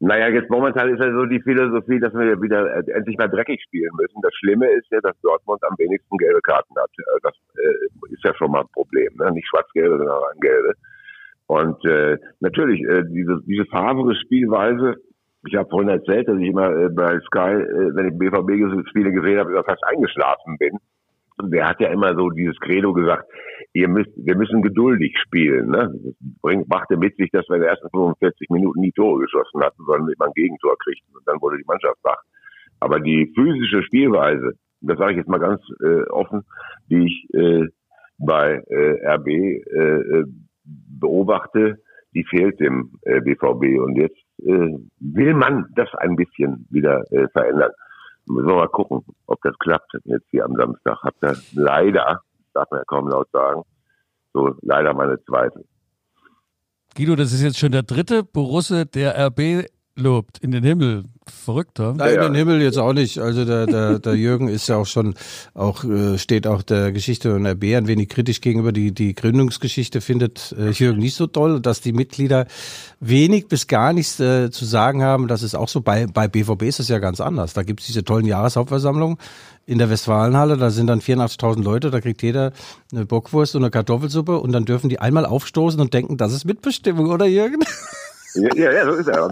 naja, 0.00 0.28
jetzt 0.28 0.50
momentan 0.50 0.92
ist 0.92 1.02
ja 1.02 1.12
so 1.12 1.24
die 1.26 1.40
Philosophie, 1.40 2.00
dass 2.00 2.12
wir 2.14 2.40
wieder 2.40 2.76
äh, 2.76 2.90
endlich 2.92 3.16
mal 3.16 3.28
dreckig 3.28 3.62
spielen 3.62 3.90
müssen. 3.96 4.20
Das 4.22 4.34
Schlimme 4.34 4.70
ist 4.72 4.90
ja, 4.90 5.00
dass 5.00 5.18
Dortmund 5.22 5.62
am 5.64 5.76
wenigsten 5.78 6.16
gelbe 6.18 6.40
Karten 6.42 6.74
hat. 6.76 6.90
Äh, 6.98 7.20
Das 7.22 7.34
äh, 7.56 8.12
ist 8.12 8.24
ja 8.24 8.34
schon 8.34 8.50
mal 8.50 8.60
ein 8.60 8.72
Problem. 8.72 9.14
Ne? 9.16 9.32
Nicht 9.32 9.48
schwarz-gelbe, 9.48 9.98
sondern 9.98 10.40
gelbe. 10.40 10.74
Und 11.46 11.84
äh, 11.84 12.18
natürlich, 12.40 12.82
äh, 12.82 13.04
diese, 13.08 13.40
diese 13.46 13.66
favre 13.66 14.14
Spielweise, 14.16 14.96
ich 15.46 15.54
habe 15.56 15.68
vorhin 15.68 15.90
erzählt, 15.90 16.26
dass 16.28 16.38
ich 16.38 16.48
immer 16.48 16.70
äh, 16.74 16.88
bei 16.88 17.20
Sky, 17.20 17.52
äh, 17.60 17.94
wenn 17.94 18.08
ich 18.08 18.18
BVB-Spiele 18.18 19.12
gesehen 19.12 19.38
habe, 19.38 19.52
immer 19.52 19.64
fast 19.64 19.84
eingeschlafen 19.84 20.56
bin. 20.58 20.78
Der 21.42 21.68
hat 21.68 21.80
ja 21.80 21.88
immer 21.88 22.14
so 22.14 22.30
dieses 22.30 22.58
Credo 22.60 22.92
gesagt, 22.92 23.28
ihr 23.72 23.88
müsst, 23.88 24.10
wir 24.16 24.36
müssen 24.36 24.62
geduldig 24.62 25.16
spielen. 25.18 25.70
Ne? 25.70 25.92
Das 25.92 26.14
bringt, 26.40 26.68
machte 26.68 26.96
mit 26.96 27.16
sich, 27.16 27.30
dass 27.30 27.48
wir 27.48 27.56
in 27.56 27.62
den 27.62 27.70
ersten 27.70 27.90
45 27.90 28.50
Minuten 28.50 28.80
nie 28.80 28.92
Tore 28.92 29.22
geschossen 29.22 29.60
hatten, 29.60 29.82
sondern 29.84 30.08
immer 30.08 30.26
ein 30.26 30.32
Gegentor 30.34 30.76
kriegten. 30.78 31.14
Und 31.14 31.26
dann 31.26 31.40
wurde 31.40 31.58
die 31.58 31.66
Mannschaft 31.66 31.98
wach. 32.02 32.22
Aber 32.80 33.00
die 33.00 33.32
physische 33.34 33.82
Spielweise, 33.82 34.52
das 34.80 34.98
sage 34.98 35.12
ich 35.12 35.18
jetzt 35.18 35.28
mal 35.28 35.40
ganz 35.40 35.60
äh, 35.82 36.08
offen, 36.10 36.42
die 36.88 37.06
ich 37.06 37.34
äh, 37.34 37.66
bei 38.18 38.62
äh, 38.68 39.14
RB 39.14 39.28
äh, 39.28 40.24
beobachte, 41.00 41.78
die 42.14 42.24
fehlt 42.24 42.60
dem 42.60 42.92
äh, 43.02 43.20
BVB. 43.20 43.80
Und 43.80 43.96
jetzt 43.96 44.18
äh, 44.42 44.78
will 45.00 45.34
man 45.34 45.66
das 45.74 45.92
ein 45.94 46.16
bisschen 46.16 46.66
wieder 46.70 47.02
äh, 47.10 47.26
verändern. 47.28 47.72
Müssen 48.26 48.48
wir 48.48 48.54
mal 48.56 48.68
gucken, 48.68 49.04
ob 49.26 49.40
das 49.42 49.58
klappt. 49.58 49.92
Jetzt 50.04 50.26
hier 50.30 50.44
am 50.44 50.54
Samstag 50.54 50.98
habt 51.02 51.22
ihr 51.22 51.36
leider, 51.52 52.22
darf 52.54 52.70
man 52.70 52.80
ja 52.80 52.84
kaum 52.86 53.08
laut 53.08 53.28
sagen, 53.32 53.62
so 54.32 54.54
leider 54.62 54.94
meine 54.94 55.22
Zweifel. 55.24 55.64
Guido, 56.96 57.16
das 57.16 57.32
ist 57.32 57.42
jetzt 57.42 57.58
schon 57.58 57.72
der 57.72 57.82
dritte 57.82 58.22
Borusse, 58.22 58.86
der 58.86 59.18
RB 59.26 59.66
lobt 59.96 60.38
in 60.38 60.50
den 60.50 60.64
Himmel. 60.64 61.04
Verrückter. 61.26 61.94
Nein, 61.96 62.16
in 62.16 62.20
den 62.20 62.34
Himmel 62.34 62.60
jetzt 62.60 62.76
auch 62.76 62.92
nicht. 62.92 63.18
Also 63.18 63.46
der, 63.46 63.64
der, 63.66 63.98
der 63.98 64.14
Jürgen 64.14 64.48
ist 64.48 64.68
ja 64.68 64.76
auch 64.76 64.86
schon, 64.86 65.14
auch 65.54 65.82
äh, 65.84 66.18
steht 66.18 66.46
auch 66.46 66.62
der 66.62 66.92
Geschichte 66.92 67.34
und 67.34 67.46
RB 67.46 67.64
ein 67.74 67.86
wenig 67.86 68.10
kritisch 68.10 68.42
gegenüber. 68.42 68.72
Die, 68.72 68.92
die 68.92 69.14
Gründungsgeschichte 69.14 70.02
findet 70.02 70.54
äh, 70.58 70.70
Jürgen 70.70 70.98
nicht 70.98 71.14
so 71.14 71.26
toll, 71.26 71.60
dass 71.60 71.80
die 71.80 71.94
Mitglieder 71.94 72.46
wenig 73.00 73.48
bis 73.48 73.68
gar 73.68 73.94
nichts 73.94 74.20
äh, 74.20 74.50
zu 74.50 74.66
sagen 74.66 75.02
haben. 75.02 75.26
Das 75.26 75.42
ist 75.42 75.54
auch 75.54 75.68
so. 75.68 75.80
Bei, 75.80 76.06
bei 76.06 76.28
BVB 76.28 76.64
ist 76.64 76.80
es 76.80 76.88
ja 76.88 76.98
ganz 76.98 77.20
anders. 77.20 77.54
Da 77.54 77.62
gibt's 77.62 77.86
diese 77.86 78.04
tollen 78.04 78.26
Jahreshauptversammlungen 78.26 79.16
in 79.64 79.78
der 79.78 79.88
Westfalenhalle. 79.88 80.58
Da 80.58 80.68
sind 80.68 80.88
dann 80.88 81.00
84.000 81.00 81.62
Leute. 81.62 81.90
Da 81.90 82.02
kriegt 82.02 82.22
jeder 82.22 82.52
eine 82.92 83.06
Bockwurst 83.06 83.56
und 83.56 83.62
eine 83.62 83.70
Kartoffelsuppe 83.70 84.38
und 84.38 84.52
dann 84.52 84.66
dürfen 84.66 84.90
die 84.90 84.98
einmal 84.98 85.24
aufstoßen 85.24 85.80
und 85.80 85.94
denken, 85.94 86.18
das 86.18 86.34
ist 86.34 86.44
Mitbestimmung, 86.44 87.06
oder 87.06 87.24
Jürgen? 87.24 87.60
Ja, 88.34 88.54
ja, 88.54 88.72
ja, 88.72 88.84
so 88.84 88.92
ist 88.92 89.08
er. 89.08 89.28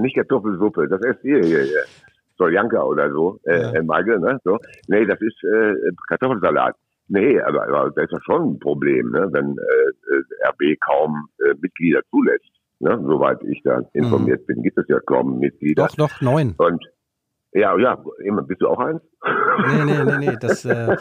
Nicht 0.00 0.16
Kartoffelsuppe, 0.16 0.88
das 0.88 1.00
esst 1.02 1.24
ihr 1.24 1.40
hier. 1.44 1.62
hier. 1.62 1.84
Soljanka 2.38 2.82
oder 2.82 3.10
so, 3.10 3.40
äh, 3.44 3.60
Ja. 3.60 3.72
ja. 3.72 3.82
Magge, 3.82 4.20
ne? 4.20 4.38
So. 4.44 4.58
Nee, 4.88 5.06
das 5.06 5.20
ist 5.20 5.42
äh, 5.44 5.74
Kartoffelsalat. 6.08 6.76
Nee, 7.08 7.40
aber, 7.40 7.62
aber 7.68 7.90
das 7.92 8.04
ist 8.04 8.12
ja 8.12 8.18
schon 8.24 8.54
ein 8.54 8.58
Problem, 8.58 9.10
ne? 9.12 9.28
wenn 9.32 9.56
äh, 9.56 10.14
äh, 10.14 10.48
RB 10.48 10.78
kaum 10.84 11.28
äh, 11.38 11.54
Mitglieder 11.60 12.00
zulässt. 12.10 12.44
Ne? 12.80 12.98
Soweit 13.06 13.42
ich 13.44 13.62
da 13.62 13.80
informiert 13.92 14.46
bin, 14.46 14.62
gibt 14.62 14.76
es 14.76 14.86
ja 14.88 14.98
kaum 15.00 15.38
Mitglieder. 15.38 15.86
Doch, 15.86 15.96
noch 15.96 16.20
neun. 16.20 16.54
Und 16.58 16.84
ja, 17.52 17.76
ja, 17.78 17.96
immer, 18.24 18.42
bist 18.42 18.60
du 18.60 18.68
auch 18.68 18.78
eins? 18.78 19.00
Nee, 19.66 19.84
nee, 19.84 20.04
nee, 20.04 20.16
nee. 20.30 20.36
Das, 20.40 20.64
äh, 20.66 20.96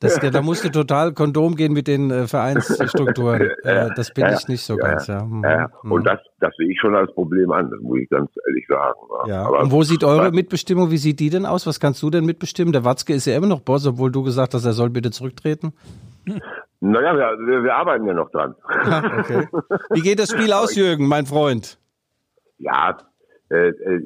das, 0.00 0.18
da 0.32 0.42
musst 0.42 0.64
du 0.64 0.70
total 0.70 1.12
Kondom 1.12 1.54
gehen 1.54 1.72
mit 1.72 1.86
den 1.86 2.10
äh, 2.10 2.26
Vereinsstrukturen. 2.26 3.50
Äh, 3.62 3.90
das 3.94 4.10
bin 4.12 4.24
Ja, 4.24 4.32
ich 4.34 4.48
nicht 4.48 4.62
so 4.64 4.76
ja, 4.78 4.88
ganz, 4.88 5.06
ja. 5.06 5.22
Mhm. 5.24 5.44
Ja, 5.44 5.70
Mhm. 5.82 5.92
und 5.92 6.04
das, 6.04 6.18
das 6.40 6.52
sehe 6.56 6.68
ich 6.70 6.80
schon 6.80 6.94
als 6.96 7.12
Problem 7.14 7.52
an, 7.52 7.70
das 7.70 7.80
muss 7.80 7.98
ich 8.00 8.08
ganz 8.08 8.30
ehrlich 8.46 8.66
sagen. 8.68 8.98
Ja. 9.26 9.44
Aber, 9.46 9.60
und 9.60 9.70
wo 9.70 9.82
sieht 9.82 10.02
eure 10.02 10.32
Mitbestimmung, 10.32 10.90
wie 10.90 10.96
sieht 10.98 11.20
die 11.20 11.30
denn 11.30 11.46
aus? 11.46 11.66
Was 11.66 11.78
kannst 11.78 12.02
du 12.02 12.10
denn 12.10 12.24
mitbestimmen? 12.24 12.72
Der 12.72 12.84
Watzke 12.84 13.12
ist 13.14 13.26
ja 13.26 13.36
immer 13.36 13.46
noch 13.46 13.60
Boss, 13.60 13.86
obwohl 13.86 14.10
du 14.10 14.22
gesagt 14.22 14.54
hast, 14.54 14.64
er 14.64 14.72
soll 14.72 14.90
bitte 14.90 15.10
zurücktreten. 15.10 15.72
naja, 16.80 17.14
wir, 17.14 17.46
wir, 17.46 17.62
wir 17.64 17.74
arbeiten 17.74 18.06
ja 18.06 18.14
noch 18.14 18.30
dran. 18.30 18.54
Okay. 19.18 19.46
Wie 19.90 20.00
geht 20.00 20.18
das 20.18 20.30
Spiel 20.30 20.52
aus, 20.54 20.74
Jürgen, 20.74 21.06
mein 21.06 21.26
Freund? 21.26 21.78
Ja, 22.58 22.96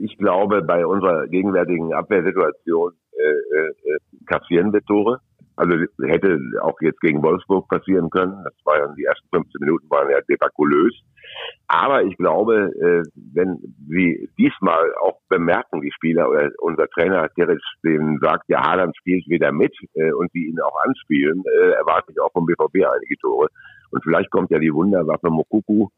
ich 0.01 0.17
glaube, 0.17 0.63
bei 0.63 0.87
unserer 0.87 1.27
gegenwärtigen 1.29 1.93
Abwehrsituation 1.93 2.93
äh, 3.13 3.57
äh, 3.57 3.99
kassieren 4.27 4.73
wir 4.73 4.83
Tore. 4.83 5.21
Also 5.57 5.77
hätte 6.03 6.39
auch 6.63 6.75
jetzt 6.81 7.01
gegen 7.01 7.23
Wolfsburg 7.23 7.69
passieren 7.69 8.11
können. 8.11 8.43
Das 8.43 8.55
war 8.65 8.79
ja 8.79 8.93
die 8.99 9.05
ersten 9.05 9.29
15 9.33 9.61
Minuten 9.61 9.89
waren 9.89 10.11
ja 10.11 10.21
debakulös. 10.29 10.93
Aber 11.69 12.03
ich 12.03 12.17
glaube, 12.17 12.73
äh, 12.75 13.03
wenn 13.35 13.59
sie 13.89 14.29
diesmal 14.37 14.93
auch 15.01 15.21
bemerken, 15.29 15.81
die 15.81 15.93
Spieler 15.93 16.29
oder 16.29 16.51
unser 16.59 16.89
Trainer 16.89 17.29
Teres 17.35 17.63
denen 17.85 18.19
sagt, 18.21 18.49
ja, 18.49 18.67
Haaland 18.67 18.97
spielt 18.97 19.29
wieder 19.29 19.53
mit 19.53 19.75
äh, 19.95 20.13
und 20.13 20.33
sie 20.33 20.47
ihn 20.47 20.61
auch 20.61 20.77
anspielen, 20.85 21.45
äh, 21.47 21.71
erwarte 21.75 22.11
ich 22.11 22.21
auch 22.21 22.33
vom 22.33 22.47
BVB 22.47 22.87
einige 22.87 23.17
Tore. 23.21 23.49
Und 23.93 24.03
vielleicht 24.03 24.31
kommt 24.33 24.51
ja 24.51 24.59
die 24.59 24.75
Wunderwaffe 24.75 25.31
Mokuku 25.31 25.89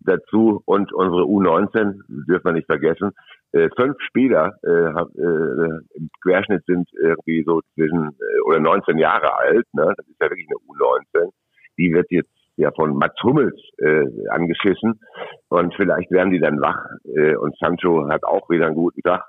dazu 0.00 0.62
und 0.64 0.92
unsere 0.92 1.22
U19, 1.22 2.00
dürfen 2.26 2.44
wir 2.44 2.52
nicht 2.52 2.66
vergessen, 2.66 3.12
äh, 3.52 3.68
fünf 3.76 3.96
Spieler 4.00 4.54
äh, 4.62 4.68
äh, 4.68 5.80
im 5.94 6.10
Querschnitt 6.22 6.64
sind 6.66 6.88
irgendwie 7.00 7.42
so 7.44 7.60
zwischen 7.74 8.08
äh, 8.08 8.40
oder 8.46 8.60
19 8.60 8.98
Jahre 8.98 9.34
alt, 9.36 9.66
ne? 9.72 9.92
das 9.96 10.06
ist 10.06 10.20
ja 10.20 10.30
wirklich 10.30 10.48
eine 10.48 10.58
U19, 10.68 11.30
die 11.78 11.92
wird 11.92 12.06
jetzt 12.10 12.30
ja 12.56 12.70
von 12.72 12.96
Mats 12.96 13.22
Hummels 13.22 13.60
äh, 13.78 14.04
angeschissen 14.30 15.00
und 15.48 15.74
vielleicht 15.74 16.10
werden 16.10 16.32
die 16.32 16.40
dann 16.40 16.60
wach 16.60 16.84
äh, 17.04 17.36
und 17.36 17.56
Sancho 17.58 18.08
hat 18.08 18.24
auch 18.24 18.48
wieder 18.50 18.66
einen 18.66 18.74
guten 18.74 19.02
Tag. 19.02 19.24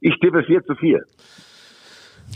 Ich 0.00 0.18
tippe 0.20 0.42
4 0.44 0.64
zu 0.64 0.74
4. 0.74 1.02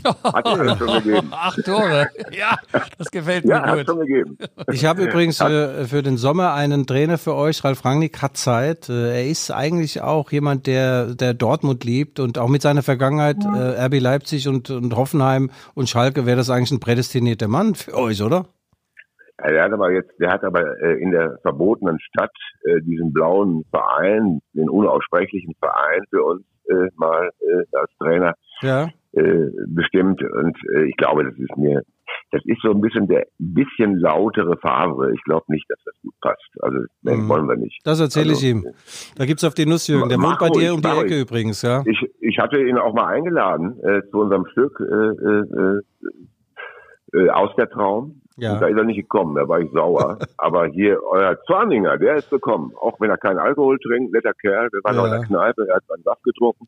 Hat 0.23 0.45
alles 0.45 0.77
schon 0.77 1.03
gegeben. 1.03 1.27
Acht 1.31 1.65
Tore. 1.65 2.07
Ja, 2.31 2.57
das 2.97 3.11
gefällt 3.11 3.43
mir 3.45 3.51
Ja, 3.55 3.65
hat 3.67 3.77
gut. 3.79 3.87
schon 3.87 3.99
gegeben. 3.99 4.37
Ich 4.71 4.85
habe 4.85 5.03
übrigens 5.03 5.37
für, 5.37 5.85
für 5.87 6.01
den 6.03 6.17
Sommer 6.17 6.53
einen 6.53 6.87
Trainer 6.87 7.17
für 7.17 7.35
euch, 7.35 7.63
Ralf 7.63 7.83
Rangnick 7.83 8.21
hat 8.21 8.37
Zeit. 8.37 8.87
Äh, 8.89 9.17
Er 9.17 9.27
ist 9.27 9.51
eigentlich 9.51 10.01
auch 10.01 10.31
jemand, 10.31 10.67
der, 10.67 11.15
der 11.15 11.33
Dortmund 11.33 11.83
liebt 11.83 12.19
und 12.19 12.37
auch 12.37 12.47
mit 12.47 12.61
seiner 12.61 12.81
Vergangenheit 12.83 13.37
äh, 13.43 13.85
RB 13.85 13.99
Leipzig 13.99 14.47
und, 14.47 14.69
und 14.69 14.95
Hoffenheim 14.95 15.51
und 15.75 15.89
Schalke 15.89 16.25
wäre 16.25 16.37
das 16.37 16.49
eigentlich 16.49 16.71
ein 16.71 16.79
prädestinierter 16.79 17.47
Mann 17.49 17.75
für 17.75 17.95
euch, 17.95 18.21
oder? 18.21 18.45
Ja, 19.41 19.51
Der 19.51 19.63
hat 19.63 19.73
aber 19.73 19.91
jetzt, 19.91 20.11
der 20.19 20.31
hat 20.31 20.43
aber 20.43 20.61
äh, 20.81 21.01
in 21.01 21.11
der 21.11 21.37
verbotenen 21.41 21.97
Stadt 21.99 22.31
äh, 22.63 22.81
diesen 22.81 23.11
blauen 23.13 23.65
Verein, 23.69 24.39
den 24.53 24.69
unaussprechlichen 24.69 25.55
Verein 25.59 26.01
für 26.09 26.23
uns 26.23 26.41
äh, 26.69 26.89
mal 26.95 27.29
äh, 27.41 27.77
als 27.77 27.91
Trainer 27.99 28.33
Ja. 28.61 28.89
Äh, 29.13 29.47
bestimmt. 29.67 30.21
Und 30.23 30.57
äh, 30.75 30.83
ich 30.85 30.95
glaube, 30.97 31.23
das 31.25 31.33
ist 31.37 31.55
mir, 31.57 31.81
das 32.31 32.41
ist 32.45 32.61
so 32.61 32.71
ein 32.71 32.81
bisschen 32.81 33.07
der 33.07 33.25
bisschen 33.37 33.97
lautere 33.99 34.57
Favre. 34.57 35.11
Ich 35.13 35.23
glaube 35.23 35.45
nicht, 35.49 35.65
dass 35.69 35.79
das 35.85 35.95
gut 36.03 36.13
passt. 36.21 36.49
Also 36.61 36.77
Mhm. 37.03 37.27
wollen 37.29 37.47
wir 37.47 37.55
nicht. 37.55 37.79
Das 37.85 37.99
erzähle 37.99 38.27
ich 38.33 38.43
Also, 38.43 38.47
ihm. 38.47 38.65
Da 39.17 39.25
gibt's 39.25 39.43
auf 39.43 39.53
den 39.55 39.69
Nuss, 39.69 39.87
Jürgen. 39.87 40.09
Der 40.09 40.19
wohnt 40.19 40.39
bei 40.39 40.49
dir 40.49 40.73
um 40.73 40.81
die 40.81 40.87
Ecke 40.87 40.99
ruhig. 41.15 41.21
übrigens, 41.21 41.61
ja. 41.61 41.83
Ich, 41.85 41.99
ich 42.19 42.37
hatte 42.39 42.61
ihn 42.61 42.77
auch 42.77 42.93
mal 42.93 43.07
eingeladen 43.07 43.79
äh, 43.83 44.01
zu 44.11 44.19
unserem 44.19 44.45
Stück 44.47 44.79
äh, 44.79 44.85
äh, 44.85 45.81
äh, 47.13 47.29
aus 47.29 47.49
der 47.57 47.69
Traum. 47.69 48.21
Ja. 48.37 48.57
Da 48.57 48.67
ist 48.67 48.77
er 48.77 48.85
nicht 48.85 48.95
gekommen, 49.01 49.35
da 49.35 49.47
war 49.49 49.59
ich 49.59 49.69
sauer. 49.71 50.17
Aber 50.37 50.67
hier, 50.67 50.99
euer 51.03 51.37
Zorninger, 51.45 51.97
der 51.97 52.15
ist 52.15 52.29
gekommen. 52.29 52.71
Auch 52.79 52.99
wenn 53.01 53.09
er 53.09 53.17
keinen 53.17 53.37
Alkohol 53.39 53.77
trinkt, 53.79 54.13
netter 54.13 54.33
Kerl, 54.33 54.69
der 54.71 54.79
war 54.83 54.93
noch 54.93 55.05
in 55.05 55.11
Ja. 55.11 55.17
der 55.17 55.27
Kneipe, 55.27 55.67
er 55.67 55.75
hat 55.75 55.83
seinen 55.87 56.03
Saft 56.03 56.23
getrunken. 56.23 56.67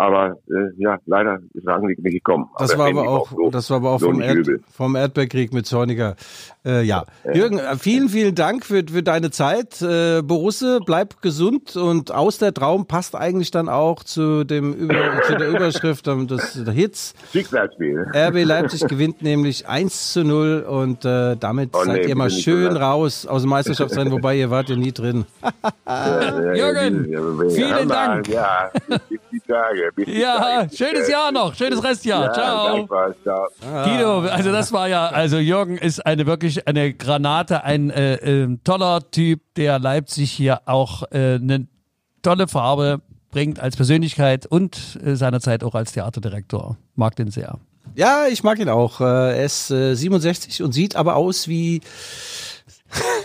Aber 0.00 0.38
äh, 0.48 0.72
ja, 0.78 0.96
leider 1.04 1.40
ist 1.52 1.66
Rangnick 1.66 2.02
nicht 2.02 2.14
gekommen. 2.14 2.48
Das 2.58 2.70
Aber 2.72 2.84
war 2.84 2.88
aber 2.88 3.06
auch, 3.10 3.30
so- 3.30 3.50
das 3.50 3.68
war 3.68 3.76
aber 3.76 3.90
auch 3.90 4.00
so 4.00 4.06
vom, 4.10 4.22
Erd, 4.22 4.48
vom 4.72 4.96
Erdbeerkrieg 4.96 5.52
mit 5.52 5.66
Zorniger. 5.66 6.16
Äh, 6.64 6.84
ja. 6.84 7.04
Jürgen, 7.34 7.58
äh, 7.58 7.76
vielen, 7.76 8.08
vielen 8.08 8.34
Dank 8.34 8.64
für, 8.64 8.82
für 8.90 9.02
deine 9.02 9.30
Zeit. 9.30 9.82
Äh, 9.82 10.22
Borusse, 10.22 10.78
bleib 10.86 11.20
gesund 11.20 11.76
und 11.76 12.12
aus 12.12 12.38
der 12.38 12.54
Traum 12.54 12.86
passt 12.86 13.14
eigentlich 13.14 13.50
dann 13.50 13.68
auch 13.68 14.02
zu 14.02 14.44
dem 14.44 14.72
Über, 14.72 15.20
zu 15.26 15.36
der 15.36 15.48
Überschrift 15.50 16.06
des 16.06 16.64
der 16.64 16.72
Hits. 16.72 17.12
Schicksalsspiel. 17.32 18.06
RB 18.14 18.44
Leipzig 18.44 18.86
gewinnt 18.88 19.20
nämlich 19.20 19.68
1 19.68 20.14
zu 20.14 20.24
0 20.24 20.64
und 20.66 21.04
äh, 21.04 21.36
damit 21.36 21.70
Oh, 21.74 21.84
seid 21.84 22.04
nee, 22.04 22.08
ihr 22.08 22.16
mal 22.16 22.30
schön 22.30 22.74
raus 22.74 23.26
aus 23.26 23.42
dem 23.42 23.50
Meisterschaftsrennen, 23.50 24.10
wobei 24.14 24.36
ihr 24.38 24.48
wart 24.50 24.70
ja 24.70 24.76
nie 24.76 24.92
drin. 24.92 25.26
Jürgen, 26.54 27.50
vielen 27.50 27.88
Dank. 27.88 28.28
Ja, 28.28 28.70
die 29.30 29.40
Tage. 29.46 29.89
Bis 29.94 30.08
Ja, 30.08 30.66
schönes 30.72 31.08
Jahr 31.08 31.32
noch, 31.32 31.54
schönes 31.54 31.82
Restjahr. 31.82 32.24
Ja, 32.26 32.32
Ciao. 32.32 32.88
ciao. 33.22 33.46
Guido, 33.84 34.20
also 34.20 34.52
das 34.52 34.72
war 34.72 34.88
ja, 34.88 35.06
also 35.08 35.38
Jürgen 35.38 35.76
ist 35.78 36.04
eine 36.06 36.26
wirklich 36.26 36.66
eine 36.66 36.92
Granate, 36.94 37.64
ein 37.64 37.90
äh, 37.90 38.14
äh, 38.14 38.58
toller 38.64 39.10
Typ, 39.10 39.40
der 39.56 39.78
Leipzig 39.78 40.30
hier 40.30 40.62
auch 40.66 41.02
äh, 41.12 41.34
eine 41.34 41.66
tolle 42.22 42.48
Farbe 42.48 43.00
bringt 43.30 43.60
als 43.60 43.76
Persönlichkeit 43.76 44.46
und 44.46 44.98
äh, 45.04 45.14
seinerzeit 45.16 45.62
auch 45.64 45.74
als 45.74 45.92
Theaterdirektor. 45.92 46.76
Mag 46.96 47.16
den 47.16 47.30
sehr. 47.30 47.58
Ja, 47.94 48.26
ich 48.30 48.42
mag 48.44 48.58
ihn 48.58 48.68
auch. 48.68 49.00
Äh, 49.00 49.04
Er 49.38 49.44
ist 49.44 49.70
äh, 49.70 49.94
67 49.94 50.62
und 50.62 50.72
sieht 50.72 50.96
aber 50.96 51.16
aus 51.16 51.48
wie 51.48 51.80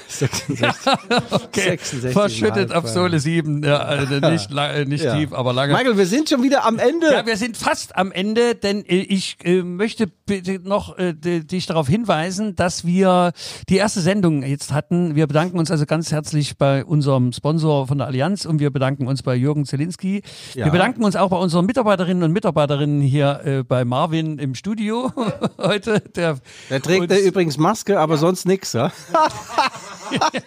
66. 0.08 0.92
Okay, 1.32 1.62
66 1.78 2.12
verschüttet 2.14 2.74
auf 2.74 2.88
Sohle 2.88 3.20
7, 3.20 3.64
ja, 3.64 3.78
also 3.78 4.20
nicht, 4.20 4.50
nicht 4.88 5.04
Ja. 5.04 5.16
tief, 5.16 5.34
aber 5.34 5.54
lange. 5.54 5.74
Michael, 5.74 5.98
wir 5.98 6.06
sind 6.06 6.30
schon 6.30 6.44
wieder 6.44 6.66
am 6.66 6.78
Ende. 6.80 7.12
Ja, 7.12 7.26
wir 7.26 7.38
sind 7.38 7.58
fast 7.58 7.96
am 7.96 8.12
Ende, 8.12 8.56
denn 8.56 8.86
äh, 8.86 8.96
ich 8.98 9.38
äh, 9.44 9.62
möchte 9.64 10.08
bitte 10.08 10.60
noch 10.64 10.98
äh, 10.98 11.14
di- 11.14 11.46
dich 11.46 11.66
darauf 11.66 11.88
hinweisen, 11.88 12.56
dass 12.56 12.86
wir 12.86 13.32
die 13.70 13.78
erste 13.78 14.02
Sendung 14.02 14.44
jetzt 14.44 14.72
hatten. 14.72 15.16
Wir 15.16 15.28
bedanken 15.28 15.58
uns 15.60 15.72
also 15.72 15.86
ganz 15.86 16.12
herzlich 16.12 16.58
bei 16.58 16.86
unserem 16.86 17.34
Sponsor 17.34 17.88
von 17.88 17.98
der 17.98 18.08
Allianz 18.08 18.46
und 18.46 18.60
wir 18.60 18.70
bedanken 18.72 19.08
uns 19.08 19.24
bei 19.24 19.36
Jürgen 19.36 19.66
Zelinski. 19.66 20.22
Ja. 20.54 20.66
Wir 20.66 20.72
bedanken 20.72 21.04
uns 21.04 21.16
auch 21.16 21.30
bei 21.30 21.38
unseren 21.38 21.66
Mitarbeiterinnen 21.66 22.24
und 22.24 22.32
Mitarbeiterinnen 22.32 23.02
hier 23.02 23.42
äh, 23.44 23.64
bei 23.64 23.84
Marvin 23.86 24.38
im 24.40 24.56
Studio 24.56 25.12
heute. 25.58 26.00
Der, 26.16 26.38
Der 26.70 26.82
trägt 26.82 27.12
uns- 27.12 27.22
übrigens 27.22 27.58
Maske, 27.58 28.00
aber 28.00 28.18
sonst 28.18 28.46
nix, 28.46 28.74
ja? 28.74 28.92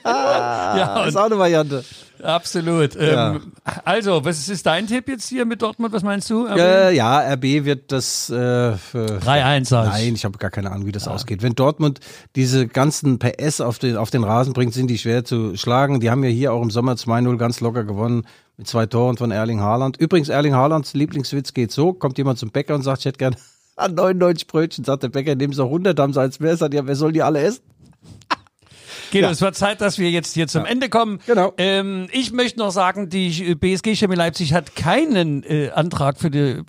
ja, 0.05 1.05
ist 1.05 1.17
auch 1.17 1.25
eine 1.25 1.39
Variante. 1.39 1.85
Absolut. 2.23 2.95
Ja. 2.95 3.37
Ähm, 3.37 3.53
also, 3.85 4.25
was 4.25 4.49
ist 4.49 4.67
dein 4.67 4.87
Tipp 4.87 5.09
jetzt 5.09 5.29
hier 5.29 5.45
mit 5.45 5.63
Dortmund? 5.63 5.93
Was 5.93 6.03
meinst 6.03 6.29
du? 6.31 6.47
Äh, 6.47 6.95
ja, 6.95 7.21
RB 7.35 7.65
wird 7.65 7.93
das 7.93 8.29
äh, 8.31 8.77
für 8.77 9.21
3-1 9.21 9.67
sag 9.67 9.87
ich. 9.87 9.93
Nein, 9.93 10.15
ich 10.15 10.25
habe 10.25 10.39
gar 10.39 10.51
keine 10.51 10.71
Ahnung, 10.71 10.87
wie 10.87 10.93
das 10.93 11.07
ausgeht. 11.07 11.43
Wenn 11.43 11.55
Dortmund 11.55 12.01
diese 12.35 12.67
ganzen 12.67 13.19
PS 13.19 13.61
auf 13.61 13.79
den, 13.79 13.97
auf 13.97 14.11
den 14.11 14.25
Rasen 14.25 14.53
bringt, 14.53 14.75
sind 14.75 14.89
die 14.89 14.99
schwer 14.99 15.25
zu 15.25 15.57
schlagen. 15.57 16.01
Die 16.01 16.11
haben 16.11 16.25
ja 16.25 16.31
hier 16.31 16.53
auch 16.53 16.63
im 16.63 16.71
Sommer 16.71 16.95
2-0 16.95 17.37
ganz 17.37 17.61
locker 17.61 17.85
gewonnen 17.85 18.27
mit 18.57 18.67
zwei 18.67 18.87
Toren 18.87 19.17
von 19.17 19.31
Erling 19.31 19.61
Haaland. 19.61 19.97
Übrigens, 19.99 20.29
Erling 20.29 20.55
Haalands 20.55 20.95
Lieblingswitz 20.95 21.55
geht 21.55 21.71
so, 21.71 21.93
kommt 21.93 22.19
jemand 22.19 22.39
zum 22.39 22.51
Bäcker 22.51 22.75
und 22.75 22.83
sagt, 22.83 23.01
ich 23.01 23.07
hätte 23.07 23.19
gern 23.19 23.37
99 23.77 24.49
Brötchen, 24.49 24.85
sagt 24.85 25.05
der 25.05 25.09
Bäcker, 25.09 25.37
nehmen 25.37 25.53
Sie 25.53 25.63
100, 25.63 25.99
haben 25.99 26.13
Sie 26.13 26.21
als 26.21 26.41
mehr, 26.41 26.57
sagt, 26.57 26.75
ja, 26.75 26.85
wer 26.85 26.97
soll 26.97 27.13
die 27.13 27.23
alle 27.23 27.41
essen? 27.41 27.63
Guido, 29.11 29.29
es 29.29 29.41
wird 29.41 29.55
Zeit, 29.55 29.81
dass 29.81 29.99
wir 29.99 30.11
jetzt 30.11 30.35
hier 30.35 30.47
zum 30.49 30.65
Ende 30.65 30.89
kommen. 30.89 31.21
Genau. 31.27 31.53
Ähm, 31.57 32.09
ich 32.13 32.33
möchte 32.33 32.59
noch 32.59 32.71
sagen, 32.71 33.09
die 33.09 33.55
BSG 33.55 33.95
Chemie 33.95 34.15
Leipzig 34.15 34.53
hat 34.53 34.77
keinen 34.77 35.43
äh, 35.45 35.71
Antrag 35.75 36.19
für 36.19 36.31
die, 36.31 36.63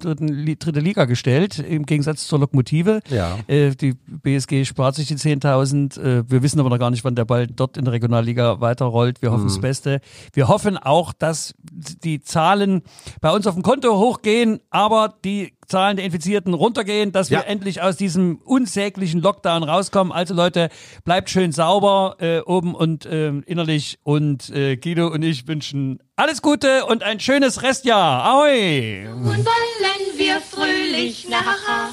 dritten, 0.00 0.56
dritte 0.58 0.80
Liga 0.80 1.06
gestellt, 1.06 1.58
im 1.58 1.86
Gegensatz 1.86 2.26
zur 2.26 2.40
Lokomotive. 2.40 3.00
Ja. 3.08 3.38
Äh, 3.46 3.70
die 3.74 3.94
BSG 3.94 4.64
spart 4.64 4.94
sich 4.94 5.08
die 5.08 5.16
10.000. 5.16 6.00
Äh, 6.00 6.24
wir 6.28 6.42
wissen 6.42 6.60
aber 6.60 6.70
noch 6.70 6.78
gar 6.78 6.90
nicht, 6.90 7.04
wann 7.04 7.14
der 7.14 7.24
Ball 7.24 7.46
dort 7.46 7.76
in 7.76 7.84
der 7.84 7.92
Regionalliga 7.92 8.60
weiterrollt. 8.60 9.22
Wir 9.22 9.32
hoffen 9.32 9.46
das 9.46 9.60
Beste. 9.60 10.00
Wir 10.32 10.48
hoffen 10.48 10.76
auch, 10.76 11.12
dass 11.12 11.54
die 11.62 12.20
Zahlen 12.20 12.82
bei 13.20 13.30
uns 13.30 13.46
auf 13.46 13.54
dem 13.54 13.62
Konto 13.62 13.98
hochgehen, 13.98 14.60
aber 14.70 15.14
die 15.24 15.55
Zahlen 15.66 15.96
der 15.96 16.06
Infizierten 16.06 16.54
runtergehen, 16.54 17.12
dass 17.12 17.30
wir 17.30 17.38
Ja. 17.38 17.44
endlich 17.44 17.82
aus 17.82 17.96
diesem 17.96 18.36
unsäglichen 18.44 19.20
Lockdown 19.20 19.62
rauskommen. 19.62 20.12
Also 20.12 20.34
Leute, 20.34 20.68
bleibt 21.04 21.28
schön 21.30 21.52
sauber 21.52 22.16
äh, 22.20 22.40
oben 22.40 22.74
und 22.74 23.06
ähm, 23.10 23.42
innerlich. 23.46 23.98
Und 24.02 24.50
äh, 24.50 24.76
Guido 24.76 25.08
und 25.08 25.22
ich 25.22 25.46
wünschen 25.48 25.98
alles 26.16 26.40
Gute 26.42 26.86
und 26.86 27.02
ein 27.02 27.20
schönes 27.20 27.62
Restjahr. 27.62 28.24
Ahoi! 28.24 29.06
Und 29.08 29.24
wollen 29.24 30.16
wir 30.16 30.40
fröhlich 30.40 31.28
nach 31.28 31.44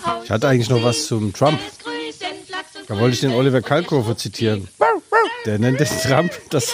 Hause. 0.05 0.23
Ich 0.25 0.31
hatte 0.31 0.47
eigentlich 0.47 0.69
noch 0.69 0.83
was 0.83 1.07
zum 1.07 1.33
Trump. 1.33 1.59
Da 2.87 2.99
wollte 2.99 3.13
ich 3.15 3.21
den 3.21 3.33
Oliver 3.33 3.61
Kalkofer 3.61 4.15
zitieren. 4.17 4.67
Der 5.45 5.59
nennt 5.59 5.79
den 5.79 5.87
Trump 5.87 6.31
das, 6.49 6.73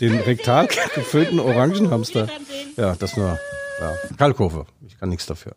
den 0.00 0.18
rektal 0.20 0.68
gefüllten 0.94 1.38
Orangenhamster. 1.40 2.28
Ja, 2.76 2.94
das 2.96 3.16
nur. 3.16 3.38
Ja. 3.80 3.94
Kalkofer. 4.16 4.66
Ich 4.86 4.98
kann 4.98 5.08
nichts 5.10 5.26
dafür. 5.26 5.52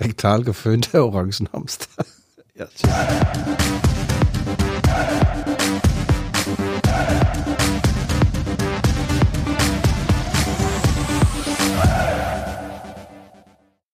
Rektal 0.00 0.44
geföhnter 0.44 1.04
Orangenhamster. 1.04 2.04
ja, 2.54 2.66
tschüss. 2.66 3.97